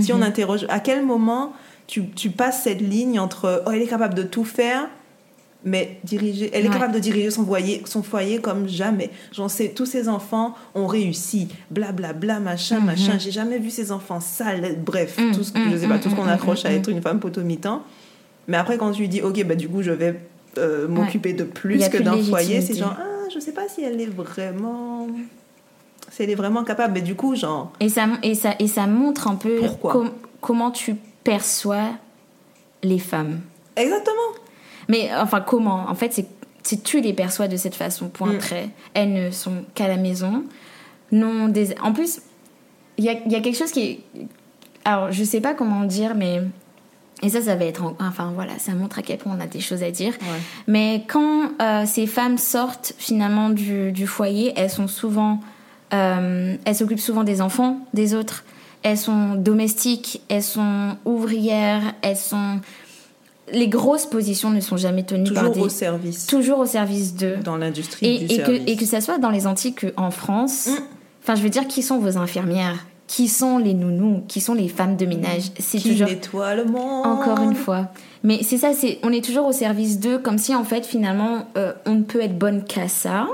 Si 0.02 0.12
on 0.12 0.18
Mhm. 0.18 0.24
interroge, 0.24 0.66
à 0.70 0.80
quel 0.80 1.06
moment 1.06 1.54
tu, 1.88 2.10
tu 2.10 2.30
passes 2.30 2.64
cette 2.64 2.82
ligne 2.82 3.20
entre, 3.20 3.64
oh, 3.66 3.72
elle 3.72 3.82
est 3.82 3.88
capable 3.88 4.14
de 4.14 4.24
tout 4.24 4.44
faire, 4.44 4.90
mais 5.66 5.98
diriger, 6.04 6.50
elle 6.54 6.64
est 6.66 6.68
Ouais. 6.68 6.74
capable 6.74 6.94
de 6.94 7.00
diriger 7.00 7.32
son 7.32 7.44
foyer, 7.46 7.82
son 7.86 8.04
foyer 8.04 8.40
comme 8.40 8.68
jamais. 8.70 9.10
J'en 9.34 9.50
sais, 9.50 9.70
tous 9.70 9.86
ses 9.88 10.08
enfants 10.08 10.56
ont 10.76 10.86
réussi, 10.88 11.48
blablabla, 11.72 12.14
bla, 12.14 12.34
bla, 12.36 12.40
machin, 12.40 12.80
Mhm. 12.80 12.86
machin. 12.86 13.18
J'ai 13.20 13.32
jamais 13.32 13.58
vu 13.58 13.70
ses 13.72 13.92
enfants 13.92 14.20
sales, 14.20 14.78
bref, 14.86 15.18
Mhm, 15.18 15.32
tout 15.36 15.44
ce, 15.44 15.52
je 15.72 15.78
sais 15.78 15.88
pas, 15.88 15.98
tout 16.00 16.10
ce 16.10 16.16
qu'on 16.16 16.24
mhm, 16.24 16.30
accroche 16.30 16.66
à 16.66 16.72
être 16.72 16.88
une 16.90 17.02
femme 17.02 17.20
potomitan. 17.20 17.82
Mais 18.48 18.58
après, 18.58 18.78
quand 18.78 18.92
tu 18.92 19.02
lui 19.02 19.10
dis, 19.10 19.22
ok, 19.24 19.44
bah 19.44 19.56
du 19.56 19.68
coup, 19.68 19.82
je 19.82 19.92
vais 19.92 20.20
euh, 20.58 20.88
m'occuper 20.88 21.34
de 21.34 21.44
plus 21.44 21.90
que 21.90 21.98
d'un 21.98 22.22
foyer, 22.22 22.62
c'est 22.62 22.76
genre, 22.76 22.96
ah, 22.98 23.28
je 23.34 23.40
sais 23.40 23.52
pas 23.52 23.68
si 23.68 23.82
elle 23.84 24.00
est 24.00 24.06
vraiment. 24.06 25.08
Si 26.12 26.22
elle 26.24 26.30
est 26.30 26.36
vraiment 26.36 26.64
capable, 26.64 26.94
mais 26.94 27.02
du 27.02 27.16
coup, 27.16 27.36
genre. 27.36 27.74
Et 27.80 27.90
ça, 27.90 28.06
et, 28.22 28.36
ça, 28.36 28.54
et 28.60 28.68
ça 28.68 28.86
montre 28.86 29.28
un 29.28 29.36
peu 29.36 29.62
com- 29.82 30.12
comment 30.40 30.70
tu 30.72 30.96
perçois 31.24 31.90
les 32.84 33.00
femmes. 33.00 33.42
Exactement! 33.76 34.14
Mais 34.90 35.10
enfin, 35.16 35.42
comment? 35.42 35.86
En 35.90 35.96
fait, 35.96 36.14
c'est 36.14 36.84
tu 36.84 37.00
les 37.00 37.14
perçois 37.14 37.48
de 37.48 37.58
cette 37.58 37.76
façon, 37.76 38.10
point 38.10 38.34
Mm. 38.34 38.38
trait. 38.40 38.70
Elles 38.96 39.14
ne 39.14 39.32
sont 39.32 39.64
qu'à 39.76 39.88
la 39.88 39.98
maison. 39.98 40.44
Non, 41.12 41.48
des... 41.48 41.76
En 41.84 41.94
plus, 41.94 42.22
il 42.98 43.04
y 43.06 43.10
a, 43.10 43.14
il 43.26 43.32
y 43.32 43.36
a 43.36 43.40
quelque 43.42 43.58
chose 43.58 43.72
qui 43.72 43.82
est... 43.84 44.00
Alors, 44.84 45.12
je 45.12 45.24
sais 45.24 45.42
pas 45.42 45.54
comment 45.54 45.84
dire, 45.84 46.16
mais... 46.16 46.42
Et 47.22 47.30
ça, 47.30 47.42
ça 47.42 47.56
va 47.56 47.66
être... 47.66 47.84
en- 47.84 47.96
Enfin, 48.00 48.32
voilà, 48.34 48.58
ça 48.58 48.74
montre 48.74 48.98
à 49.00 49.02
quel 49.04 49.20
point 49.20 49.36
on 49.38 49.40
a 49.42 49.46
des 49.46 49.60
choses 49.60 49.84
à 49.84 49.92
dire. 49.92 50.14
Ouais. 50.22 50.40
Mais 50.68 51.04
quand 51.08 51.50
euh, 51.62 51.86
ces 51.86 52.08
femmes 52.08 52.38
sortent 52.40 52.94
finalement 52.98 53.50
du, 53.52 53.92
du 53.92 54.08
foyer, 54.08 54.52
elles 54.56 54.72
sont 54.72 54.88
souvent, 54.88 55.40
euh, 55.94 56.56
elles 56.66 56.76
s'occupent 56.76 57.00
souvent 57.00 57.24
des 57.24 57.42
enfants 57.42 57.80
des 57.94 58.16
autres. 58.16 58.44
Elles 58.82 58.98
sont 58.98 59.36
domestiques, 59.36 60.22
elles 60.30 60.44
sont 60.44 60.98
ouvrières, 61.06 61.94
elles 62.02 62.18
sont. 62.18 62.60
Les 63.54 63.68
grosses 63.68 64.06
positions 64.08 64.50
ne 64.50 64.60
sont 64.60 64.78
jamais 64.78 65.04
tenues 65.04 65.32
par 65.32 65.44
Toujours 65.44 65.54
des. 65.56 65.62
au 65.62 65.70
service. 65.70 66.26
toujours 66.26 66.60
au 66.60 66.66
service 66.66 67.16
d'eux. 67.16 67.38
Dans 67.44 67.58
l'industrie 67.58 68.06
Et, 68.16 68.26
du 68.26 68.34
et 68.34 68.38
que, 68.42 68.70
et 68.72 68.76
que 68.76 68.86
ça 68.86 69.02
soit 69.02 69.18
dans 69.20 69.30
les 69.30 69.46
Antilles 69.46 69.76
qu'en 69.76 70.10
France. 70.12 70.68
Mm. 70.68 70.82
Enfin, 71.24 71.36
je 71.36 71.42
veux 71.44 71.50
dire, 71.50 71.68
qui 71.68 71.84
sont 71.84 72.00
vos 72.00 72.18
infirmières? 72.18 72.86
Qui 73.08 73.28
sont 73.28 73.60
les 73.60 73.76
nounous? 73.76 74.24
Qui 74.28 74.42
sont 74.42 74.56
les 74.56 74.68
femmes 74.68 74.96
de 74.98 75.06
ménage? 75.06 75.52
C'est 75.60 75.78
Qui 75.78 75.92
toujours. 75.92 76.08
nettoie 76.08 76.56
le 76.56 76.66
monde? 76.66 77.06
Encore 77.06 77.40
une 77.44 77.54
fois. 77.56 77.90
Mais 78.24 78.40
c'est 78.42 78.58
ça, 78.58 78.74
c'est 78.74 78.98
on 79.04 79.12
est 79.12 79.24
toujours 79.24 79.46
au 79.46 79.52
service 79.52 80.00
d'eux, 80.00 80.18
comme 80.18 80.40
si 80.40 80.56
en 80.56 80.64
fait 80.64 80.84
finalement 80.86 81.46
euh, 81.56 81.74
on 81.86 81.94
ne 81.94 82.02
peut 82.04 82.22
être 82.22 82.38
bonne 82.38 82.64
qu'à 82.64 82.88
ça. 82.88 83.28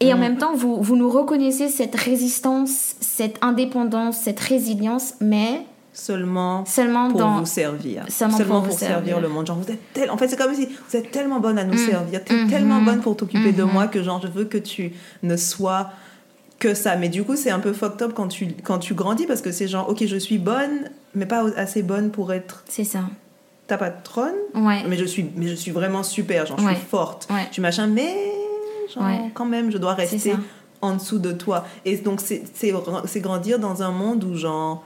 Et 0.00 0.12
en 0.12 0.16
Mm. 0.16 0.20
même 0.20 0.38
temps, 0.38 0.54
vous, 0.54 0.82
vous 0.82 0.96
nous 0.96 1.10
reconnaissez 1.10 1.68
cette 1.68 1.94
résistance, 1.94 2.96
cette 3.00 3.36
indépendance, 3.42 4.16
cette 4.16 4.40
résilience, 4.40 5.12
mais 5.20 5.60
Seulement 5.96 6.64
seulement 6.66 7.08
pour 7.08 7.20
dans... 7.20 7.38
vous 7.38 7.46
servir. 7.46 8.04
Seulement 8.08 8.36
pour 8.62 8.72
servir. 8.78 8.96
servir. 8.96 9.20
le 9.20 9.28
monde. 9.28 9.46
Genre, 9.46 9.56
vous 9.56 9.70
êtes 9.70 9.92
tel... 9.94 10.10
En 10.10 10.16
fait, 10.18 10.26
c'est 10.28 10.36
comme 10.36 10.52
si 10.54 10.66
vous 10.66 10.96
êtes 10.96 11.10
tellement 11.12 11.38
bonne 11.38 11.56
à 11.56 11.62
nous 11.64 11.74
Mm. 11.74 11.88
servir, 11.90 12.24
t'es 12.24 12.34
Mhm. 12.34 12.50
tellement 12.50 12.82
bonne 12.82 13.00
pour 13.00 13.16
t'occuper 13.16 13.52
de 13.52 13.62
Mhm. 13.62 13.70
moi 13.72 13.86
que 13.86 14.02
genre, 14.02 14.20
je 14.20 14.26
veux 14.26 14.44
que 14.44 14.58
tu 14.58 14.92
ne 15.22 15.36
sois 15.36 15.90
que 16.58 16.74
ça. 16.74 16.96
Mais 16.96 17.08
du 17.08 17.22
coup, 17.22 17.36
c'est 17.36 17.50
un 17.50 17.60
peu 17.60 17.72
fucked 17.72 18.02
up 18.02 18.12
quand 18.14 18.26
tu, 18.26 18.48
quand 18.64 18.78
tu 18.78 18.94
grandis 18.94 19.26
parce 19.26 19.40
que 19.40 19.52
c'est 19.52 19.68
genre, 19.68 19.88
ok, 19.88 20.04
je 20.04 20.16
suis 20.16 20.38
bonne, 20.38 20.90
mais 21.14 21.26
pas 21.26 21.44
assez 21.56 21.82
bonne 21.84 22.10
pour 22.10 22.32
être 22.32 22.64
C'est 22.68 22.84
ça. 22.84 23.00
ta 23.68 23.78
patronne. 23.78 24.34
Ouais. 24.54 24.82
Mais 24.88 24.96
je 24.96 25.04
suis, 25.04 25.30
mais 25.36 25.46
je 25.46 25.54
suis 25.54 25.70
vraiment 25.70 26.02
super, 26.02 26.44
genre, 26.46 26.58
je 26.58 26.64
Ouais. 26.66 26.74
suis 26.74 26.84
forte. 26.86 27.28
Ouais. 27.30 27.44
Je 27.48 27.52
suis 27.54 27.62
machin, 27.62 27.86
mais 27.86 28.12
genre, 28.92 29.04
Ouais. 29.04 29.30
quand 29.32 29.46
même, 29.46 29.70
je 29.70 29.78
dois 29.78 29.94
rester 29.94 30.34
en 30.82 30.94
dessous 30.94 31.18
de 31.18 31.30
toi. 31.30 31.64
Et 31.84 31.96
donc, 31.98 32.20
c'est 32.20 33.20
grandir 33.20 33.60
dans 33.60 33.82
un 33.82 33.90
monde 33.92 34.24
où, 34.24 34.34
genre. 34.34 34.82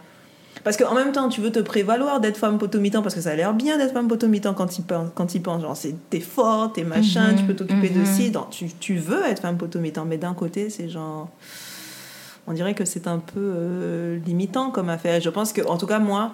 Parce 0.65 0.77
qu'en 0.77 0.95
même 0.95 1.13
temps, 1.13 1.29
tu 1.29 1.41
veux 1.41 1.53
te 1.53 1.59
prévaloir 1.61 2.21
d'être 2.21 2.37
femme 2.37 2.59
potomitan 2.59 3.03
parce 3.03 3.15
que 3.15 3.21
ça 3.21 3.31
a 3.31 3.35
l'air 3.35 3.55
bien 3.55 3.79
d'être 3.79 3.93
femme 3.93 4.09
potomitan 4.09 4.55
quand 4.55 4.67
tu 4.67 4.83
penses. 4.83 5.09
Quand 5.15 5.27
tu 5.27 5.41
penses 5.41 5.63
genre, 5.63 5.77
c'est- 5.77 5.95
t'es 6.11 6.21
forte, 6.21 6.75
t'es 6.75 6.85
machin, 6.85 7.33
Mhm, 7.33 7.39
tu 7.39 7.45
peux 7.45 7.55
t'occuper 7.55 7.91
de 7.91 8.01
mhm. 8.01 8.07
ci. 8.07 8.31
donc 8.31 8.51
tu, 8.51 8.69
tu 8.69 8.97
veux 8.97 9.25
être 9.25 9.41
femme 9.43 9.57
potomitan, 9.57 10.05
mais 10.05 10.19
d'un 10.19 10.35
côté, 10.35 10.71
c'est 10.71 10.89
genre. 10.89 11.29
On 12.47 12.53
dirait 12.53 12.75
que 12.75 12.85
c'est 12.85 13.07
un 13.07 13.19
peu 13.19 13.39
euh, 13.41 14.19
limitant 14.27 14.71
comme 14.71 14.89
affaire. 14.89 15.17
Et 15.17 15.21
je 15.21 15.29
pense 15.31 15.53
que, 15.53 15.61
en 15.67 15.77
tout 15.77 15.87
cas, 15.87 15.99
moi, 15.99 16.33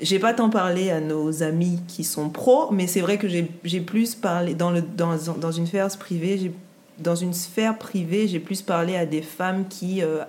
j'ai 0.00 0.18
pas 0.18 0.34
tant 0.34 0.50
parlé 0.50 0.90
à 0.90 1.00
nos 1.00 1.42
amis 1.44 1.78
qui 1.86 2.02
sont 2.02 2.28
pros, 2.28 2.70
mais 2.72 2.86
c'est 2.88 3.00
vrai 3.00 3.18
que 3.18 3.28
j'ai 3.28 3.48
j'ai 3.64 3.80
plus 3.80 4.14
parlé 4.16 4.54
dans, 4.54 4.70
le, 4.72 4.82
dans, 4.82 5.16
dans 5.40 5.52
une 5.52 5.66
sphère 5.66 5.88
privée, 5.96 6.38
j'ai 6.38 6.52
dans 6.98 7.14
une 7.14 7.32
sphère 7.32 7.78
privée, 7.78 8.26
j'ai 8.28 8.40
plus 8.40 8.62
parlé 8.62 8.96
à 8.96 9.06
des 9.06 9.22
femmes 9.22 9.66
qui 9.68 10.02
euh, 10.02 10.22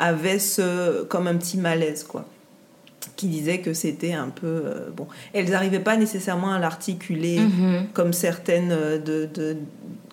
avaient 0.00 0.40
ce 0.40 1.04
comme 1.04 1.26
un 1.28 1.36
petit 1.36 1.58
malaise 1.58 2.02
quoi, 2.02 2.24
qui 3.16 3.28
disaient 3.28 3.60
que 3.60 3.72
c'était 3.74 4.12
un 4.14 4.28
peu 4.30 4.46
euh, 4.46 4.88
bon, 4.96 5.06
elles 5.32 5.50
n'arrivaient 5.50 5.78
pas 5.78 5.96
nécessairement 5.96 6.52
à 6.52 6.58
l'articuler 6.58 7.38
Mhm. 7.40 7.86
comme 7.94 8.12
certaines 8.12 8.72
euh, 8.72 8.98
de, 8.98 9.28
de- 9.32 9.56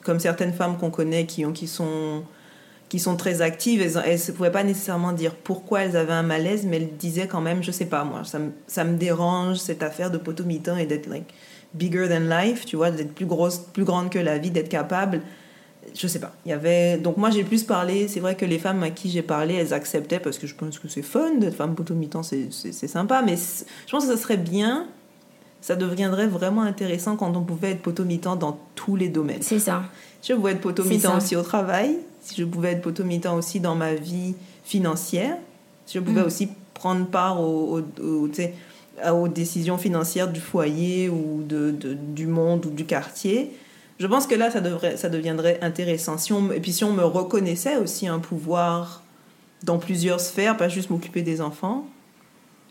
comme 0.03 0.19
certaines 0.19 0.53
femmes 0.53 0.77
qu'on 0.77 0.91
connaît 0.91 1.25
qui 1.25 1.45
ont 1.45 1.51
qui 1.53 1.67
sont 1.67 2.23
qui 2.89 2.99
sont 2.99 3.17
très 3.17 3.41
actives, 3.41 3.81
elles 3.81 4.19
ne 4.27 4.31
pouvaient 4.31 4.49
pas 4.51 4.63
nécessairement 4.63 5.11
dire 5.11 5.35
pourquoi 5.35 5.81
elles 5.81 5.97
avaient 5.97 6.13
un 6.13 6.23
malaise, 6.23 6.65
mais 6.65 6.77
elles 6.77 6.95
disaient 6.97 7.27
quand 7.27 7.41
même, 7.41 7.61
je 7.61 7.71
sais 7.71 7.87
pas 7.87 8.05
moi, 8.05 8.23
ça 8.23 8.39
me, 8.39 8.51
ça 8.67 8.85
me 8.85 8.95
dérange 8.95 9.57
cette 9.57 9.83
affaire 9.83 10.09
de 10.09 10.17
potomitan 10.17 10.77
et 10.77 10.85
d'être 10.85 11.07
like 11.07 11.25
bigger 11.73 12.07
than 12.07 12.21
life, 12.29 12.65
tu 12.65 12.77
vois, 12.77 12.91
d'être 12.91 13.13
plus 13.13 13.25
grosse, 13.25 13.57
plus 13.73 13.83
grande 13.83 14.09
que 14.09 14.19
la 14.19 14.37
vie, 14.37 14.51
d'être 14.51 14.69
capable. 14.69 15.19
Je 15.95 16.07
sais 16.07 16.19
pas. 16.19 16.33
Il 16.45 16.49
y 16.49 16.53
avait 16.53 16.97
donc 16.97 17.17
moi 17.17 17.29
j'ai 17.31 17.43
plus 17.43 17.63
parlé. 17.63 18.07
C'est 18.07 18.19
vrai 18.19 18.35
que 18.35 18.45
les 18.45 18.59
femmes 18.59 18.83
à 18.83 18.89
qui 18.91 19.09
j'ai 19.09 19.21
parlé, 19.23 19.55
elles 19.55 19.73
acceptaient 19.73 20.19
parce 20.19 20.37
que 20.37 20.45
je 20.47 20.55
pense 20.55 20.77
que 20.79 20.87
c'est 20.87 21.01
fun 21.01 21.35
d'être 21.35 21.55
femme 21.55 21.73
potomitan, 21.75 22.21
c'est 22.23 22.49
c'est 22.51 22.87
sympa. 22.87 23.21
Mais 23.23 23.35
je 23.35 23.91
pense 23.91 24.05
que 24.05 24.11
ça 24.15 24.17
serait 24.21 24.37
bien. 24.37 24.87
Ça 25.59 25.75
deviendrait 25.75 26.27
vraiment 26.27 26.61
intéressant 26.61 27.15
quand 27.17 27.35
on 27.35 27.41
pouvait 27.43 27.71
être 27.71 27.81
potomitan 27.81 28.35
dans 28.35 28.59
tous 28.75 28.95
les 28.95 29.09
domaines. 29.09 29.41
C'est 29.41 29.59
ça. 29.59 29.83
Si 30.21 30.31
je 30.31 30.37
pouvais 30.37 30.51
être 30.51 30.61
potomitan 30.61 31.11
ça. 31.11 31.17
aussi 31.17 31.35
au 31.35 31.41
travail, 31.41 31.97
si 32.21 32.35
je 32.39 32.45
pouvais 32.45 32.73
être 32.73 32.81
potomitan 32.81 33.35
aussi 33.35 33.59
dans 33.59 33.75
ma 33.75 33.95
vie 33.95 34.35
financière, 34.63 35.35
si 35.87 35.97
je 35.97 36.03
pouvais 36.03 36.21
Mm. 36.21 36.25
aussi 36.25 36.49
prendre 36.75 37.05
part 37.07 37.41
aux 37.41 37.81
décisions 39.27 39.77
financières 39.77 40.31
du 40.31 40.39
foyer 40.39 41.09
ou 41.09 41.43
de, 41.47 41.71
de- 41.71 41.93
du 41.93 42.27
monde 42.27 42.65
ou 42.65 42.69
du 42.69 42.85
quartier, 42.85 43.51
je 43.99 44.07
pense 44.07 44.27
que 44.27 44.35
là, 44.35 44.51
ça, 44.51 44.61
devrait, 44.61 44.97
ça 44.97 45.09
deviendrait 45.09 45.59
intéressant. 45.61 46.17
Si 46.17 46.33
on, 46.33 46.51
et 46.51 46.59
puis 46.59 46.71
si 46.71 46.83
on 46.83 46.93
me 46.93 47.03
reconnaissait 47.03 47.77
aussi 47.77 48.07
un 48.07 48.19
pouvoir 48.19 49.03
dans 49.63 49.79
plusieurs 49.79 50.19
sphères, 50.19 50.55
pas 50.55 50.69
juste 50.69 50.89
m'occuper 50.89 51.21
des 51.23 51.41
enfants, 51.41 51.87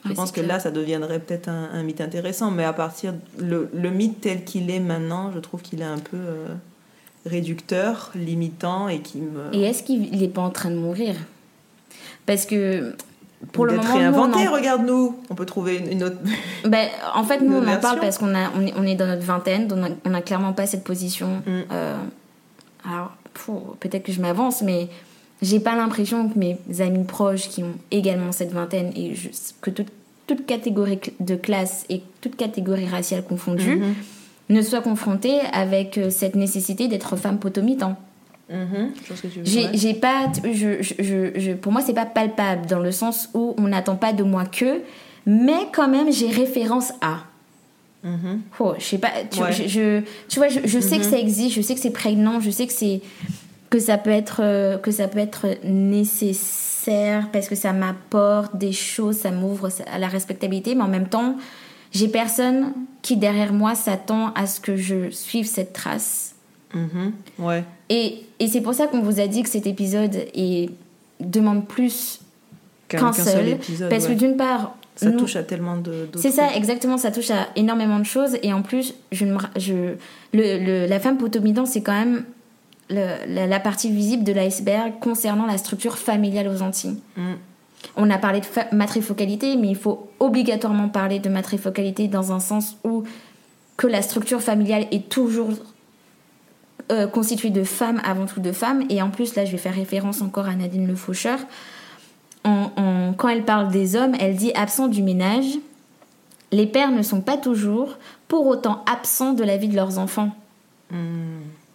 je 0.04 0.12
pense 0.12 0.30
que 0.30 0.40
clair. 0.40 0.54
là, 0.54 0.60
ça 0.60 0.70
deviendrait 0.70 1.18
peut-être 1.18 1.48
un, 1.48 1.70
un 1.72 1.82
mythe 1.82 2.00
intéressant. 2.00 2.52
Mais 2.52 2.62
à 2.62 2.72
partir 2.72 3.14
le, 3.38 3.68
le 3.74 3.90
mythe 3.90 4.20
tel 4.20 4.44
qu'il 4.44 4.70
est 4.70 4.78
maintenant, 4.78 5.32
je 5.32 5.40
trouve 5.40 5.62
qu'il 5.62 5.80
est 5.80 5.84
un 5.86 5.98
peu 5.98 6.16
euh, 6.16 6.46
réducteur, 7.24 8.12
limitant 8.14 8.88
et 8.88 9.00
qui 9.00 9.18
me 9.18 9.52
Et 9.52 9.62
est-ce 9.62 9.82
qu'il 9.82 10.16
n'est 10.16 10.28
pas 10.28 10.42
en 10.42 10.50
train 10.50 10.70
de 10.70 10.76
mourir? 10.76 11.16
Parce 12.24 12.46
que 12.46 12.94
pour 13.52 13.66
le 13.66 13.76
moment, 13.76 13.88
on 13.88 13.92
en 13.92 13.98
réinventé. 13.98 14.46
Regarde-nous, 14.48 15.16
on 15.30 15.35
peut 15.35 15.46
trouver 15.46 15.78
une, 15.90 16.02
autre. 16.04 16.16
Ben, 16.64 16.88
en 17.14 17.24
fait, 17.24 17.40
nous, 17.40 17.54
on 17.54 17.59
en 17.59 17.62
version. 17.62 17.80
parle 17.80 18.00
parce 18.00 18.18
qu'on 18.18 18.35
a, 18.35 18.50
on 18.56 18.66
est, 18.66 18.74
on 18.76 18.82
est 18.85 18.94
dans 18.94 19.06
notre 19.06 19.22
vingtaine, 19.24 19.66
donc 19.68 19.78
on 19.80 19.85
a, 19.85 19.88
on 20.11 20.14
a 20.14 20.20
clairement 20.22 20.52
pas 20.52 20.66
cette 20.66 20.85
position. 20.85 21.42
Mm. 21.46 21.50
euh, 21.72 21.96
alors, 22.88 23.12
peut-être 23.80 24.04
que 24.04 24.12
je 24.12 24.20
m'avance, 24.20 24.62
mais 24.62 24.88
j'ai 25.42 25.61
pas 25.61 25.74
l'impression 25.76 26.28
que 26.28 26.38
mes 26.38 26.56
amis 26.80 27.04
proches 27.04 27.48
qui 27.48 27.62
ont 27.62 27.74
également 27.90 28.32
cette 28.32 28.52
vingtaine 28.52 28.92
et 28.96 29.14
je- 29.14 29.28
que 29.61 29.70
toute, 29.70 29.88
toute 30.26 30.46
catégorie 30.46 30.98
de 31.20 31.35
classe 31.37 31.85
et 31.88 32.02
toute 32.20 32.37
catégorie 32.37 32.87
raciale 32.87 33.22
confondue 33.24 33.76
Mhm. 33.76 33.94
ne 34.50 34.62
soient 34.62 34.80
confrontés 34.80 35.40
avec 35.52 35.98
euh, 35.98 36.11
cette 36.11 36.37
nécessité 36.37 36.88
d'être 36.88 37.16
femme 37.16 37.38
potomitan. 37.38 37.96
Veux 38.48 39.44
J'ai 39.74 39.94
pas, 39.94 40.30
je, 40.44 40.80
je, 40.82 41.32
je- 41.38 41.52
pour 41.52 41.72
moi, 41.72 41.80
c'est 41.85 41.94
pas 41.94 42.06
palpable 42.06 42.66
dans 42.66 42.78
le 42.78 42.92
sens 42.92 43.28
où 43.35 43.54
on 43.59 43.62
n'attend 43.68 43.96
pas 43.96 44.12
de 44.12 44.22
moi 44.22 44.44
que, 44.44 44.82
mais 45.26 45.66
quand 45.72 45.88
même, 45.88 46.12
j'ai 46.12 46.28
référence 46.30 46.92
à. 47.00 47.24
Mhm. 48.04 48.40
Oh, 48.61 48.74
je 48.78 48.85
sais 48.85 48.98
pas, 48.98 49.11
tu, 49.28 49.40
Ouais. 49.42 49.52
je, 49.52 50.00
tu 50.28 50.38
vois, 50.38 50.48
je, 50.48 50.61
je 50.64 50.78
sais 50.78 50.98
que 50.98 51.04
Mhm. 51.04 51.11
ça 51.11 51.18
existe, 51.18 51.56
je 51.56 51.61
sais 51.61 51.74
que 51.74 51.80
c'est 51.80 51.90
prégnant, 51.90 52.38
je 52.40 52.50
sais 52.50 52.66
que 52.68 52.72
c'est 52.72 53.00
que 53.68 53.80
ça 53.80 53.98
peut 53.98 54.11
être 54.11 54.40
euh, 54.44 54.78
que 54.78 54.92
ça 54.92 55.09
peut 55.09 55.18
être 55.18 55.46
nécessaire 55.64 57.28
parce 57.32 57.48
que 57.48 57.56
ça 57.56 57.72
m'apporte 57.72 58.56
des 58.56 58.72
choses, 58.72 59.16
ça 59.16 59.30
m'ouvre 59.32 59.68
à 59.92 59.98
la 59.98 60.06
respectabilité, 60.09 60.74
mais 60.74 60.82
en 60.82 60.88
même 60.88 61.09
temps, 61.09 61.37
j'ai 61.92 62.06
personne 62.09 62.72
qui 63.02 63.16
derrière 63.16 63.52
moi 63.52 63.74
s'attend 63.74 64.32
à 64.35 64.46
ce 64.46 64.61
que 64.61 64.76
je 64.76 65.11
suive 65.11 65.46
cette 65.46 65.73
trace. 65.73 66.35
Mhm. 66.75 67.12
Ouais. 67.38 67.64
Et, 67.88 68.22
et 68.40 68.48
c'est 68.48 68.60
pour 68.60 68.74
ça 68.74 68.87
qu'on 68.87 69.00
vous 69.00 69.20
a 69.20 69.26
dit 69.26 69.42
que 69.42 69.48
cet 69.48 69.66
épisode 69.66 70.14
est, 70.34 70.70
demande 71.20 71.66
plus 71.66 72.20
qu'un 72.88 73.12
seul, 73.12 73.48
épisode. 73.48 73.88
parce 73.90 74.06
ouais. 74.06 74.14
que 74.14 74.18
d'une 74.18 74.37
part, 74.37 74.76
ça 74.96 75.10
nous- 75.10 75.18
touche 75.18 75.37
à 75.37 75.42
tellement 75.42 75.76
de. 75.76 76.08
c'est 76.16 76.30
ça, 76.30 76.54
exactement, 76.54 76.98
ça 76.98 77.10
touche 77.10 77.30
à 77.30 77.48
énormément 77.56 77.98
de 77.98 78.04
choses. 78.04 78.37
Et 78.42 78.52
en 78.52 78.62
plus, 78.62 78.94
je 79.12 79.24
je, 79.56 79.74
le, 79.74 79.94
le- 80.64 80.87
la 80.87 81.00
femme 81.00 81.16
potomidan, 81.18 81.64
c'est 81.66 81.82
quand 81.82 81.92
même 81.98 82.24
le- 82.90 83.16
la, 83.34 83.46
la 83.46 83.60
partie 83.60 83.90
visible 83.90 84.24
de 84.24 84.32
l'iceberg 84.32 84.94
concernant 85.00 85.46
la 85.46 85.58
structure 85.58 85.96
familiale 85.98 86.48
aux 86.48 86.62
Antilles. 86.62 86.96
Mm. 87.16 87.32
On 87.96 88.10
a 88.10 88.18
parlé 88.18 88.40
de 88.40 88.76
matrifocalité, 88.76 89.56
mais 89.56 89.68
il 89.68 89.76
faut 89.76 90.08
obligatoirement 90.18 90.88
parler 90.88 91.18
de 91.18 91.28
matrifocalité 91.28 92.08
dans 92.08 92.32
un 92.32 92.40
sens 92.40 92.76
où 92.84 93.04
que 93.76 93.87
la 93.87 94.02
structure 94.02 94.40
familiale 94.40 94.87
est 94.90 95.08
toujours 95.08 95.50
euh, 96.92 97.06
constituée 97.06 97.50
de 97.50 97.64
femmes 97.64 98.00
avant 98.04 98.27
tout 98.27 98.40
de 98.40 98.52
femmes. 98.52 98.85
Et 98.90 99.02
en 99.02 99.10
plus, 99.10 99.35
là, 99.35 99.44
je 99.44 99.52
vais 99.52 99.58
faire 99.58 99.74
référence 99.74 100.22
encore 100.22 100.46
à 100.46 100.54
Nadine 100.54 100.87
Le 100.87 100.96
Faucheur. 100.96 101.38
Quand 103.16 103.29
elle 103.29 103.44
parle 103.44 103.72
des 103.72 103.96
hommes, 103.96 104.14
elle 104.20 104.37
dit 104.37 104.52
absent 104.54 104.88
du 104.88 105.02
ménage. 105.02 105.58
Les 106.52 106.66
pères 106.66 106.92
ne 106.92 107.02
sont 107.02 107.20
pas 107.20 107.37
toujours 107.37 107.98
pour 108.29 108.46
autant 108.46 108.85
absents 108.87 109.33
de 109.33 109.42
la 109.42 109.56
vie 109.56 109.68
de 109.68 109.74
leurs 109.77 109.98
enfants. 109.98 110.31
Mm. 110.90 110.96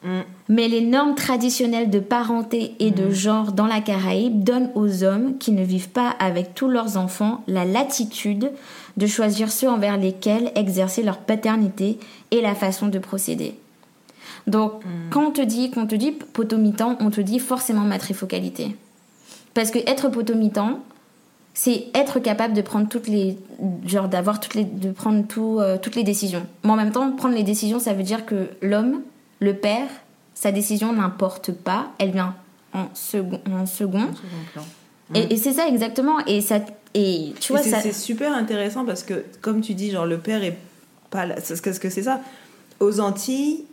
Mm. 0.04 0.22
Mais 0.50 0.68
les 0.68 0.82
normes 0.82 1.16
traditionnelles 1.16 1.90
de 1.90 2.00
parenté 2.00 2.76
et 2.80 2.92
de 2.92 3.12
genre 3.12 3.52
dans 3.52 3.68
la 3.68 3.82
Caraïbe 3.82 4.44
donnent 4.44 4.72
aux 4.76 5.04
hommes 5.04 5.38
qui 5.38 5.52
ne 5.52 5.64
vivent 5.64 5.90
pas 5.90 6.10
avec 6.20 6.56
tous 6.56 6.70
leurs 6.70 6.98
enfants 6.98 7.44
la 7.48 7.66
latitude 7.66 8.52
de 8.98 9.08
choisir 9.08 9.52
ceux 9.52 9.70
envers 9.70 9.98
lesquels 9.98 10.52
exercer 10.56 11.04
leur 11.04 11.20
paternité 11.20 12.00
et 12.32 12.42
la 12.42 12.56
façon 12.56 12.88
de 12.88 13.00
procéder. 13.00 13.56
Donc, 14.48 14.74
quand 15.12 15.28
on 15.28 15.32
te 15.32 15.42
dit, 15.42 15.72
quand 15.72 15.84
on 15.84 15.88
te 15.88 15.96
dit 15.96 16.12
potomitan, 16.12 16.98
on 17.00 17.10
te 17.10 17.22
dit 17.22 17.40
forcément 17.40 17.82
matrifocalité. 17.82 18.76
Parce 19.54 19.72
que 19.72 19.80
être 19.80 20.10
potomitan, 20.10 20.80
c'est 21.54 21.88
être 21.94 22.20
capable 22.20 22.54
de 22.54 22.62
prendre 22.62 22.88
toutes 22.88 23.08
les 23.08 23.38
genre 23.86 24.08
d'avoir 24.08 24.40
toutes 24.40 24.56
les 24.56 24.64
de 24.64 24.92
prendre 24.92 25.28
tout, 25.28 25.58
euh, 25.60 25.78
toutes 25.78 25.96
les 25.98 26.04
décisions 26.04 26.46
mais 26.64 26.72
en 26.72 26.76
même 26.78 26.92
temps 26.92 27.12
prendre 27.12 27.36
les 27.36 27.44
décisions 27.44 27.78
ça 27.78 27.94
veut 27.94 28.04
dire 28.04 28.26
que 28.26 28.48
l'homme 28.62 29.02
le 29.42 29.54
père 29.54 29.88
sa 30.34 30.54
décision 30.54 30.94
n'importe 30.94 31.52
pas 31.52 31.88
elle 32.00 32.12
vient 32.12 32.36
en 32.74 32.86
second 32.94 33.42
en 33.54 33.66
second 33.66 34.00
Second 34.14 34.44
plan. 34.54 34.64
et, 35.14 35.34
et 35.34 35.36
c'est 35.38 35.52
ça 35.52 35.68
exactement 35.68 36.20
et 36.26 36.40
ça 36.40 36.60
et 36.94 37.34
tu 37.42 37.52
vois 37.52 37.62
c'est- 37.62 37.70
ça 37.70 37.82
c'est 37.82 37.92
super 37.92 38.34
intéressant 38.34 38.86
parce 38.86 39.04
que, 39.04 39.26
comme 39.42 39.60
tu 39.60 39.74
dis, 39.74 39.92
genre 39.92 40.06
le 40.06 40.20
père 40.20 40.44
est 40.46 40.58
pas 41.10 41.26
là. 41.26 41.36
Parce 41.36 41.60
que 41.80 41.90
c'est 41.90 42.04
ça. 42.04 42.22
Aux 42.80 43.02
Antilles, 43.02 43.66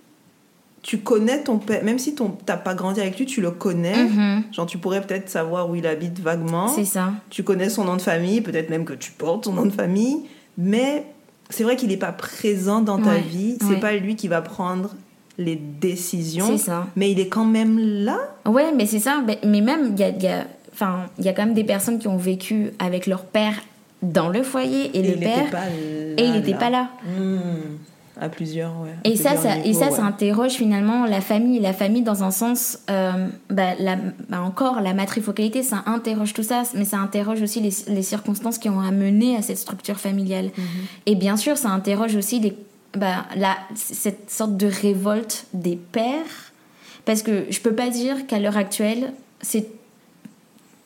tu 0.83 0.99
connais 0.99 1.43
ton 1.43 1.59
père, 1.59 1.83
même 1.85 1.99
si 1.99 2.15
ton 2.15 2.31
t'as 2.47 2.57
pas 2.57 2.75
grandi 2.75 3.01
avec 3.01 3.19
lui, 3.19 3.27
tu 3.27 3.41
le 3.41 3.51
connais. 3.51 4.05
Mhm, 4.05 4.45
Genre, 4.53 4.67
tu 4.67 4.79
pourrais 4.79 5.01
peut-être 5.01 5.29
savoir 5.29 5.69
où 5.69 5.75
il 5.75 5.87
habite 5.87 6.21
vaguement. 6.21 6.69
c'est 6.69 6.85
ça 6.85 7.13
Tu 7.31 7.43
connais 7.43 7.69
son 7.69 7.85
nom 7.85 7.97
de 7.97 8.03
famille, 8.03 8.41
peut-être 8.41 8.71
même 8.71 8.85
que 8.85 8.93
tu 8.95 9.11
portes 9.13 9.45
son 9.47 9.53
nom 9.53 9.67
de 9.67 9.71
famille. 9.73 10.19
Mais 10.57 11.05
c'est 11.51 11.65
vrai 11.65 11.77
qu'il 11.77 11.89
n'est 11.89 11.97
pas 11.97 12.13
présent 12.13 12.81
dans 12.81 12.99
ta 12.99 13.11
Ouais, 13.15 13.21
vie. 13.21 13.57
C'est 13.61 13.67
ouais. 13.75 13.81
pas 13.81 13.93
lui 13.95 14.17
qui 14.17 14.29
va 14.29 14.41
prendre 14.43 14.91
les 15.37 15.57
décisions. 15.57 16.47
c'est 16.59 16.65
ça 16.65 16.87
Mais 16.97 17.11
il 17.13 17.21
est 17.21 17.29
quand 17.29 17.45
même 17.45 17.79
là. 17.79 18.19
Ouais, 18.47 18.73
mais 18.75 18.87
c'est 18.87 18.99
ça. 18.99 19.23
Mais 19.45 19.61
même, 19.61 19.95
il 19.97 20.01
y 20.01 20.05
a, 20.05 20.09
y, 20.11 20.27
a, 20.27 20.45
y 21.21 21.35
quand 21.35 21.45
même 21.45 21.55
des 21.55 21.65
personnes 21.65 21.99
qui 21.99 22.09
ont 22.09 22.17
vécu 22.17 22.71
avec 22.79 23.07
leur 23.07 23.25
père 23.25 23.55
dans 24.03 24.29
le 24.29 24.43
foyer 24.45 24.87
et, 24.97 24.99
Et 25.01 25.15
le 25.15 25.19
père. 25.19 25.51
pas 25.51 25.59
là. 25.67 25.71
et 26.17 26.25
il 26.25 26.33
n'était 26.33 26.55
pas 26.55 26.71
là. 26.71 26.89
À 28.21 28.29
plusieurs, 28.29 28.73
ouais. 28.81 28.91
À 29.05 29.09
Et 29.09 29.17
ça, 29.17 29.31
plusieurs 29.31 29.53
ça, 29.53 29.59
et 29.59 29.69
niveaux, 29.69 29.79
ça, 29.79 29.91
ça 29.91 30.05
interroge 30.05 30.53
finalement 30.53 31.07
la 31.07 31.21
famille. 31.21 31.61
La 31.61 31.73
famille, 31.73 32.03
dans 32.03 32.25
un 32.25 32.31
sens, 32.31 32.81
euh, 32.91 33.29
bah, 33.49 33.75
la, 33.79 33.97
bah, 34.29 34.43
encore, 34.43 34.81
la 34.81 34.93
matrifocalité, 34.93 35.63
ça 35.63 35.85
interroge 35.87 36.35
tout 36.35 36.43
ça, 36.43 36.63
mais 36.75 36.85
ça 36.85 36.99
interroge 36.99 37.43
aussi 37.43 37.61
les, 37.61 37.71
les 37.89 38.03
circonstances 38.03 38.59
qui 38.59 38.69
ont 38.69 38.81
amené 38.81 39.37
à 39.37 39.43
cette 39.43 39.59
structure 39.59 39.99
familiale. 39.99 40.47
Mhm. 40.47 40.65
Et 41.07 41.15
bien 41.15 41.37
sûr, 41.37 41.57
ça 41.57 41.69
interroge 41.69 42.17
aussi 42.17 42.41
les, 42.41 42.57
bah, 42.97 43.27
la, 43.37 43.57
cette 43.75 44.31
sorte 44.31 44.57
de 44.57 44.67
révolte 44.67 45.47
des 45.53 45.77
pères. 45.77 46.53
Parce 47.05 47.23
que 47.23 47.47
je 47.49 47.61
peux 47.61 47.75
pas 47.75 47.89
dire 47.89 48.27
qu'à 48.27 48.39
l'heure 48.39 48.57
actuelle, 48.57 49.13
c'est. 49.41 49.67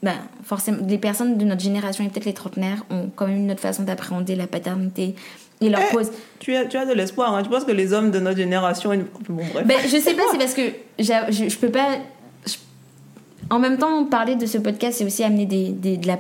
Ben, 0.03 0.17
forcément, 0.43 0.79
les 0.87 0.99
personnes 0.99 1.39
de 1.39 1.45
notre 1.45 1.63
génération 1.63 2.05
et 2.05 2.09
peut-être 2.09 2.25
les 2.25 2.35
trentenaires 2.35 2.85
ont 2.91 3.09
quand 3.15 3.29
même 3.29 3.39
une 3.39 3.53
autre 3.53 3.61
façon 3.61 3.85
d'appréhender 3.85 4.35
la 4.35 4.49
paternité. 4.49 5.15
Leur 5.71 5.81
Eh, 5.91 5.95
pose. 5.95 6.11
Tu 6.39 6.55
as, 6.57 6.67
tu 6.67 6.77
as 6.77 6.87
de 6.87 6.93
l'espoir. 6.93 7.35
Hein. 7.35 7.43
Tu 7.43 7.49
penses 7.51 7.65
que 7.65 7.73
les 7.73 7.93
hommes 7.93 8.11
de 8.11 8.19
notre 8.21 8.37
génération. 8.39 8.93
ils- 8.93 9.05
Bon, 9.29 9.43
bref. 9.53 9.67
Ben, 9.67 9.79
je 9.85 9.97
sais 9.99 10.15
pas, 10.15 10.23
c'est 10.31 10.39
parce 10.39 10.55
que 10.55 10.63
je, 10.99 11.49
je 11.49 11.57
peux 11.57 11.71
pas. 11.71 11.99
je- 12.47 12.55
En 13.51 13.59
même 13.59 13.79
temps, 13.79 14.05
parler 14.05 14.37
de 14.37 14.47
ce 14.47 14.59
podcast, 14.59 14.99
c'est 14.99 15.05
aussi 15.05 15.23
amener 15.25 15.47
des, 15.47 15.69
des- 15.71 15.97
de 15.97 16.07
la. 16.07 16.17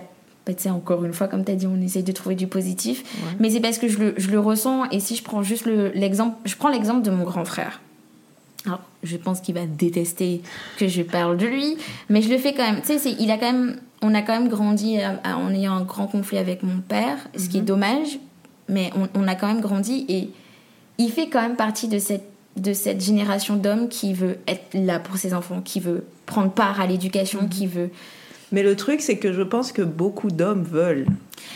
ben, 0.47 0.55
tu 0.57 0.63
sais, 0.65 0.71
encore 0.71 1.05
une 1.05 1.13
fois, 1.13 1.29
comme 1.29 1.45
tu 1.45 1.53
as 1.53 1.55
dit, 1.57 1.67
on 1.67 1.81
essaye 1.81 2.03
de 2.03 2.13
trouver 2.13 2.35
du 2.35 2.47
positif. 2.47 3.03
Ouais. 3.03 3.37
Mais 3.41 3.51
c'est 3.51 3.61
parce 3.61 3.79
que 3.79 3.89
je 3.89 3.99
le, 3.99 4.15
je 4.17 4.31
le 4.31 4.39
ressens. 4.41 4.89
Et 4.91 5.01
si 5.01 5.17
je 5.17 5.23
prends 5.23 5.43
juste 5.43 5.67
le- 5.67 5.91
l'exemple. 5.95 6.37
je 6.45 6.57
prends 6.57 6.69
l'exemple 6.69 7.03
de 7.03 7.11
mon 7.11 7.25
grand 7.25 7.45
frère. 7.45 7.81
Alors, 8.65 8.81
je 9.03 9.17
pense 9.17 9.41
qu'il 9.41 9.57
va 9.57 9.67
détester 9.67 10.41
que 10.79 10.87
je 10.87 11.03
parle 11.03 11.37
de 11.37 11.47
lui, 11.47 11.77
mais 12.09 12.23
je 12.23 12.29
le 12.31 12.39
fais 12.39 12.55
quand 12.55 12.63
même. 12.63 12.81
Tu 12.81 12.97
sais, 12.97 13.11
il 13.19 13.29
a 13.33 13.37
quand 13.37 13.51
même, 13.53 13.81
on 14.03 14.15
a 14.15 14.23
quand 14.23 14.33
même 14.39 14.47
grandi 14.49 14.99
à- 15.01 15.37
en 15.37 15.51
ayant 15.53 15.73
un 15.75 15.83
grand 15.83 16.07
conflit 16.07 16.39
avec 16.39 16.63
mon 16.63 16.79
père, 16.81 17.17
ce 17.37 17.49
qui 17.49 17.59
est 17.59 17.63
dommage, 17.63 18.21
mais 18.69 18.91
on, 18.97 19.09
on 19.21 19.29
a 19.29 19.35
quand 19.35 19.47
même 19.49 19.61
grandi 19.61 20.05
et 20.09 20.31
il 20.99 21.11
fait 21.11 21.29
quand 21.29 21.41
même 21.43 21.57
partie 21.57 21.89
de 21.89 21.99
cette, 21.99 22.25
de 22.57 22.73
cette 22.73 23.03
génération 23.03 23.57
d'hommes 23.57 23.89
qui 23.89 24.13
veut 24.15 24.39
être 24.47 24.75
là 24.75 24.99
pour 24.99 25.17
ses 25.17 25.35
enfants, 25.35 25.61
qui 25.65 25.81
veut 25.81 26.05
prendre 26.27 26.51
part 26.51 26.81
à 26.81 26.87
l'éducation, 26.87 27.49
qui 27.49 27.67
veut. 27.67 27.91
Mais 28.53 28.63
le 28.63 28.77
truc, 28.77 29.01
c'est 29.01 29.17
que 29.17 29.33
je 29.33 29.41
pense 29.43 29.73
que 29.73 29.81
beaucoup 29.83 30.31
d'hommes 30.31 30.63
veulent. 30.63 31.07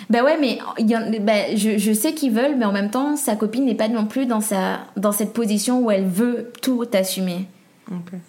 Bah 0.08 0.24
ouais, 0.24 0.38
mais 0.40 0.58
il 0.78 0.90
y 0.90 0.96
en- 0.96 1.10
bah, 1.20 1.54
je, 1.54 1.76
je 1.78 1.92
sais 1.92 2.14
qu'ils 2.14 2.32
veulent, 2.32 2.56
mais 2.56 2.64
en 2.64 2.72
même 2.72 2.90
temps, 2.90 3.16
sa 3.16 3.36
copine 3.36 3.66
n'est 3.66 3.74
pas 3.74 3.88
non 3.88 4.06
plus 4.06 4.24
dans, 4.26 4.40
sa, 4.40 4.80
dans 4.96 5.12
cette 5.12 5.32
position 5.34 5.80
où 5.84 5.90
elle 5.90 6.06
veut 6.06 6.50
tout 6.62 6.84
assumer. 6.94 7.46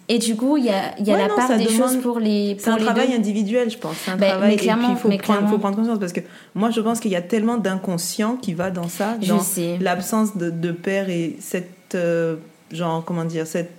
Et 0.08 0.18
du 0.18 0.36
coup, 0.36 0.56
il 0.56 0.66
y 0.66 0.70
a, 0.70 0.96
y 1.00 1.10
a 1.10 1.14
Ouais, 1.14 1.18
la 1.22 1.28
non, 1.28 1.34
part 1.36 1.48
des 1.58 1.64
demande- 1.64 1.76
choses 1.76 1.96
pour 2.00 2.20
les, 2.20 2.56
C'est 2.60 2.70
un 2.70 2.76
les 2.76 2.84
travail 2.84 3.08
deux. 3.08 3.14
individuel, 3.16 3.68
je 3.70 3.76
pense. 3.78 3.96
C'est 4.04 4.12
un 4.12 4.16
Ben, 4.16 4.28
travail. 4.30 4.48
mais 4.50 4.54
et 4.54 4.56
puis, 4.58 4.66
il 4.68 4.96
faut 4.96 5.08
prendre, 5.08 5.18
clairement. 5.22 5.48
faut 5.48 5.58
prendre 5.58 5.76
conscience 5.76 5.98
parce 5.98 6.12
que 6.12 6.20
moi, 6.54 6.70
je 6.70 6.80
pense 6.80 7.00
qu'il 7.00 7.10
y 7.10 7.16
a 7.16 7.22
tellement 7.22 7.56
d'inconscient 7.56 8.36
qui 8.36 8.54
va 8.54 8.70
dans 8.70 8.88
ça, 8.88 9.16
Je 9.20 9.28
dans 9.28 9.40
sais. 9.40 9.76
l'absence 9.80 10.36
de, 10.36 10.50
de 10.50 10.70
père 10.70 11.08
et 11.10 11.36
cette 11.40 11.96
euh, 11.96 12.36
genre 12.70 13.04
comment 13.04 13.24
dire 13.24 13.46
cette 13.46 13.72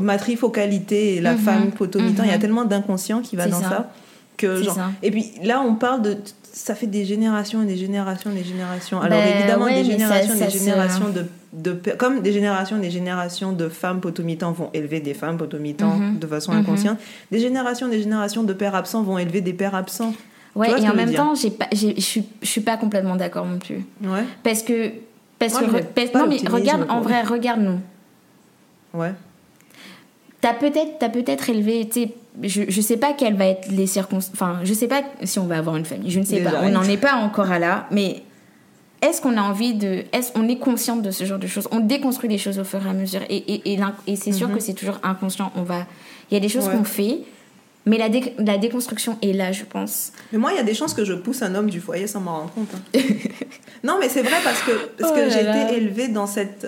matrifocalité 0.00 1.16
et 1.16 1.20
la 1.20 1.32
Mhm, 1.32 1.38
femme 1.38 1.70
potomitan. 1.72 2.22
Il 2.24 2.28
y 2.28 2.32
a 2.32 2.36
mhm. 2.36 2.40
tellement 2.40 2.64
d'inconscient 2.64 3.20
qui 3.20 3.36
va 3.36 3.46
dans 3.46 3.60
ça. 3.60 3.68
ça, 3.68 3.90
que 4.36 4.62
genre. 4.62 4.74
ça. 4.74 4.90
Et 5.02 5.10
puis 5.10 5.32
là, 5.42 5.60
on 5.60 5.74
parle 5.74 6.02
de 6.02 6.16
ça 6.58 6.74
fait 6.74 6.88
des 6.88 7.04
générations 7.04 7.62
et 7.62 7.66
des 7.66 7.76
générations 7.76 8.30
et 8.32 8.34
des 8.34 8.44
générations. 8.44 9.00
Alors 9.00 9.20
Ben, 9.20 9.36
évidemment, 9.38 9.66
ouais, 9.66 9.82
des 9.82 9.90
générations 9.92 10.34
ça- 10.34 10.46
des 10.46 10.50
ça 10.50 10.58
générations 10.58 11.08
de, 11.10 11.24
de 11.52 11.92
comme 11.96 12.20
des 12.20 12.32
générations 12.32 12.78
et 12.78 12.80
des 12.80 12.90
générations 12.90 13.52
de 13.52 13.68
femmes 13.68 14.00
potomitans 14.00 14.52
vont 14.52 14.68
élever 14.74 14.98
des 15.00 15.14
femmes 15.14 15.36
potomitans 15.38 15.96
Mhm. 15.96 16.18
de 16.18 16.26
façon 16.26 16.52
Mhm. 16.52 16.58
inconsciente. 16.58 16.98
Des 17.30 17.38
générations 17.38 17.86
et 17.86 17.90
des 17.90 18.02
générations 18.02 18.42
de 18.42 18.52
pères 18.52 18.74
absents 18.74 19.02
vont 19.04 19.18
élever 19.18 19.40
des 19.40 19.52
pères 19.52 19.76
absents. 19.76 20.12
Ouais, 20.56 20.68
et 20.82 20.88
en 20.88 20.94
même 20.94 21.14
temps, 21.14 21.34
je 21.36 21.48
suis, 22.00 22.24
je 22.42 22.46
suis 22.46 22.60
pas 22.60 22.76
complètement 22.76 23.14
d'accord 23.14 23.46
non 23.46 23.58
plus. 23.60 23.84
Ouais. 24.02 24.24
Parce 24.42 24.62
que. 24.62 24.90
Parce 25.38 25.52
Moi, 25.52 25.62
que 25.62 25.76
re- 25.76 25.84
parce- 25.94 26.12
non, 26.14 26.26
mais 26.26 26.38
regarde, 26.50 26.86
en 26.88 27.00
vrai, 27.00 27.22
regarde-nous. 27.22 27.78
Ouais. 28.92 29.12
T'as 30.40 30.54
peut-être 30.54 30.98
peut-être 31.12 31.48
élevé, 31.50 31.88
je, 32.42 32.62
je 32.68 32.80
sais 32.80 32.96
pas 32.96 33.12
quelles 33.12 33.34
va 33.36 33.46
être 33.46 33.68
les 33.70 33.86
circonstances, 33.86 34.32
enfin, 34.34 34.60
je 34.64 34.72
sais 34.74 34.88
pas 34.88 35.02
si 35.24 35.38
on 35.38 35.46
va 35.46 35.58
avoir 35.58 35.76
une 35.76 35.84
famille, 35.84 36.10
je 36.10 36.20
ne 36.20 36.24
sais 36.24 36.36
Déjà, 36.38 36.50
pas, 36.52 36.60
on 36.62 36.68
n'en 36.70 36.82
est 36.84 36.96
pas 36.96 37.14
encore 37.14 37.50
à 37.50 37.58
là, 37.58 37.86
mais 37.90 38.22
est-ce 39.02 39.20
qu'on 39.20 39.36
a 39.36 39.42
envie 39.42 39.74
de, 39.74 40.04
est-ce 40.12 40.32
qu'on 40.32 40.48
est 40.48 40.58
consciente 40.58 41.02
de 41.02 41.10
ce 41.10 41.24
genre 41.24 41.38
de 41.38 41.46
choses 41.46 41.68
On 41.70 41.80
déconstruit 41.80 42.28
les 42.28 42.38
choses 42.38 42.58
au 42.58 42.64
fur 42.64 42.84
et 42.84 42.88
à 42.90 42.92
mesure, 42.92 43.20
et, 43.28 43.36
et, 43.36 43.72
et, 43.72 43.76
l'in- 43.76 43.94
et 44.06 44.16
c'est 44.16 44.32
sûr 44.32 44.52
que 44.52 44.60
c'est 44.60 44.74
toujours 44.74 44.98
inconscient, 45.02 45.52
on 45.56 45.62
va, 45.62 45.86
il 46.30 46.34
y 46.34 46.36
a 46.36 46.40
des 46.40 46.48
choses 46.48 46.64
Mhm. 46.66 46.70
Ouais. 46.72 46.78
qu'on 46.78 46.84
fait, 46.84 47.18
mais 47.86 47.96
la, 47.96 48.08
dé- 48.08 48.34
la 48.38 48.58
déconstruction 48.58 49.16
est 49.22 49.32
là, 49.32 49.50
je 49.52 49.64
pense. 49.64 50.12
Mais 50.32 50.38
moi, 50.38 50.52
il 50.52 50.56
y 50.56 50.60
a 50.60 50.64
des 50.64 50.74
chances 50.74 50.92
que 50.94 51.04
je 51.04 51.14
pousse 51.14 51.42
un 51.42 51.54
homme 51.54 51.70
du 51.70 51.80
foyer 51.80 52.06
sans 52.06 52.20
m'en 52.20 52.38
rendre 52.40 52.50
compte. 52.52 52.68
hein. 52.74 52.98
non, 53.84 53.96
mais 54.00 54.08
c'est 54.08 54.22
vrai 54.22 54.36
parce 54.44 54.60
que, 54.62 54.72
parce 54.98 55.12
Oh 55.12 55.16
que 55.16 55.30
j'ai 55.30 55.40
été 55.40 55.76
élevée 55.76 56.08
dans 56.08 56.26
cette. 56.26 56.66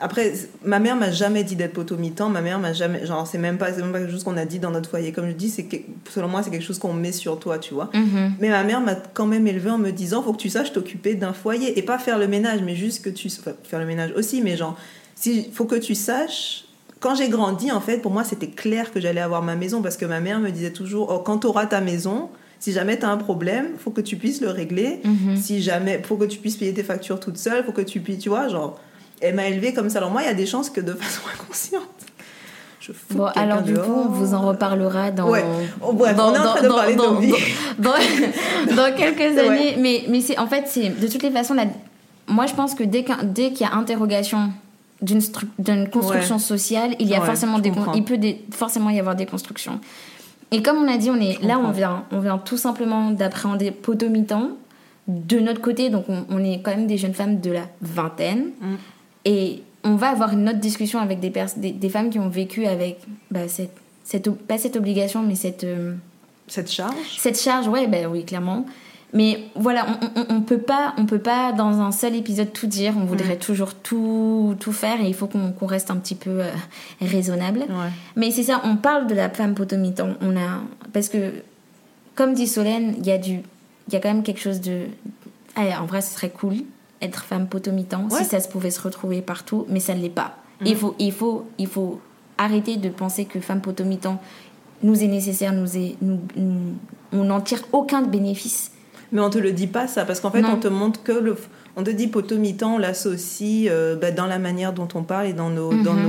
Après, 0.00 0.32
ma 0.64 0.78
mère 0.78 0.96
m'a 0.96 1.10
jamais 1.10 1.44
dit 1.44 1.56
d'être 1.56 1.72
potomitan. 1.72 2.28
Ma 2.28 2.40
mère 2.40 2.58
m'a 2.58 2.72
jamais. 2.72 3.04
Genre, 3.04 3.26
c'est 3.26 3.38
même, 3.38 3.58
pas, 3.58 3.72
c'est 3.72 3.80
même 3.80 3.92
pas 3.92 3.98
quelque 3.98 4.12
chose 4.12 4.24
qu'on 4.24 4.36
a 4.36 4.44
dit 4.44 4.58
dans 4.58 4.70
notre 4.70 4.88
foyer. 4.88 5.12
Comme 5.12 5.28
je 5.28 5.34
dis, 5.34 5.48
c'est 5.48 5.64
que, 5.64 5.76
selon 6.10 6.28
moi, 6.28 6.42
c'est 6.42 6.50
quelque 6.50 6.64
chose 6.64 6.78
qu'on 6.78 6.92
met 6.92 7.12
sur 7.12 7.38
toi, 7.38 7.58
tu 7.58 7.74
vois. 7.74 7.90
Mhm. 7.92 8.34
Mais 8.38 8.48
ma 8.48 8.62
mère 8.62 8.80
m'a 8.80 8.94
quand 8.94 9.26
même 9.26 9.46
élevée 9.46 9.70
en 9.70 9.78
me 9.78 9.90
disant 9.90 10.22
faut 10.22 10.32
que 10.32 10.38
tu 10.38 10.50
saches 10.50 10.72
t'occuper 10.72 11.14
d'un 11.14 11.32
foyer 11.32 11.78
et 11.78 11.82
pas 11.82 11.98
faire 11.98 12.18
le 12.18 12.28
ménage, 12.28 12.60
mais 12.62 12.76
juste 12.76 13.04
que 13.04 13.10
tu. 13.10 13.28
Enfin, 13.40 13.52
faire 13.64 13.80
le 13.80 13.86
ménage 13.86 14.12
aussi, 14.16 14.40
mais 14.40 14.56
genre, 14.56 14.76
si, 15.14 15.50
faut 15.52 15.64
que 15.64 15.76
tu 15.76 15.94
saches. 15.94 16.64
Quand 17.00 17.14
j'ai 17.14 17.28
grandi, 17.28 17.70
en 17.70 17.80
fait, 17.80 17.98
pour 17.98 18.10
moi, 18.10 18.24
c'était 18.24 18.48
clair 18.48 18.92
que 18.92 19.00
j'allais 19.00 19.20
avoir 19.20 19.40
ma 19.40 19.54
maison 19.54 19.82
parce 19.82 19.96
que 19.96 20.04
ma 20.04 20.18
mère 20.18 20.40
me 20.40 20.50
disait 20.50 20.72
toujours 20.72 21.12
oh, 21.12 21.20
quand 21.20 21.38
tu 21.38 21.46
auras 21.46 21.66
ta 21.66 21.80
maison, 21.80 22.28
si 22.58 22.72
jamais 22.72 22.98
tu 22.98 23.04
as 23.04 23.10
un 23.10 23.16
problème, 23.16 23.66
faut 23.78 23.92
que 23.92 24.00
tu 24.00 24.16
puisses 24.16 24.40
le 24.40 24.50
régler. 24.50 25.00
Mhm. 25.04 25.36
Si 25.36 25.62
jamais, 25.62 26.02
faut 26.02 26.16
que 26.16 26.24
tu 26.24 26.38
puisses 26.38 26.56
payer 26.56 26.74
tes 26.74 26.82
factures 26.82 27.20
toute 27.20 27.36
seule, 27.36 27.64
faut 27.64 27.72
que 27.72 27.82
tu 27.82 28.00
puisses, 28.00 28.18
tu 28.18 28.28
vois, 28.28 28.48
genre, 28.48 28.80
elle 29.20 29.34
m'a 29.34 29.46
élevée 29.48 29.72
comme 29.72 29.90
ça. 29.90 29.98
Alors 29.98 30.10
moi, 30.10 30.22
il 30.22 30.26
y 30.26 30.30
a 30.30 30.34
des 30.34 30.46
chances 30.46 30.70
que 30.70 30.80
de 30.80 30.92
façon 30.92 31.20
inconsciente, 31.34 31.82
je 32.80 32.92
fous 32.92 33.14
Bon, 33.16 33.26
alors 33.34 33.62
du 33.62 33.74
coup, 33.74 33.80
on 33.92 34.08
vous 34.08 34.34
en 34.34 34.42
reparlera 34.42 35.10
dans. 35.10 35.28
Ouais. 35.30 35.44
Oh, 35.80 35.92
bref, 35.92 36.16
on 36.18 36.34
est 36.34 36.38
en 36.38 36.42
train 36.44 36.62
de 36.62 36.68
parler 36.68 36.92
de 36.94 36.98
dans, 36.98 37.14
vies. 37.14 37.32
dans, 37.78 37.90
dans- 37.90 38.76
dans 38.76 38.96
quelques 38.96 39.18
Ouais. 39.18 39.38
années. 39.48 39.76
Mais, 39.78 40.04
mais 40.08 40.20
c'est, 40.20 40.38
en 40.38 40.46
fait, 40.46 40.64
c'est 40.66 40.88
de 40.90 41.06
toutes 41.08 41.22
les 41.22 41.30
façons, 41.30 41.54
moi 42.28 42.46
je 42.46 42.54
pense 42.54 42.74
que 42.74 42.84
dès, 42.84 43.04
qu'il 43.04 43.60
y 43.60 43.64
a 43.64 43.74
interrogation 43.74 44.50
d'une, 45.02 45.20
stru- 45.20 45.46
d'une 45.58 45.88
construction 45.88 46.38
sociale, 46.38 46.94
il 46.98 47.08
y 47.08 47.14
a 47.14 47.20
forcément 47.20 47.58
des, 47.58 47.70
comprends. 47.70 47.92
il 47.94 48.04
peut 48.04 48.18
des- 48.18 48.44
forcément 48.52 48.90
y 48.90 48.98
avoir 49.00 49.16
des 49.16 49.26
constructions. 49.26 49.80
Et 50.50 50.62
comme 50.62 50.78
on 50.78 50.88
a 50.88 50.96
dit, 50.96 51.10
on 51.10 51.20
est, 51.20 51.38
Je 51.42 51.46
là, 51.46 51.58
on 51.62 51.70
vient, 51.72 52.04
on 52.10 52.20
vient 52.20 52.38
tout 52.38 52.56
simplement 52.56 53.10
d'appréhender 53.10 53.70
potomitan 53.70 54.50
de 55.06 55.40
notre 55.40 55.60
côté. 55.60 55.90
Donc, 55.90 56.06
on, 56.08 56.24
on 56.30 56.42
est 56.42 56.62
quand 56.62 56.70
même 56.70 56.86
des 56.86 56.96
jeunes 56.96 57.12
femmes 57.14 57.40
de 57.40 57.50
la 57.50 57.62
vingtaine. 57.82 58.46
Mm. 58.60 58.74
Et 59.24 59.62
on 59.84 59.96
va 59.96 60.08
avoir 60.08 60.32
une 60.32 60.48
autre 60.48 60.58
discussion 60.60 60.98
avec 60.98 61.20
des, 61.20 61.32
des, 61.56 61.72
des 61.72 61.88
femmes 61.88 62.10
qui 62.10 62.18
ont 62.18 62.28
vécu 62.28 62.66
avec 62.66 62.98
bah, 63.30 63.48
cette, 63.48 63.76
cette, 64.04 64.30
pas 64.30 64.58
cette 64.58 64.76
obligation, 64.76 65.22
mais 65.22 65.34
cette, 65.34 65.64
euh, 65.64 65.94
Cette 66.46 66.70
charge 66.70 66.94
cette 67.18 67.40
charge, 67.40 67.68
ouais, 67.68 67.86
bah, 67.86 68.08
oui, 68.10 68.24
clairement. 68.24 68.66
Mais 69.14 69.44
voilà, 69.54 69.86
on, 70.02 70.20
on, 70.20 70.36
on, 70.36 70.40
peut 70.42 70.58
pas, 70.58 70.92
on 70.98 71.06
peut 71.06 71.18
pas 71.18 71.52
dans 71.52 71.80
un 71.80 71.92
seul 71.92 72.14
épisode 72.14 72.52
tout 72.52 72.66
dire. 72.66 72.92
On 72.96 73.06
voudrait 73.06 73.36
Mm. 73.36 73.38
toujours 73.38 73.74
tout, 73.74 74.54
tout 74.60 74.72
faire 74.72 75.00
et 75.00 75.06
il 75.08 75.14
faut 75.14 75.26
qu'on 75.26 75.52
qu'on 75.52 75.64
reste 75.66 75.90
un 75.90 75.96
petit 75.96 76.14
peu 76.14 76.42
euh, 76.42 76.50
raisonnable. 77.00 77.60
Ouais. 77.60 77.90
Mais 78.16 78.30
c'est 78.30 78.42
ça, 78.42 78.60
on 78.64 78.76
parle 78.76 79.06
de 79.06 79.14
la 79.14 79.30
femme 79.30 79.54
potomitan. 79.54 80.10
On 80.20 80.36
a 80.36 80.60
parce 80.92 81.08
que 81.08 81.32
comme 82.16 82.34
dit 82.34 82.46
Solène, 82.46 82.96
il 82.98 83.06
y 83.06 83.10
a 83.10 83.16
du, 83.16 83.40
il 83.86 83.94
y 83.94 83.96
a 83.96 84.00
quand 84.00 84.12
même 84.12 84.22
quelque 84.22 84.40
chose 84.40 84.60
de. 84.60 84.82
Allez, 85.56 85.74
en 85.74 85.86
vrai, 85.86 86.02
ce 86.02 86.12
serait 86.12 86.28
cool 86.30 86.56
être 87.02 87.22
femme 87.24 87.46
potomitan 87.48 88.08
Ouais. 88.10 88.18
si 88.18 88.24
ça 88.24 88.40
se 88.40 88.48
pouvait 88.48 88.70
se 88.70 88.80
retrouver 88.80 89.22
partout, 89.22 89.66
mais 89.68 89.80
ça 89.80 89.94
ne 89.94 90.00
l'est 90.02 90.08
pas. 90.08 90.36
Il 90.64 90.74
faut, 90.76 90.94
il 90.98 91.12
faut, 91.12 91.44
il 91.58 91.68
faut 91.68 92.00
arrêter 92.36 92.76
de 92.76 92.88
penser 92.88 93.24
que 93.24 93.38
femme 93.40 93.60
potomitan 93.60 94.20
nous 94.82 95.02
est 95.02 95.06
nécessaire, 95.06 95.52
nous 95.52 95.76
est, 95.76 95.96
nous, 96.02 96.18
nous- 96.36 96.74
on 97.12 97.24
n'en 97.24 97.40
tire 97.40 97.62
aucun 97.72 98.02
bénéfice. 98.02 98.72
Mais 99.12 99.20
on 99.20 99.30
te 99.30 99.38
le 99.38 99.52
dit 99.52 99.66
pas 99.68 99.86
ça, 99.86 100.04
parce 100.04 100.20
qu'en 100.20 100.30
fait, 100.30 100.42
Non. 100.42 100.54
on 100.54 100.56
te 100.60 100.68
montre 100.68 101.02
que 101.02 101.12
le. 101.12 101.36
On 101.76 101.84
te 101.84 101.90
dit 101.90 102.08
potomitan, 102.08 102.74
on 102.74 102.78
l'associe 102.78 103.68
euh, 103.70 103.94
bah, 103.96 104.10
dans 104.10 104.26
la 104.26 104.38
manière 104.40 104.72
dont 104.72 104.88
on 104.94 105.02
parle 105.04 105.28
et 105.28 105.32
dans 105.32 105.48
nos, 105.48 105.70
dans 105.82 105.94
Mhm. 105.94 106.02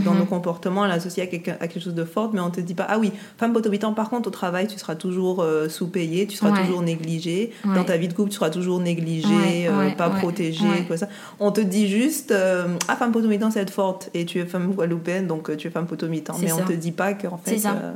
Nos, 0.00 0.10
Mhm. 0.10 0.14
dans 0.14 0.14
nos 0.14 0.24
comportements, 0.26 0.82
on 0.82 0.84
l'associe 0.86 1.26
à, 1.26 1.30
quelque- 1.30 1.50
à 1.50 1.68
quelque 1.68 1.80
chose 1.80 1.94
de 1.94 2.04
fort, 2.04 2.30
mais 2.32 2.40
on 2.40 2.50
te 2.50 2.60
dit 2.60 2.74
pas, 2.74 2.86
ah 2.88 2.98
oui, 2.98 3.12
femme 3.38 3.52
potomitan, 3.52 3.92
par 3.94 4.10
contre, 4.10 4.28
au 4.28 4.30
travail, 4.32 4.66
tu 4.66 4.78
seras 4.78 4.94
toujours 4.94 5.40
euh, 5.42 5.68
sous-payée, 5.68 6.26
tu 6.26 6.36
seras 6.36 6.50
Ouais. 6.52 6.60
toujours 6.64 6.82
négligée, 6.82 7.52
Ouais. 7.64 7.74
dans 7.74 7.84
ta 7.84 7.96
vie 7.96 8.08
de 8.08 8.12
couple, 8.14 8.30
tu 8.30 8.36
seras 8.36 8.50
toujours 8.50 8.80
négligée, 8.80 9.26
Ouais, 9.28 9.68
euh, 9.68 9.78
ouais, 9.78 9.94
pas 9.94 10.08
ouais, 10.08 10.18
protégée, 10.18 10.66
ouais. 10.68 10.84
quoi 10.86 10.96
ça. 10.96 11.08
On 11.38 11.52
te 11.52 11.60
dit 11.60 11.88
juste, 11.88 12.30
euh, 12.32 12.66
ah, 12.88 12.96
femme 12.96 13.12
potomitan, 13.12 13.50
c'est 13.50 13.60
être 13.60 13.70
forte, 13.72 14.10
et 14.14 14.24
tu 14.24 14.38
es 14.38 14.46
femme 14.46 14.72
guadeloupéenne, 14.72 15.26
donc 15.26 15.50
euh, 15.50 15.56
tu 15.56 15.68
es 15.68 15.70
femme 15.70 15.86
potomitan. 15.86 16.34
C'est 16.34 16.46
Mais 16.46 16.52
on 16.52 16.58
ça. 16.58 16.64
te 16.64 16.72
dit 16.72 16.92
pas 16.92 17.14
qu'en 17.14 17.36
fait. 17.38 17.50
C'est 17.52 17.58
ça. 17.58 17.72
euh, 17.72 17.92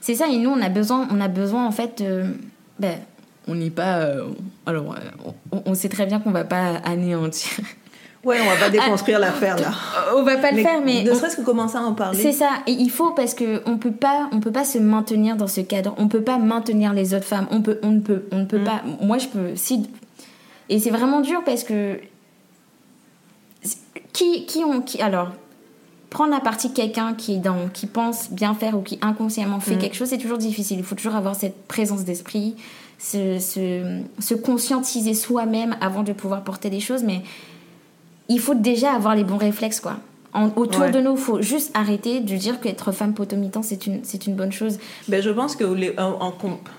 C'est 0.00 0.14
ça, 0.14 0.28
et 0.28 0.38
nous, 0.38 0.50
on 0.50 0.60
a 0.62 0.68
besoin, 0.70 1.06
on 1.10 1.20
a 1.20 1.28
besoin 1.28 1.66
en 1.66 1.72
fait. 1.72 2.02
ben, 2.78 2.98
on 3.48 3.54
n'est 3.54 3.70
pas. 3.70 3.98
euh, 3.98 4.24
alors, 4.66 4.94
euh, 4.94 5.32
on, 5.52 5.62
on 5.66 5.74
sait 5.74 5.88
très 5.88 6.06
bien 6.06 6.20
qu'on 6.20 6.30
va 6.30 6.44
pas 6.44 6.76
anéantir. 6.84 7.50
Ouais, 8.22 8.36
on 8.42 8.46
va 8.50 8.56
pas 8.56 8.68
déconstruire 8.68 9.18
l'affaire 9.18 9.56
là. 9.58 9.70
on 10.14 10.22
va 10.22 10.36
pas 10.36 10.50
le 10.52 10.62
faire, 10.62 10.80
mais. 10.84 11.02
Ne 11.04 11.14
serait-ce 11.14 11.36
que 11.36 11.40
commencer 11.42 11.76
à 11.78 11.82
en 11.82 11.94
parler. 11.94 12.18
C'est 12.20 12.32
ça, 12.32 12.50
et 12.66 12.72
il 12.72 12.90
faut 12.90 13.12
parce 13.12 13.32
que 13.32 13.62
on 13.64 13.78
peut 13.78 13.92
pas, 13.92 14.28
on 14.32 14.40
peut 14.40 14.52
pas 14.52 14.64
se 14.64 14.76
maintenir 14.78 15.36
dans 15.36 15.46
ce 15.46 15.62
cadre. 15.62 15.94
On 15.96 16.06
peut 16.08 16.22
pas 16.22 16.36
maintenir 16.38 16.92
les 16.92 17.14
autres 17.14 17.24
femmes. 17.24 17.46
On 17.50 17.62
peut, 17.62 17.78
on 17.82 17.90
ne 17.92 18.00
peut, 18.00 18.24
on 18.30 18.40
ne 18.40 18.44
peut 18.44 18.58
Mm. 18.58 18.64
pas. 18.64 18.82
Moi, 19.00 19.16
je 19.18 19.28
peux. 19.28 19.56
Si. 19.56 19.88
Et 20.68 20.78
c'est 20.80 20.90
vraiment 20.90 21.20
dur 21.20 21.42
parce 21.46 21.64
que 21.64 21.98
qui, 24.12 24.46
qui 24.46 24.64
ont, 24.64 24.80
qui 24.80 25.00
alors 25.00 25.30
prendre 26.10 26.34
à 26.34 26.40
partie 26.40 26.72
quelqu'un 26.72 27.14
qui 27.14 27.34
est 27.34 27.38
dans, 27.38 27.68
qui 27.72 27.86
pense 27.86 28.30
bien 28.32 28.54
faire 28.54 28.76
ou 28.76 28.82
qui 28.82 28.98
inconsciemment 29.00 29.60
fait 29.60 29.76
Mm. 29.76 29.78
quelque 29.78 29.96
chose, 29.96 30.08
c'est 30.08 30.18
toujours 30.18 30.38
difficile. 30.38 30.78
Il 30.78 30.84
faut 30.84 30.94
toujours 30.96 31.14
avoir 31.14 31.34
cette 31.36 31.66
présence 31.68 32.04
d'esprit, 32.04 32.56
se, 32.98 33.38
se, 33.38 34.00
se 34.18 34.34
conscientiser 34.34 35.14
soi-même 35.14 35.76
avant 35.80 36.02
de 36.02 36.12
pouvoir 36.12 36.42
porter 36.42 36.68
des 36.68 36.80
choses, 36.80 37.02
mais 37.04 37.22
il 38.30 38.40
faut 38.40 38.54
déjà 38.54 38.92
avoir 38.92 39.14
les 39.14 39.24
bons 39.24 39.36
réflexes, 39.36 39.80
quoi. 39.80 39.96
En- 40.32 40.52
autour 40.54 40.82
Ouais. 40.82 40.92
de 40.92 41.00
nous, 41.00 41.14
il 41.14 41.18
faut 41.18 41.42
juste 41.42 41.72
arrêter 41.74 42.20
de 42.20 42.36
dire 42.36 42.60
qu'être 42.60 42.92
femme 42.92 43.14
potomitan, 43.14 43.64
c'est 43.64 43.88
une, 43.88 43.98
c'est 44.04 44.28
une 44.28 44.36
bonne 44.36 44.52
chose. 44.52 44.78
Ben, 45.08 45.20
je 45.20 45.30
pense 45.30 45.56
que 45.56 45.64
les, 45.64 45.92
en, 45.98 46.22
en 46.24 46.32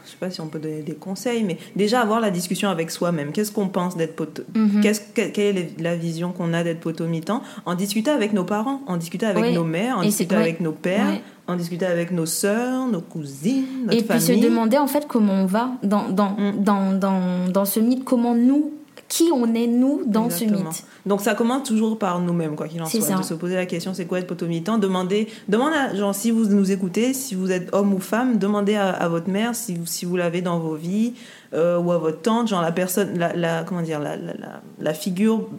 je 0.06 0.10
sais 0.12 0.16
pas 0.18 0.30
si 0.32 0.40
on 0.40 0.48
peut 0.48 0.58
donner 0.60 0.84
des 0.84 0.94
conseils, 0.94 1.44
mais 1.44 1.58
déjà 1.76 2.00
avoir 2.00 2.22
la 2.22 2.32
discussion 2.32 2.70
avec 2.70 2.90
soi-même. 2.90 3.34
Qu'est-ce 3.34 3.52
qu'on 3.52 3.68
pense 3.68 3.98
d'être 3.98 4.16
poto 4.16 4.44
Mhm. 4.56 4.80
Qu'est-ce 4.82 5.02
Quelle 5.34 5.58
est 5.58 5.82
la 5.82 5.98
vision 5.98 6.32
qu'on 6.32 6.54
a 6.54 6.64
d'être 6.64 6.80
potomitan 6.80 7.42
En 7.66 7.76
discuter 7.76 8.10
avec 8.10 8.32
nos 8.32 8.46
parents, 8.46 8.80
en 8.88 8.96
discuter 8.96 9.26
avec 9.26 9.44
Oui. 9.44 9.54
nos 9.54 9.66
mères, 9.66 9.98
en 9.98 10.04
Et 10.04 10.06
discuter 10.06 10.36
ouais. 10.36 10.42
avec 10.42 10.62
nos 10.62 10.72
pères, 10.72 11.08
Ouais. 11.08 11.22
en 11.48 11.58
discuter 11.58 11.86
avec 11.86 12.12
nos 12.12 12.26
sœurs, 12.26 12.88
nos 12.88 13.02
cousines, 13.02 13.66
notre 13.86 13.98
Et 13.98 14.02
puis 14.04 14.22
se 14.22 14.32
demander 14.32 14.78
en 14.78 14.88
fait 14.88 15.06
comment 15.10 15.34
on 15.34 15.46
va 15.46 15.72
dans, 15.84 16.08
dans, 16.08 16.30
Mm. 16.38 16.64
dans, 16.64 16.92
dans, 16.98 17.52
dans 17.52 17.66
ce 17.66 17.82
mythe, 17.82 18.06
comment 18.06 18.34
nous, 18.34 18.72
qui 19.14 19.30
on 19.34 19.54
est 19.56 19.68
nous 19.68 20.04
dans 20.06 20.30
ce 20.30 20.46
mythe. 20.46 20.86
Donc 21.06 21.20
ça 21.20 21.36
commence 21.36 21.68
toujours 21.68 22.00
par 22.00 22.22
nous-mêmes, 22.22 22.56
quoi 22.56 22.70
qu'il 22.70 22.82
en 22.82 22.86
soit. 22.86 23.02
ça. 23.02 23.18
De 23.18 23.24
se 23.24 23.34
poser 23.34 23.56
la 23.56 23.66
question, 23.66 23.94
c'est 23.94 24.06
quoi 24.06 24.20
être 24.20 24.28
potomitan 24.28 24.78
Demandez, 24.78 25.28
demandez 25.50 25.76
à, 25.76 25.94
genre, 25.94 26.16
si 26.16 26.32
vous 26.32 26.46
nous 26.46 26.72
écoutez, 26.72 27.14
si 27.14 27.36
vous 27.36 27.52
êtes 27.52 27.68
homme 27.74 27.94
ou 27.94 28.00
femme, 28.00 28.38
demandez 28.38 28.76
à, 28.76 28.90
à 28.90 29.10
votre 29.10 29.30
mère 29.30 29.54
si, 29.54 29.76
vous- 29.76 29.86
si 29.86 30.06
vous 30.06 30.16
l'avez 30.16 30.42
dans 30.42 30.60
vos 30.60 30.76
vies, 30.76 31.12
euh, 31.54 31.78
ou 31.78 31.92
à 31.92 31.98
votre 31.98 32.22
tante, 32.22 32.48
genre 32.48 32.62
la 32.62 32.72
personne, 32.72 33.18
la, 33.20 33.36
la- 33.36 33.64
comment 33.66 33.82
dire, 33.82 34.00
la, 34.00 34.16
la, 34.16 34.34
la, 34.34 34.62
la 34.80 34.94
figure 34.94 35.50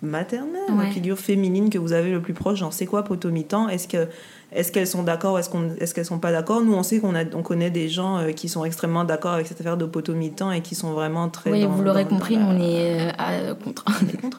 maternelle, 0.00 0.62
Ouais. 0.70 0.86
la 0.86 0.90
figure 0.90 1.18
féminine 1.18 1.68
que 1.70 1.78
vous 1.78 1.92
avez 1.92 2.10
le 2.10 2.20
plus 2.20 2.32
proche, 2.34 2.58
genre 2.60 2.72
c'est 2.72 2.86
quoi 2.86 3.04
potomitan 3.04 3.68
Est-ce 3.68 3.86
que 3.88 4.08
est-ce 4.54 4.70
qu'elles 4.72 4.86
sont 4.86 5.02
d'accord 5.02 5.38
Est-ce 5.38 5.48
qu'on 5.50 5.70
est-ce 5.80 5.94
qu'elles 5.94 6.04
sont 6.04 6.18
pas 6.18 6.32
d'accord? 6.32 6.60
Nous, 6.62 6.74
on 6.74 6.82
sait 6.82 6.98
qu'on 7.00 7.14
a 7.14 7.24
on 7.34 7.42
connaît 7.42 7.70
des 7.70 7.88
gens 7.88 8.18
euh, 8.18 8.32
qui 8.32 8.48
sont 8.48 8.64
extrêmement 8.64 9.04
d'accord 9.04 9.32
avec 9.32 9.46
cette 9.46 9.60
affaire 9.60 9.76
de 9.76 9.84
potomitan 9.84 10.50
et 10.52 10.60
qui 10.60 10.74
sont 10.74 10.92
vraiment 10.92 11.28
très 11.28 11.50
Oui, 11.50 11.62
dans- 11.62 11.70
vous 11.70 11.82
l'aurez 11.82 12.04
dans- 12.04 12.10
compris, 12.10 12.36
dans 12.36 12.52
nous, 12.52 12.58
la- 12.58 12.64
on 12.64 12.68
est 12.68 13.00
euh, 13.08 13.50
à- 13.50 13.54
contre. 13.54 13.84
on 14.02 14.08
est 14.08 14.20
contre. 14.20 14.38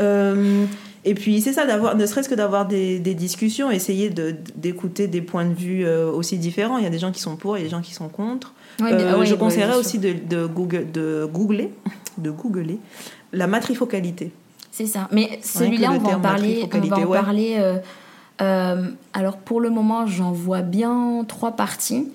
Euh, 0.00 0.64
et 1.04 1.14
puis 1.14 1.40
c'est 1.40 1.52
ça, 1.52 1.66
d'avoir, 1.66 1.96
ne 1.96 2.04
serait-ce 2.06 2.28
que 2.28 2.34
d'avoir 2.34 2.66
des, 2.66 2.98
des 2.98 3.14
discussions, 3.14 3.70
essayer 3.70 4.10
de, 4.10 4.34
d'écouter 4.54 5.08
des 5.08 5.22
points 5.22 5.46
de 5.46 5.54
vue 5.54 5.84
euh, 5.86 6.10
aussi 6.10 6.36
différents. 6.38 6.78
Il 6.78 6.84
y 6.84 6.86
a 6.86 6.90
des 6.90 6.98
gens 6.98 7.10
qui 7.10 7.20
sont 7.20 7.36
pour, 7.36 7.56
il 7.56 7.60
y 7.60 7.62
a 7.62 7.64
des 7.66 7.70
gens 7.70 7.80
qui 7.80 7.94
sont 7.94 8.08
contre. 8.08 8.52
Ouais, 8.80 8.92
Euh, 8.92 9.18
ouais, 9.18 9.26
je 9.26 9.32
ouais, 9.32 9.38
conseillerais 9.38 9.76
aussi 9.76 9.98
de, 9.98 10.12
de, 10.28 10.46
Google, 10.46 10.90
de 10.92 11.28
googler, 11.30 11.72
de 12.18 12.30
googler 12.30 12.78
la 13.32 13.46
matrifocalité. 13.46 14.30
C'est 14.70 14.86
ça. 14.86 15.08
Mais 15.10 15.40
celui-là, 15.42 15.90
on 15.92 15.98
va 15.98 16.16
en 16.16 16.20
parler. 16.20 16.68
On 16.72 16.78
va 16.80 16.96
en 16.98 17.06
parler 17.06 17.56
euh, 18.40 18.88
alors 19.12 19.36
pour 19.38 19.60
le 19.60 19.70
moment, 19.70 20.06
j'en 20.06 20.32
vois 20.32 20.62
bien 20.62 21.24
trois 21.28 21.52
parties. 21.52 22.08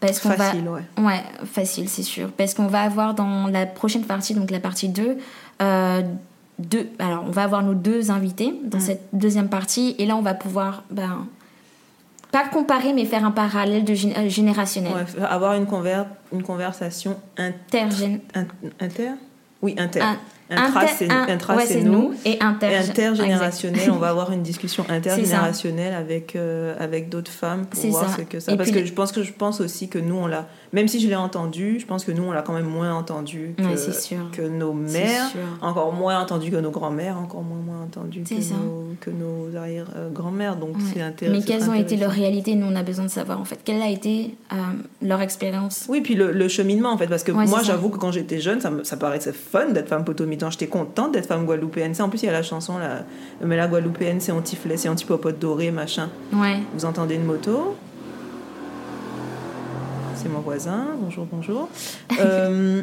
Parce 0.00 0.20
qu'on 0.20 0.28
va, 0.30 0.36
Facile, 0.36 0.68
ouais. 0.68 0.82
Ouais, 1.02 1.22
facile, 1.50 1.88
c'est 1.88 2.02
sûr. 2.02 2.30
Parce 2.32 2.52
qu'on 2.52 2.66
va 2.66 2.82
avoir 2.82 3.14
dans 3.14 3.46
la 3.46 3.64
prochaine 3.64 4.04
partie, 4.04 4.34
donc 4.34 4.50
la 4.50 4.60
partie 4.60 4.88
2, 4.90 5.16
euh, 5.62 6.02
deux, 6.58 6.88
alors 6.98 7.24
on 7.26 7.30
va 7.30 7.44
avoir 7.44 7.62
nos 7.62 7.72
deux 7.74 8.10
invités 8.10 8.54
dans 8.64 8.78
Mm. 8.78 8.82
cette 8.82 9.02
deuxième 9.14 9.48
partie. 9.48 9.94
Et 9.98 10.04
là, 10.04 10.16
on 10.16 10.20
va 10.22 10.34
pouvoir, 10.34 10.82
ben, 10.90 11.26
pas 12.32 12.44
comparer, 12.48 12.92
mais 12.92 13.04
faire 13.06 13.24
un 13.24 13.30
parallèle 13.30 13.84
de 13.84 13.94
gén- 13.94 14.28
générationnel. 14.28 14.92
Ouais, 14.92 15.22
avoir 15.24 15.54
une, 15.54 15.64
conver- 15.66 16.04
une 16.32 16.42
conversation 16.42 17.16
in- 17.38 17.52
Intergén- 17.72 18.20
in- 18.34 18.46
inter? 18.80 19.10
Oui, 19.62 19.74
inter. 19.78 20.00
un- 20.02 20.18
Intra, 20.50 20.82
inter- 20.82 20.92
c'est, 20.98 21.10
un- 21.10 21.26
intra, 21.28 21.56
ouais, 21.56 21.64
c'est 21.66 21.82
nous. 21.82 22.12
Et 22.26 22.38
inter- 22.42 22.66
Et 22.70 22.76
intergénérationnel, 22.76 23.90
on 23.90 23.96
va 23.96 24.08
avoir 24.10 24.30
une 24.32 24.42
discussion 24.42 24.84
intergénérationnelle 24.90 25.94
avec, 25.94 26.36
euh, 26.36 26.74
avec 26.78 27.08
d'autres 27.08 27.30
femmes 27.30 27.66
pour 27.66 27.80
voir 27.90 28.10
ça. 28.10 28.16
ce 28.18 28.22
que 28.22 28.40
ça. 28.40 28.52
Et 28.52 28.56
Parce 28.56 28.70
puis 28.70 28.80
que 28.80 28.86
je 28.86 28.92
pense 28.92 29.10
que 29.12 29.22
je 29.22 29.32
pense 29.32 29.60
aussi 29.60 29.88
que 29.88 29.98
nous 29.98 30.16
on 30.16 30.26
l'a, 30.26 30.46
même 30.74 30.88
si 30.88 31.00
je 31.00 31.08
l'ai 31.08 31.14
entendu, 31.16 31.78
je 31.80 31.86
pense 31.86 32.04
que 32.04 32.12
nous 32.12 32.22
on 32.24 32.32
l'a 32.32 32.42
quand 32.42 32.52
même 32.52 32.66
moins 32.68 32.92
entendu 32.94 33.54
que, 33.56 33.62
Ouais, 33.62 33.76
c'est 33.78 33.94
sûr. 33.94 34.30
que 34.32 34.42
nos 34.42 34.72
mères, 34.74 35.30
encore 35.62 35.92
moins 35.94 36.20
entendu 36.20 36.50
que 36.50 36.56
nos 36.56 36.70
grands-mères, 36.70 37.16
encore 37.18 37.42
moins 37.42 37.60
moins 37.64 37.82
entendu 37.84 38.22
que 38.24 38.34
nos, 38.34 38.94
que 39.00 39.10
nos 39.10 39.56
arrière-grand-mères. 39.56 40.56
Donc 40.56 40.76
Ouais. 40.76 40.82
c'est 40.92 41.00
intéressant. 41.00 41.38
Mais 41.38 41.44
quelles 41.44 41.70
ont 41.70 41.74
été 41.74 41.96
leurs 41.96 42.10
réalités? 42.10 42.54
Nous, 42.54 42.66
on 42.66 42.76
a 42.76 42.82
besoin 42.82 43.04
de 43.06 43.10
savoir 43.10 43.40
en 43.40 43.44
fait 43.44 43.60
quelle 43.64 43.80
a 43.80 43.88
été 43.88 44.34
euh, 44.52 44.56
leur 45.00 45.20
expérience? 45.20 45.86
Oui, 45.88 46.00
puis 46.00 46.14
le, 46.14 46.32
le 46.32 46.48
cheminement 46.48 46.90
en 46.92 46.98
fait, 46.98 47.06
parce 47.06 47.22
que 47.22 47.32
Ouais, 47.32 47.46
moi 47.46 47.62
j'avoue 47.62 47.88
que 47.88 47.98
quand 47.98 48.12
j'étais 48.12 48.40
jeune, 48.40 48.60
ça, 48.60 48.70
me- 48.70 48.84
ça 48.84 48.96
paraissait 48.96 49.32
fun 49.32 49.70
d'être 49.70 49.88
femme 49.88 50.04
potomitan. 50.04 50.50
J'étais 50.50 50.66
contente 50.66 51.12
d'être 51.12 51.26
femme 51.26 51.46
guadeloupéenne. 51.46 51.94
En 52.00 52.08
plus 52.08 52.22
il 52.22 52.26
y 52.26 52.28
a 52.28 52.32
la 52.32 52.42
chanson 52.42 52.78
là, 52.78 53.04
mais 53.44 53.56
la 53.56 53.68
guadeloupéenne 53.68 54.20
c'est 54.20 54.32
anti-flé, 54.32 54.76
c'est 54.76 54.88
anti-popote 54.88 55.38
doré, 55.38 55.70
machin. 55.70 56.08
Ouais. 56.32 56.58
Vous 56.74 56.84
entendez 56.84 57.14
une 57.14 57.24
moto? 57.24 57.76
C'est 60.24 60.30
mon 60.30 60.40
voisin. 60.40 60.86
Bonjour, 61.02 61.26
bonjour. 61.30 61.68
Euh, 62.18 62.80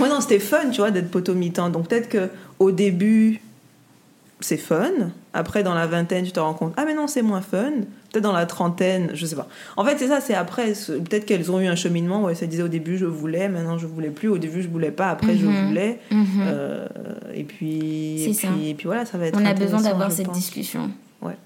ouais, 0.00 0.08
non, 0.08 0.20
c'était 0.20 0.40
fun, 0.40 0.70
tu 0.72 0.80
vois, 0.80 0.90
d'être 0.90 1.08
potomitan. 1.08 1.70
Donc 1.70 1.86
peut-être 1.88 2.08
que 2.08 2.30
au 2.58 2.72
début, 2.72 3.40
c'est 4.40 4.56
fun. 4.56 4.90
Après, 5.32 5.62
dans 5.62 5.74
la 5.74 5.86
vingtaine, 5.86 6.24
tu 6.24 6.32
te 6.32 6.40
rends 6.40 6.54
compte, 6.54 6.74
ah 6.76 6.82
mais 6.84 6.94
non, 6.94 7.06
c'est 7.06 7.22
moins 7.22 7.42
fun. 7.42 7.70
Peut-être 8.10 8.24
dans 8.24 8.32
la 8.32 8.44
trentaine, 8.46 9.10
je 9.14 9.24
sais 9.24 9.36
pas. 9.36 9.46
En 9.76 9.84
fait, 9.84 9.98
c'est 9.98 10.08
ça, 10.08 10.20
c'est 10.20 10.34
après. 10.34 10.72
Peut-être 10.72 11.26
qu'elles 11.26 11.48
ont 11.52 11.60
eu 11.60 11.68
un 11.68 11.76
cheminement 11.76 12.24
où 12.24 12.28
elles 12.28 12.36
se 12.36 12.44
disaient 12.44 12.62
au 12.64 12.68
début, 12.68 12.98
je 12.98 13.06
voulais, 13.06 13.48
maintenant 13.48 13.78
je 13.78 13.86
voulais 13.86 14.10
plus. 14.10 14.26
Au 14.28 14.38
début, 14.38 14.60
je 14.60 14.68
voulais 14.68 14.90
pas, 14.90 15.10
après, 15.10 15.36
je 15.36 15.46
Mhm. 15.46 15.68
voulais. 15.68 16.00
Mhm. 16.10 16.26
Euh, 16.40 16.88
et 17.34 17.44
puis, 17.44 18.24
et 18.24 18.34
puis, 18.34 18.68
et 18.70 18.74
puis 18.74 18.86
voilà, 18.86 19.04
ça 19.06 19.16
va 19.16 19.26
être. 19.26 19.38
on 19.40 19.44
a 19.46 19.54
besoin 19.54 19.80
d'avoir 19.80 20.10
cette 20.10 20.26
pense. 20.26 20.36
discussion. 20.36 20.90
Ouais. 21.22 21.36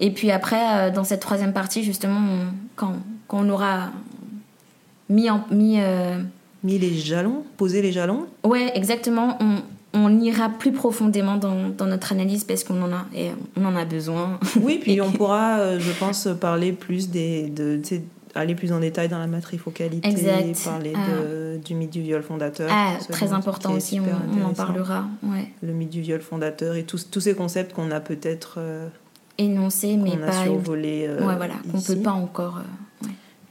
Et 0.00 0.12
puis 0.12 0.30
après, 0.30 0.88
euh, 0.88 0.90
dans 0.90 1.04
cette 1.04 1.20
troisième 1.20 1.52
partie, 1.52 1.82
justement, 1.84 2.18
on- 2.20 2.46
quand, 2.76 2.94
quand 3.28 3.40
on 3.44 3.48
aura 3.50 3.90
mis 5.08 5.30
en. 5.30 5.44
Mis, 5.50 5.80
euh, 5.80 6.18
Mis 6.64 6.78
les 6.78 6.94
jalons, 6.94 7.44
poser 7.56 7.82
les 7.82 7.92
jalons. 7.92 8.26
Ouais, 8.44 8.72
exactement. 8.74 9.36
On, 9.40 9.56
on 9.92 10.20
ira 10.20 10.48
plus 10.48 10.72
profondément 10.72 11.36
dans, 11.36 11.68
dans 11.68 11.86
notre 11.86 12.12
analyse 12.12 12.44
parce 12.44 12.64
qu'on 12.64 12.82
en 12.82 12.92
a, 12.92 13.06
et 13.14 13.28
on 13.56 13.64
en 13.64 13.76
a 13.76 13.84
besoin. 13.84 14.38
Oui, 14.60 14.78
puis 14.82 15.00
on 15.02 15.12
pourra, 15.12 15.58
euh, 15.58 15.78
je 15.80 15.92
pense, 15.92 16.28
parler 16.40 16.72
plus 16.72 17.10
des. 17.10 17.48
De, 17.50 17.80
aller 18.34 18.54
plus 18.54 18.70
en 18.72 18.80
détail 18.80 19.08
dans 19.08 19.18
la 19.18 19.26
matrifocalité, 19.26 20.06
Exact. 20.06 20.62
parler 20.62 20.92
de, 20.92 21.58
du 21.64 21.74
mythe 21.74 21.88
du 21.90 22.02
viol 22.02 22.22
fondateur. 22.22 22.68
Ah, 22.70 22.92
très 23.10 23.32
important 23.32 23.72
aussi, 23.72 23.98
on, 23.98 24.04
on 24.38 24.44
en 24.44 24.52
parlera. 24.52 25.06
Ouais. 25.22 25.48
Le 25.62 25.72
mythe 25.72 25.88
du 25.88 26.02
viol 26.02 26.20
fondateur 26.20 26.74
et 26.74 26.82
tous, 26.82 27.08
tous 27.10 27.20
ces 27.20 27.34
concepts 27.34 27.72
qu'on 27.72 27.90
a 27.90 28.00
peut-être 28.00 28.56
euh, 28.58 28.88
Énoncé, 29.38 29.96
mais 29.96 30.10
qu'on 30.10 30.22
a 30.22 30.26
pas. 30.26 30.42
survolés. 30.44 31.06
euh, 31.08 31.26
ouais, 31.26 31.36
voilà, 31.36 31.54
qu'on 31.72 31.80
peut 31.80 31.96
pas 32.02 32.12
encore. 32.12 32.60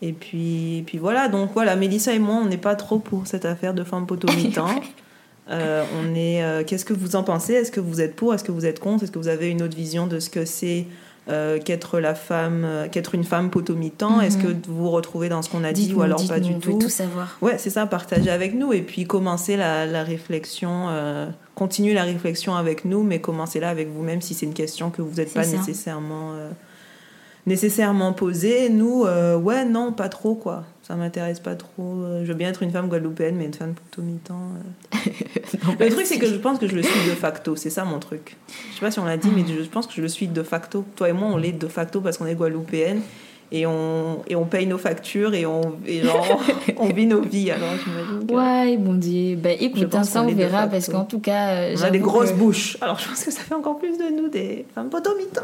Et 0.01 0.13
puis, 0.13 0.79
et 0.79 0.81
puis 0.81 0.97
voilà, 0.97 1.27
donc 1.29 1.51
voilà, 1.53 1.75
Mélissa 1.75 2.13
et 2.13 2.19
moi, 2.19 2.35
on 2.43 2.45
n'est 2.45 2.57
pas 2.57 2.75
trop 2.75 2.99
pour 2.99 3.27
cette 3.27 3.45
affaire 3.45 3.73
de 3.73 3.83
femme 3.83 4.05
potomitan. 4.05 4.67
Euh, 5.47 5.83
on 6.01 6.15
est. 6.15 6.43
euh, 6.43 6.63
Qu'est-ce 6.65 6.85
que 6.85 6.93
vous 6.95 7.15
en 7.15 7.21
pensez? 7.21 7.53
Est-ce 7.53 7.71
que 7.71 7.79
vous 7.79 8.01
êtes 8.01 8.15
pour? 8.15 8.33
Est-ce 8.33 8.43
que 8.43 8.51
vous 8.51 8.65
êtes 8.65 8.79
contre? 8.79 9.03
Est-ce 9.03 9.11
que 9.11 9.19
vous 9.19 9.27
avez 9.27 9.51
une 9.51 9.61
autre 9.61 9.75
vision 9.77 10.07
de 10.07 10.19
ce 10.19 10.31
que 10.31 10.43
c'est 10.43 10.87
euh, 11.29 11.59
qu'être 11.59 11.99
la 11.99 12.15
femme, 12.15 12.65
qu'être 12.91 13.13
une 13.13 13.23
femme 13.23 13.51
potomitan 13.51 14.21
Est-ce 14.21 14.39
que 14.39 14.47
vous 14.47 14.75
vous 14.85 14.89
retrouvez 14.89 15.29
dans 15.29 15.43
ce 15.43 15.51
qu'on 15.51 15.63
a 15.63 15.71
dit 15.71 15.93
ou 15.93 16.01
alors 16.01 16.27
pas 16.27 16.39
du 16.39 16.49
on 16.49 16.53
veut 16.55 16.59
tout? 16.59 16.79
tout 16.79 16.89
savoir. 16.89 17.37
Ouais, 17.43 17.59
c'est 17.59 17.69
ça, 17.69 17.85
partagez 17.85 18.31
avec 18.31 18.55
nous 18.55 18.73
et 18.73 18.81
puis 18.81 19.05
commencez 19.05 19.55
la, 19.55 19.85
la 19.85 20.01
réflexion, 20.03 20.87
continuez 21.53 21.93
la 21.93 22.05
réflexion 22.05 22.55
avec 22.55 22.83
nous, 22.83 23.03
mais 23.03 23.21
commencez-la 23.21 23.69
avec 23.69 23.87
vous-même 23.89 24.21
si 24.21 24.33
c'est 24.33 24.47
une 24.47 24.53
question 24.55 24.89
que 24.89 25.03
vous 25.03 25.17
n'êtes 25.17 25.31
pas 25.31 25.43
ça. 25.43 25.57
nécessairement, 25.57 26.31
nécessairement 27.45 28.13
posée. 28.13 28.69
Nous, 28.69 29.03
euh, 29.05 29.37
ouais, 29.37 29.65
non, 29.65 29.91
pas 29.91 30.09
trop, 30.09 30.35
quoi. 30.35 30.63
Ça 30.83 30.95
m'intéresse 30.95 31.39
pas 31.39 31.55
trop. 31.55 32.03
Je 32.23 32.27
veux 32.27 32.33
bien 32.35 32.49
être 32.49 32.61
une 32.63 32.71
femme 32.71 32.87
guadeloupéenne, 32.89 33.35
mais 33.35 33.45
une 33.45 33.53
femme 33.53 33.73
potomitan. 33.73 34.35
euh. 34.93 34.97
Le 35.79 35.89
truc, 35.89 36.05
c'est 36.05 36.19
que 36.19 36.27
je 36.27 36.35
pense 36.35 36.59
que 36.59 36.67
je 36.67 36.75
le 36.75 36.83
suis 36.83 37.09
de 37.09 37.15
facto, 37.15 37.55
c'est 37.55 37.69
ça 37.71 37.85
mon 37.85 37.99
truc. 37.99 38.35
Je 38.69 38.75
sais 38.75 38.81
pas 38.81 38.91
si 38.91 38.99
on 38.99 39.05
l'a 39.05 39.17
dit, 39.17 39.29
mais 39.35 39.43
je 39.47 39.67
pense 39.69 39.87
que 39.87 39.93
je 39.93 40.01
le 40.01 40.07
suis 40.07 40.27
de 40.27 40.43
facto. 40.43 40.85
Toi 40.95 41.09
et 41.09 41.13
moi, 41.13 41.27
on 41.31 41.37
l'est 41.37 41.51
de 41.53 41.67
facto 41.67 42.01
parce 42.01 42.17
qu'on 42.17 42.27
est 42.27 42.35
guadeloupéenne 42.35 43.01
et 43.51 43.65
on, 43.65 44.21
et 44.27 44.35
on 44.35 44.45
paye 44.45 44.67
nos 44.67 44.77
factures 44.77 45.33
et 45.33 45.45
on, 45.45 45.61
et 45.87 46.01
genre, 46.03 46.39
on 46.77 46.87
vit 46.87 47.05
nos 47.07 47.21
vies. 47.21 47.49
Alors, 47.51 47.69
j'imagine 47.83 48.27
que- 48.27 48.33
Ouais, 48.33 48.77
bon 48.77 48.93
Dieu. 48.95 49.35
Bah 49.37 49.51
écoute, 49.51 49.91
ça 50.03 50.21
on 50.23 50.31
verra 50.33 50.67
parce 50.67 50.87
qu'en 50.89 51.05
tout 51.05 51.19
cas, 51.19 51.49
euh, 51.55 51.75
On 51.79 51.83
a 51.83 51.89
des 51.89 51.99
grosses 51.99 52.31
que- 52.31 52.37
bouches. 52.37 52.77
Alors, 52.81 52.99
je 52.99 53.07
pense 53.09 53.23
que 53.23 53.31
ça 53.31 53.41
fait 53.41 53.55
encore 53.55 53.77
plus 53.79 53.97
de 53.97 54.21
nous 54.21 54.29
des 54.29 54.65
femmes 54.75 54.89
potomitans. 54.89 55.41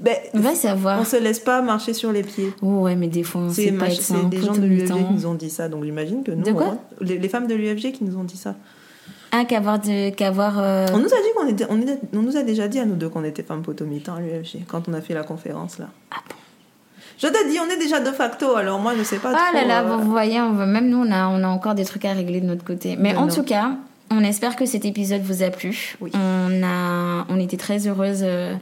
Ben, 0.00 0.16
Va 0.34 0.54
savoir. 0.54 1.00
on 1.00 1.04
se 1.04 1.16
laisse 1.16 1.38
pas 1.40 1.62
marcher 1.62 1.92
sur 1.94 2.10
les 2.12 2.22
pieds. 2.22 2.52
Oh, 2.62 2.80
ouais, 2.82 2.96
mais 2.96 3.08
des 3.08 3.22
fois, 3.22 3.42
on 3.42 3.50
C'est 3.50 3.66
sait 3.66 3.72
pas 3.72 3.90
c'est 3.90 4.14
un 4.14 4.24
des 4.24 4.40
gens 4.40 4.52
de 4.52 4.66
l'UFG 4.66 4.92
qui 5.06 5.12
nous 5.14 5.26
ont 5.26 5.34
dit 5.34 5.50
ça, 5.50 5.68
donc 5.68 5.84
j'imagine 5.84 6.22
que 6.24 6.32
nous, 6.32 6.42
De 6.44 6.52
quoi 6.52 6.76
on- 7.00 7.04
les, 7.04 7.18
les 7.18 7.28
femmes 7.28 7.46
de 7.46 7.54
l'UFG 7.54 7.92
qui 7.92 8.04
nous 8.04 8.16
ont 8.18 8.24
dit 8.24 8.36
ça. 8.36 8.54
Ah, 9.32 9.44
qu'avoir 9.44 9.78
de... 9.80 10.10
qu'avoir 10.10 10.58
euh, 10.58 10.86
On 10.92 10.98
nous 10.98 11.06
a 11.06 11.16
dit 11.16 11.28
qu'on 11.36 11.48
était, 11.48 11.66
on, 11.68 11.80
était- 11.80 11.98
on 12.12 12.22
nous 12.22 12.36
a 12.36 12.42
déjà 12.42 12.68
dit 12.68 12.78
à 12.78 12.84
nous 12.84 12.94
deux 12.94 13.08
qu'on 13.08 13.24
était 13.24 13.42
femmes 13.42 13.62
potomitans 13.62 14.14
à 14.16 14.20
l'UFG 14.20 14.64
quand 14.68 14.88
on 14.88 14.92
a 14.94 15.00
fait 15.00 15.14
la 15.14 15.24
conférence 15.24 15.78
là. 15.78 15.86
Ah 16.12 16.16
bon? 16.28 16.36
Je 17.18 17.28
t'ai 17.28 17.48
dit, 17.48 17.58
on 17.60 17.70
est 17.70 17.78
déjà 17.78 18.00
de 18.00 18.10
facto, 18.10 18.56
alors 18.56 18.78
moi 18.80 18.92
je 18.98 19.02
sais 19.04 19.18
pas 19.18 19.32
Ah 19.34 19.50
trop. 19.50 19.54
là 19.60 19.64
là, 19.66 19.82
euh, 19.82 19.96
vous 19.96 20.10
voyez, 20.10 20.40
on 20.40 20.52
va, 20.52 20.66
même 20.66 20.88
nous, 20.88 20.98
on 20.98 21.10
a, 21.12 21.28
on 21.28 21.42
a 21.42 21.48
encore 21.48 21.74
des 21.74 21.84
trucs 21.84 22.04
à 22.04 22.12
régler 22.12 22.40
de 22.40 22.46
notre 22.46 22.64
côté. 22.64 22.96
Mais 22.96 23.12
Ben 23.12 23.18
en 23.22 23.26
non. 23.26 23.34
tout 23.34 23.42
cas, 23.44 23.72
on 24.10 24.20
espère 24.22 24.54
que 24.56 24.66
cet 24.66 24.84
épisode 24.84 25.22
vous 25.22 25.42
a 25.42 25.50
plu. 25.50 25.96
Oui. 26.00 26.10
On, 26.14 26.62
a, 26.64 27.24
on 27.28 27.38
était 27.40 27.56
très 27.56 27.86
heureuse 27.88 28.20
euh, 28.22 28.54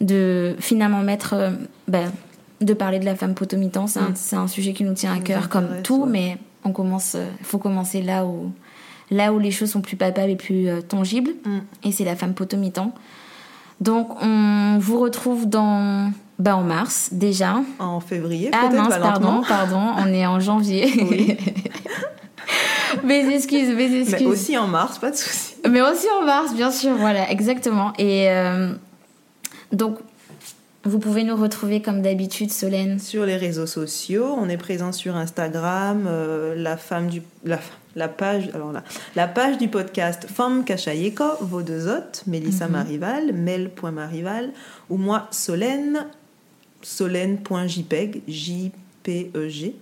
de 0.00 0.56
finalement 0.58 1.00
mettre. 1.02 1.34
euh, 1.34 1.50
ben, 1.88 2.10
de 2.60 2.72
parler 2.72 2.98
de 2.98 3.04
la 3.04 3.14
femme 3.16 3.34
potomitan. 3.34 3.86
C'est 3.86 3.98
un, 3.98 4.10
Mm. 4.10 4.14
c'est 4.14 4.36
un 4.36 4.46
sujet 4.48 4.72
qui 4.72 4.84
nous 4.84 4.94
tient 4.94 5.12
à 5.12 5.18
cœur, 5.18 5.48
comme 5.48 5.82
tout, 5.82 6.02
ouais. 6.04 6.08
mais 6.10 6.38
on 6.64 6.70
commence. 6.72 7.14
Il 7.40 7.44
faut 7.44 7.58
commencer 7.58 8.00
là 8.00 8.24
où, 8.24 8.52
là 9.10 9.32
où 9.34 9.38
les 9.38 9.50
choses 9.50 9.70
sont 9.72 9.80
plus 9.82 9.96
palpables 9.96 10.30
et 10.30 10.36
plus 10.36 10.68
euh, 10.68 10.80
tangibles. 10.80 11.32
Mm. 11.44 11.58
Et 11.84 11.92
c'est 11.92 12.04
la 12.04 12.16
femme 12.16 12.32
potomitan. 12.32 12.92
Donc, 13.80 14.08
on 14.22 14.78
vous 14.80 14.98
retrouve 15.00 15.46
dans. 15.48 16.10
Ben, 16.38 16.54
en 16.54 16.62
mars, 16.62 17.10
déjà. 17.12 17.56
En 17.78 18.00
février, 18.00 18.50
Ah 18.52 18.70
mince, 18.70 18.88
pardon, 19.00 19.42
pardon, 19.46 19.82
on 19.98 20.06
est 20.06 20.26
en 20.26 20.40
janvier. 20.40 20.90
Oui. 21.10 21.36
mes 23.04 23.34
excuses, 23.34 23.68
mes 23.68 23.88
Mais 23.88 24.00
excuses. 24.00 24.26
aussi 24.26 24.56
en 24.58 24.66
mars, 24.66 24.98
pas 24.98 25.10
de 25.10 25.16
souci. 25.16 25.54
Mais 25.68 25.80
aussi 25.80 26.06
en 26.20 26.24
mars, 26.24 26.54
bien 26.54 26.70
sûr, 26.70 26.94
voilà, 26.96 27.30
exactement. 27.30 27.92
Et 27.98 28.28
euh, 28.30 28.72
donc, 29.72 29.98
vous 30.86 30.98
pouvez 30.98 31.24
nous 31.24 31.36
retrouver 31.36 31.80
comme 31.80 32.02
d'habitude, 32.02 32.52
Solène. 32.52 32.98
Sur 32.98 33.24
les 33.24 33.36
réseaux 33.36 33.66
sociaux, 33.66 34.34
on 34.38 34.48
est 34.50 34.58
présent 34.58 34.92
sur 34.92 35.16
Instagram, 35.16 36.04
euh, 36.06 36.54
la 36.56 36.76
femme 36.76 37.08
du 37.08 37.22
la, 37.42 37.58
la 37.96 38.08
page 38.08 38.50
alors 38.52 38.70
là, 38.70 38.84
la 39.16 39.26
page 39.26 39.56
du 39.56 39.68
podcast 39.68 40.26
Femme 40.28 40.62
Kachayeko, 40.64 41.24
vos 41.40 41.62
deux 41.62 41.88
hôtes, 41.88 42.24
Mélissa 42.26 42.66
Mhm. 42.66 42.72
Marival, 42.72 43.32
mel.marival 43.32 44.50
ou 44.90 44.98
moi 44.98 45.26
Solène 45.30 46.06
solène.jpeg 46.82 48.22
J 48.28 48.72
P 49.02 49.30
E 49.34 49.48
G. 49.48 49.74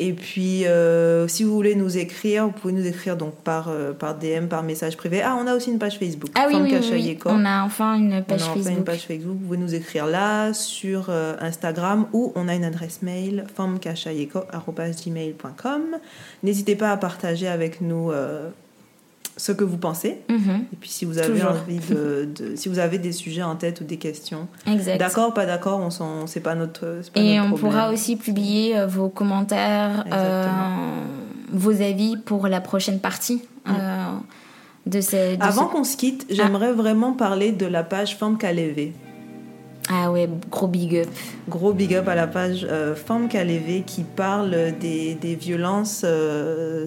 Et 0.00 0.12
puis, 0.12 0.64
euh, 0.64 1.26
si 1.26 1.42
vous 1.42 1.52
voulez 1.52 1.74
nous 1.74 1.98
écrire, 1.98 2.44
vous 2.44 2.52
pouvez 2.52 2.72
nous 2.72 2.86
écrire 2.86 3.16
donc 3.16 3.34
par, 3.34 3.68
euh, 3.68 3.92
par 3.92 4.14
DM, 4.14 4.46
par 4.46 4.62
message 4.62 4.96
privé. 4.96 5.22
Ah, 5.22 5.36
on 5.36 5.48
a 5.48 5.56
aussi 5.56 5.72
une 5.72 5.80
page 5.80 5.98
Facebook. 5.98 6.30
Ah 6.36 6.46
oui, 6.48 6.54
oui, 6.60 6.72
oui, 6.92 7.18
on 7.24 7.44
a 7.44 7.64
enfin 7.64 7.96
une 7.96 8.22
page 8.22 8.42
on 8.42 8.44
a 8.44 8.48
enfin 8.50 8.60
Facebook. 8.60 8.78
une 8.78 8.84
page 8.84 9.06
Facebook. 9.06 9.36
Vous 9.36 9.46
pouvez 9.46 9.58
nous 9.58 9.74
écrire 9.74 10.06
là, 10.06 10.54
sur 10.54 11.06
euh, 11.08 11.34
Instagram, 11.40 12.06
ou 12.12 12.32
on 12.36 12.46
a 12.46 12.54
une 12.54 12.62
adresse 12.62 13.02
mail 13.02 13.44
femmekachayeko.gmail.com. 13.56 15.82
N'hésitez 16.44 16.76
pas 16.76 16.92
à 16.92 16.96
partager 16.96 17.48
avec 17.48 17.80
nous 17.80 18.12
ce 19.38 19.52
que 19.52 19.64
vous 19.64 19.78
pensez. 19.78 20.18
Mhm, 20.28 20.64
Et 20.72 20.76
puis 20.78 20.90
si 20.90 21.06
vous 21.06 21.16
avez 21.18 21.28
Toujours. 21.32 21.52
envie 21.52 21.78
de, 21.78 22.28
de- 22.36 22.56
si 22.56 22.68
vous 22.68 22.78
avez 22.78 22.98
des 22.98 23.12
sujets 23.12 23.42
en 23.42 23.56
tête 23.56 23.80
ou 23.80 23.84
des 23.84 23.96
questions, 23.96 24.46
d'accord, 24.98 25.32
pas 25.32 25.46
d'accord, 25.46 25.80
on 25.80 25.88
s'en, 25.90 26.26
c'est 26.26 26.40
pas 26.40 26.54
notre, 26.54 26.80
pas 27.14 27.20
Et 27.20 27.36
notre 27.36 27.46
on 27.46 27.48
problème. 27.50 27.70
pourra 27.70 27.90
aussi 27.92 28.16
publier 28.16 28.76
euh, 28.76 28.86
vos 28.86 29.08
commentaires, 29.08 30.04
euh, 30.12 30.46
vos 31.52 31.80
avis 31.80 32.16
pour 32.18 32.46
la 32.48 32.60
prochaine 32.60 32.98
partie 33.00 33.40
euh, 33.68 33.72
de 34.86 35.00
ces. 35.00 35.36
de. 35.36 35.42
Avant 35.42 35.68
ce- 35.68 35.72
qu'on 35.72 35.84
se 35.84 35.96
quitte, 35.96 36.26
j'aimerais 36.28 36.72
vraiment 36.72 37.12
parler 37.12 37.52
de 37.52 37.64
la 37.66 37.82
page 37.84 38.16
Femme 38.16 38.36
Calévé. 38.38 38.92
Ah 39.90 40.10
ouais, 40.12 40.28
gros 40.50 40.66
big 40.66 40.96
up. 40.96 41.08
Gros 41.48 41.72
big 41.72 41.94
up 41.94 42.08
à 42.08 42.14
la 42.14 42.26
page 42.26 42.66
euh, 42.68 42.94
Femme 42.94 43.26
Calévé 43.28 43.84
qui 43.86 44.02
parle 44.02 44.50
des, 44.78 45.14
des 45.14 45.34
violences 45.34 46.04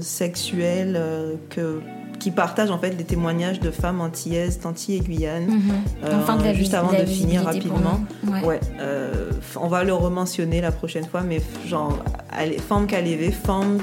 sexuelles 0.02 1.00
que, 1.50 1.82
qui 2.22 2.30
partage 2.30 2.70
en 2.70 2.78
fait 2.78 2.92
des 2.92 3.04
témoignages 3.04 3.60
de 3.60 3.72
femmes 3.72 4.00
antillaises, 4.00 4.60
d'Antilles 4.60 4.98
et 4.98 5.00
Guyane. 5.00 5.48
Mhm. 5.48 5.62
Euh, 6.06 6.20
Enfin, 6.22 6.36
de 6.38 6.44
la 6.44 6.54
juste 6.54 6.76
avant 6.76 6.92
de 6.92 7.04
finir 7.06 7.44
rapidement. 7.44 8.00
nous. 8.24 8.32
Ouais. 8.32 8.46
Ouais, 8.46 8.60
euh, 8.80 9.32
on 9.60 9.68
va 9.68 9.84
le 9.84 9.94
rementionner 9.94 10.62
la 10.62 10.72
prochaine 10.72 11.06
fois, 11.06 11.22
mais 11.22 11.42
genre, 11.68 11.98
Femme 12.70 12.86
Calévé, 12.86 13.32
Femme 13.32 13.80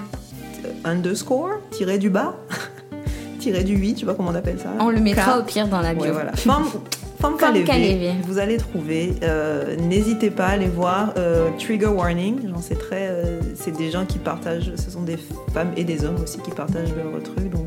euh, 0.64 0.68
underscore, 0.89 1.51
tiré 1.72 1.99
du 1.99 2.11
bas, 2.11 2.36
tiré 3.41 3.64
du 3.64 3.76
8, 3.76 3.95
je 3.97 4.01
sais 4.01 4.07
pas 4.07 4.14
comment 4.14 4.30
on 4.30 4.34
appelle 4.36 4.59
ça. 4.61 4.68
On 4.80 4.91
le 4.91 5.01
mettra 5.01 5.32
K. 5.34 5.39
au 5.41 5.43
pire 5.43 5.66
dans 5.66 5.80
la 5.80 5.95
bio. 5.95 6.05
Ouais, 6.05 6.11
voilà. 6.12 6.32
Femme, 6.36 7.36
Calévé, 7.36 7.64
Calévé. 7.64 8.12
vous 8.22 8.39
allez 8.39 8.59
trouver. 8.59 9.14
euh, 9.24 9.74
N'hésitez 9.76 10.30
pas 10.30 10.47
à 10.47 10.51
aller 10.51 10.68
voir. 10.68 11.14
euh, 11.16 11.49
Trigger 11.59 11.86
warning, 11.89 12.36
c'est 12.61 12.78
très, 12.78 13.09
euh, 13.09 13.41
c'est 13.57 13.76
des 13.76 13.91
gens 13.91 14.05
qui 14.07 14.18
partagent. 14.18 14.70
Ce 14.76 14.89
sont 14.89 15.03
des 15.03 15.18
femmes 15.53 15.72
et 15.76 15.82
des 15.82 16.05
hommes 16.05 16.22
aussi 16.22 16.39
qui 16.39 16.53
partagent 16.53 16.95
leurs 16.95 17.20
trucs. 17.24 17.51
Donc, 17.51 17.66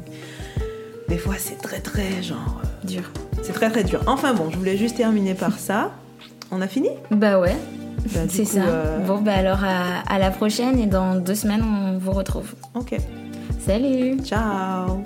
des 1.12 1.18
fois, 1.18 1.36
c'est 1.38 1.58
très 1.62 1.80
très 1.80 2.24
genre, 2.24 2.62
euh, 2.64 2.88
Dur. 2.88 3.04
c'est 3.44 3.52
très 3.54 3.70
très 3.70 3.84
dur. 3.84 4.02
Enfin 4.08 4.34
bon, 4.34 4.50
je 4.50 4.58
voulais 4.58 4.78
juste 4.78 4.96
terminer 4.96 5.34
par 5.34 5.60
ça. 5.60 5.92
On 6.52 6.62
a 6.62 6.68
fini? 6.68 6.90
Bah 7.12 7.38
ouais, 7.40 7.56
Bah, 8.14 8.26
du 8.26 8.30
c'est 8.36 8.44
coup, 8.44 8.50
ça. 8.56 8.64
euh, 8.66 8.98
Bon, 9.06 9.20
bah 9.22 9.34
alors 9.34 9.64
à, 9.64 10.00
à 10.08 10.18
la 10.20 10.32
prochaine 10.32 10.80
et 10.80 10.88
dans 10.88 11.16
deux 11.16 11.36
semaines, 11.36 11.64
on 11.64 11.98
vous 11.98 12.12
retrouve. 12.12 12.54
Ok. 12.76 12.96
Salut 13.60 14.18
Ciao. 14.24 15.02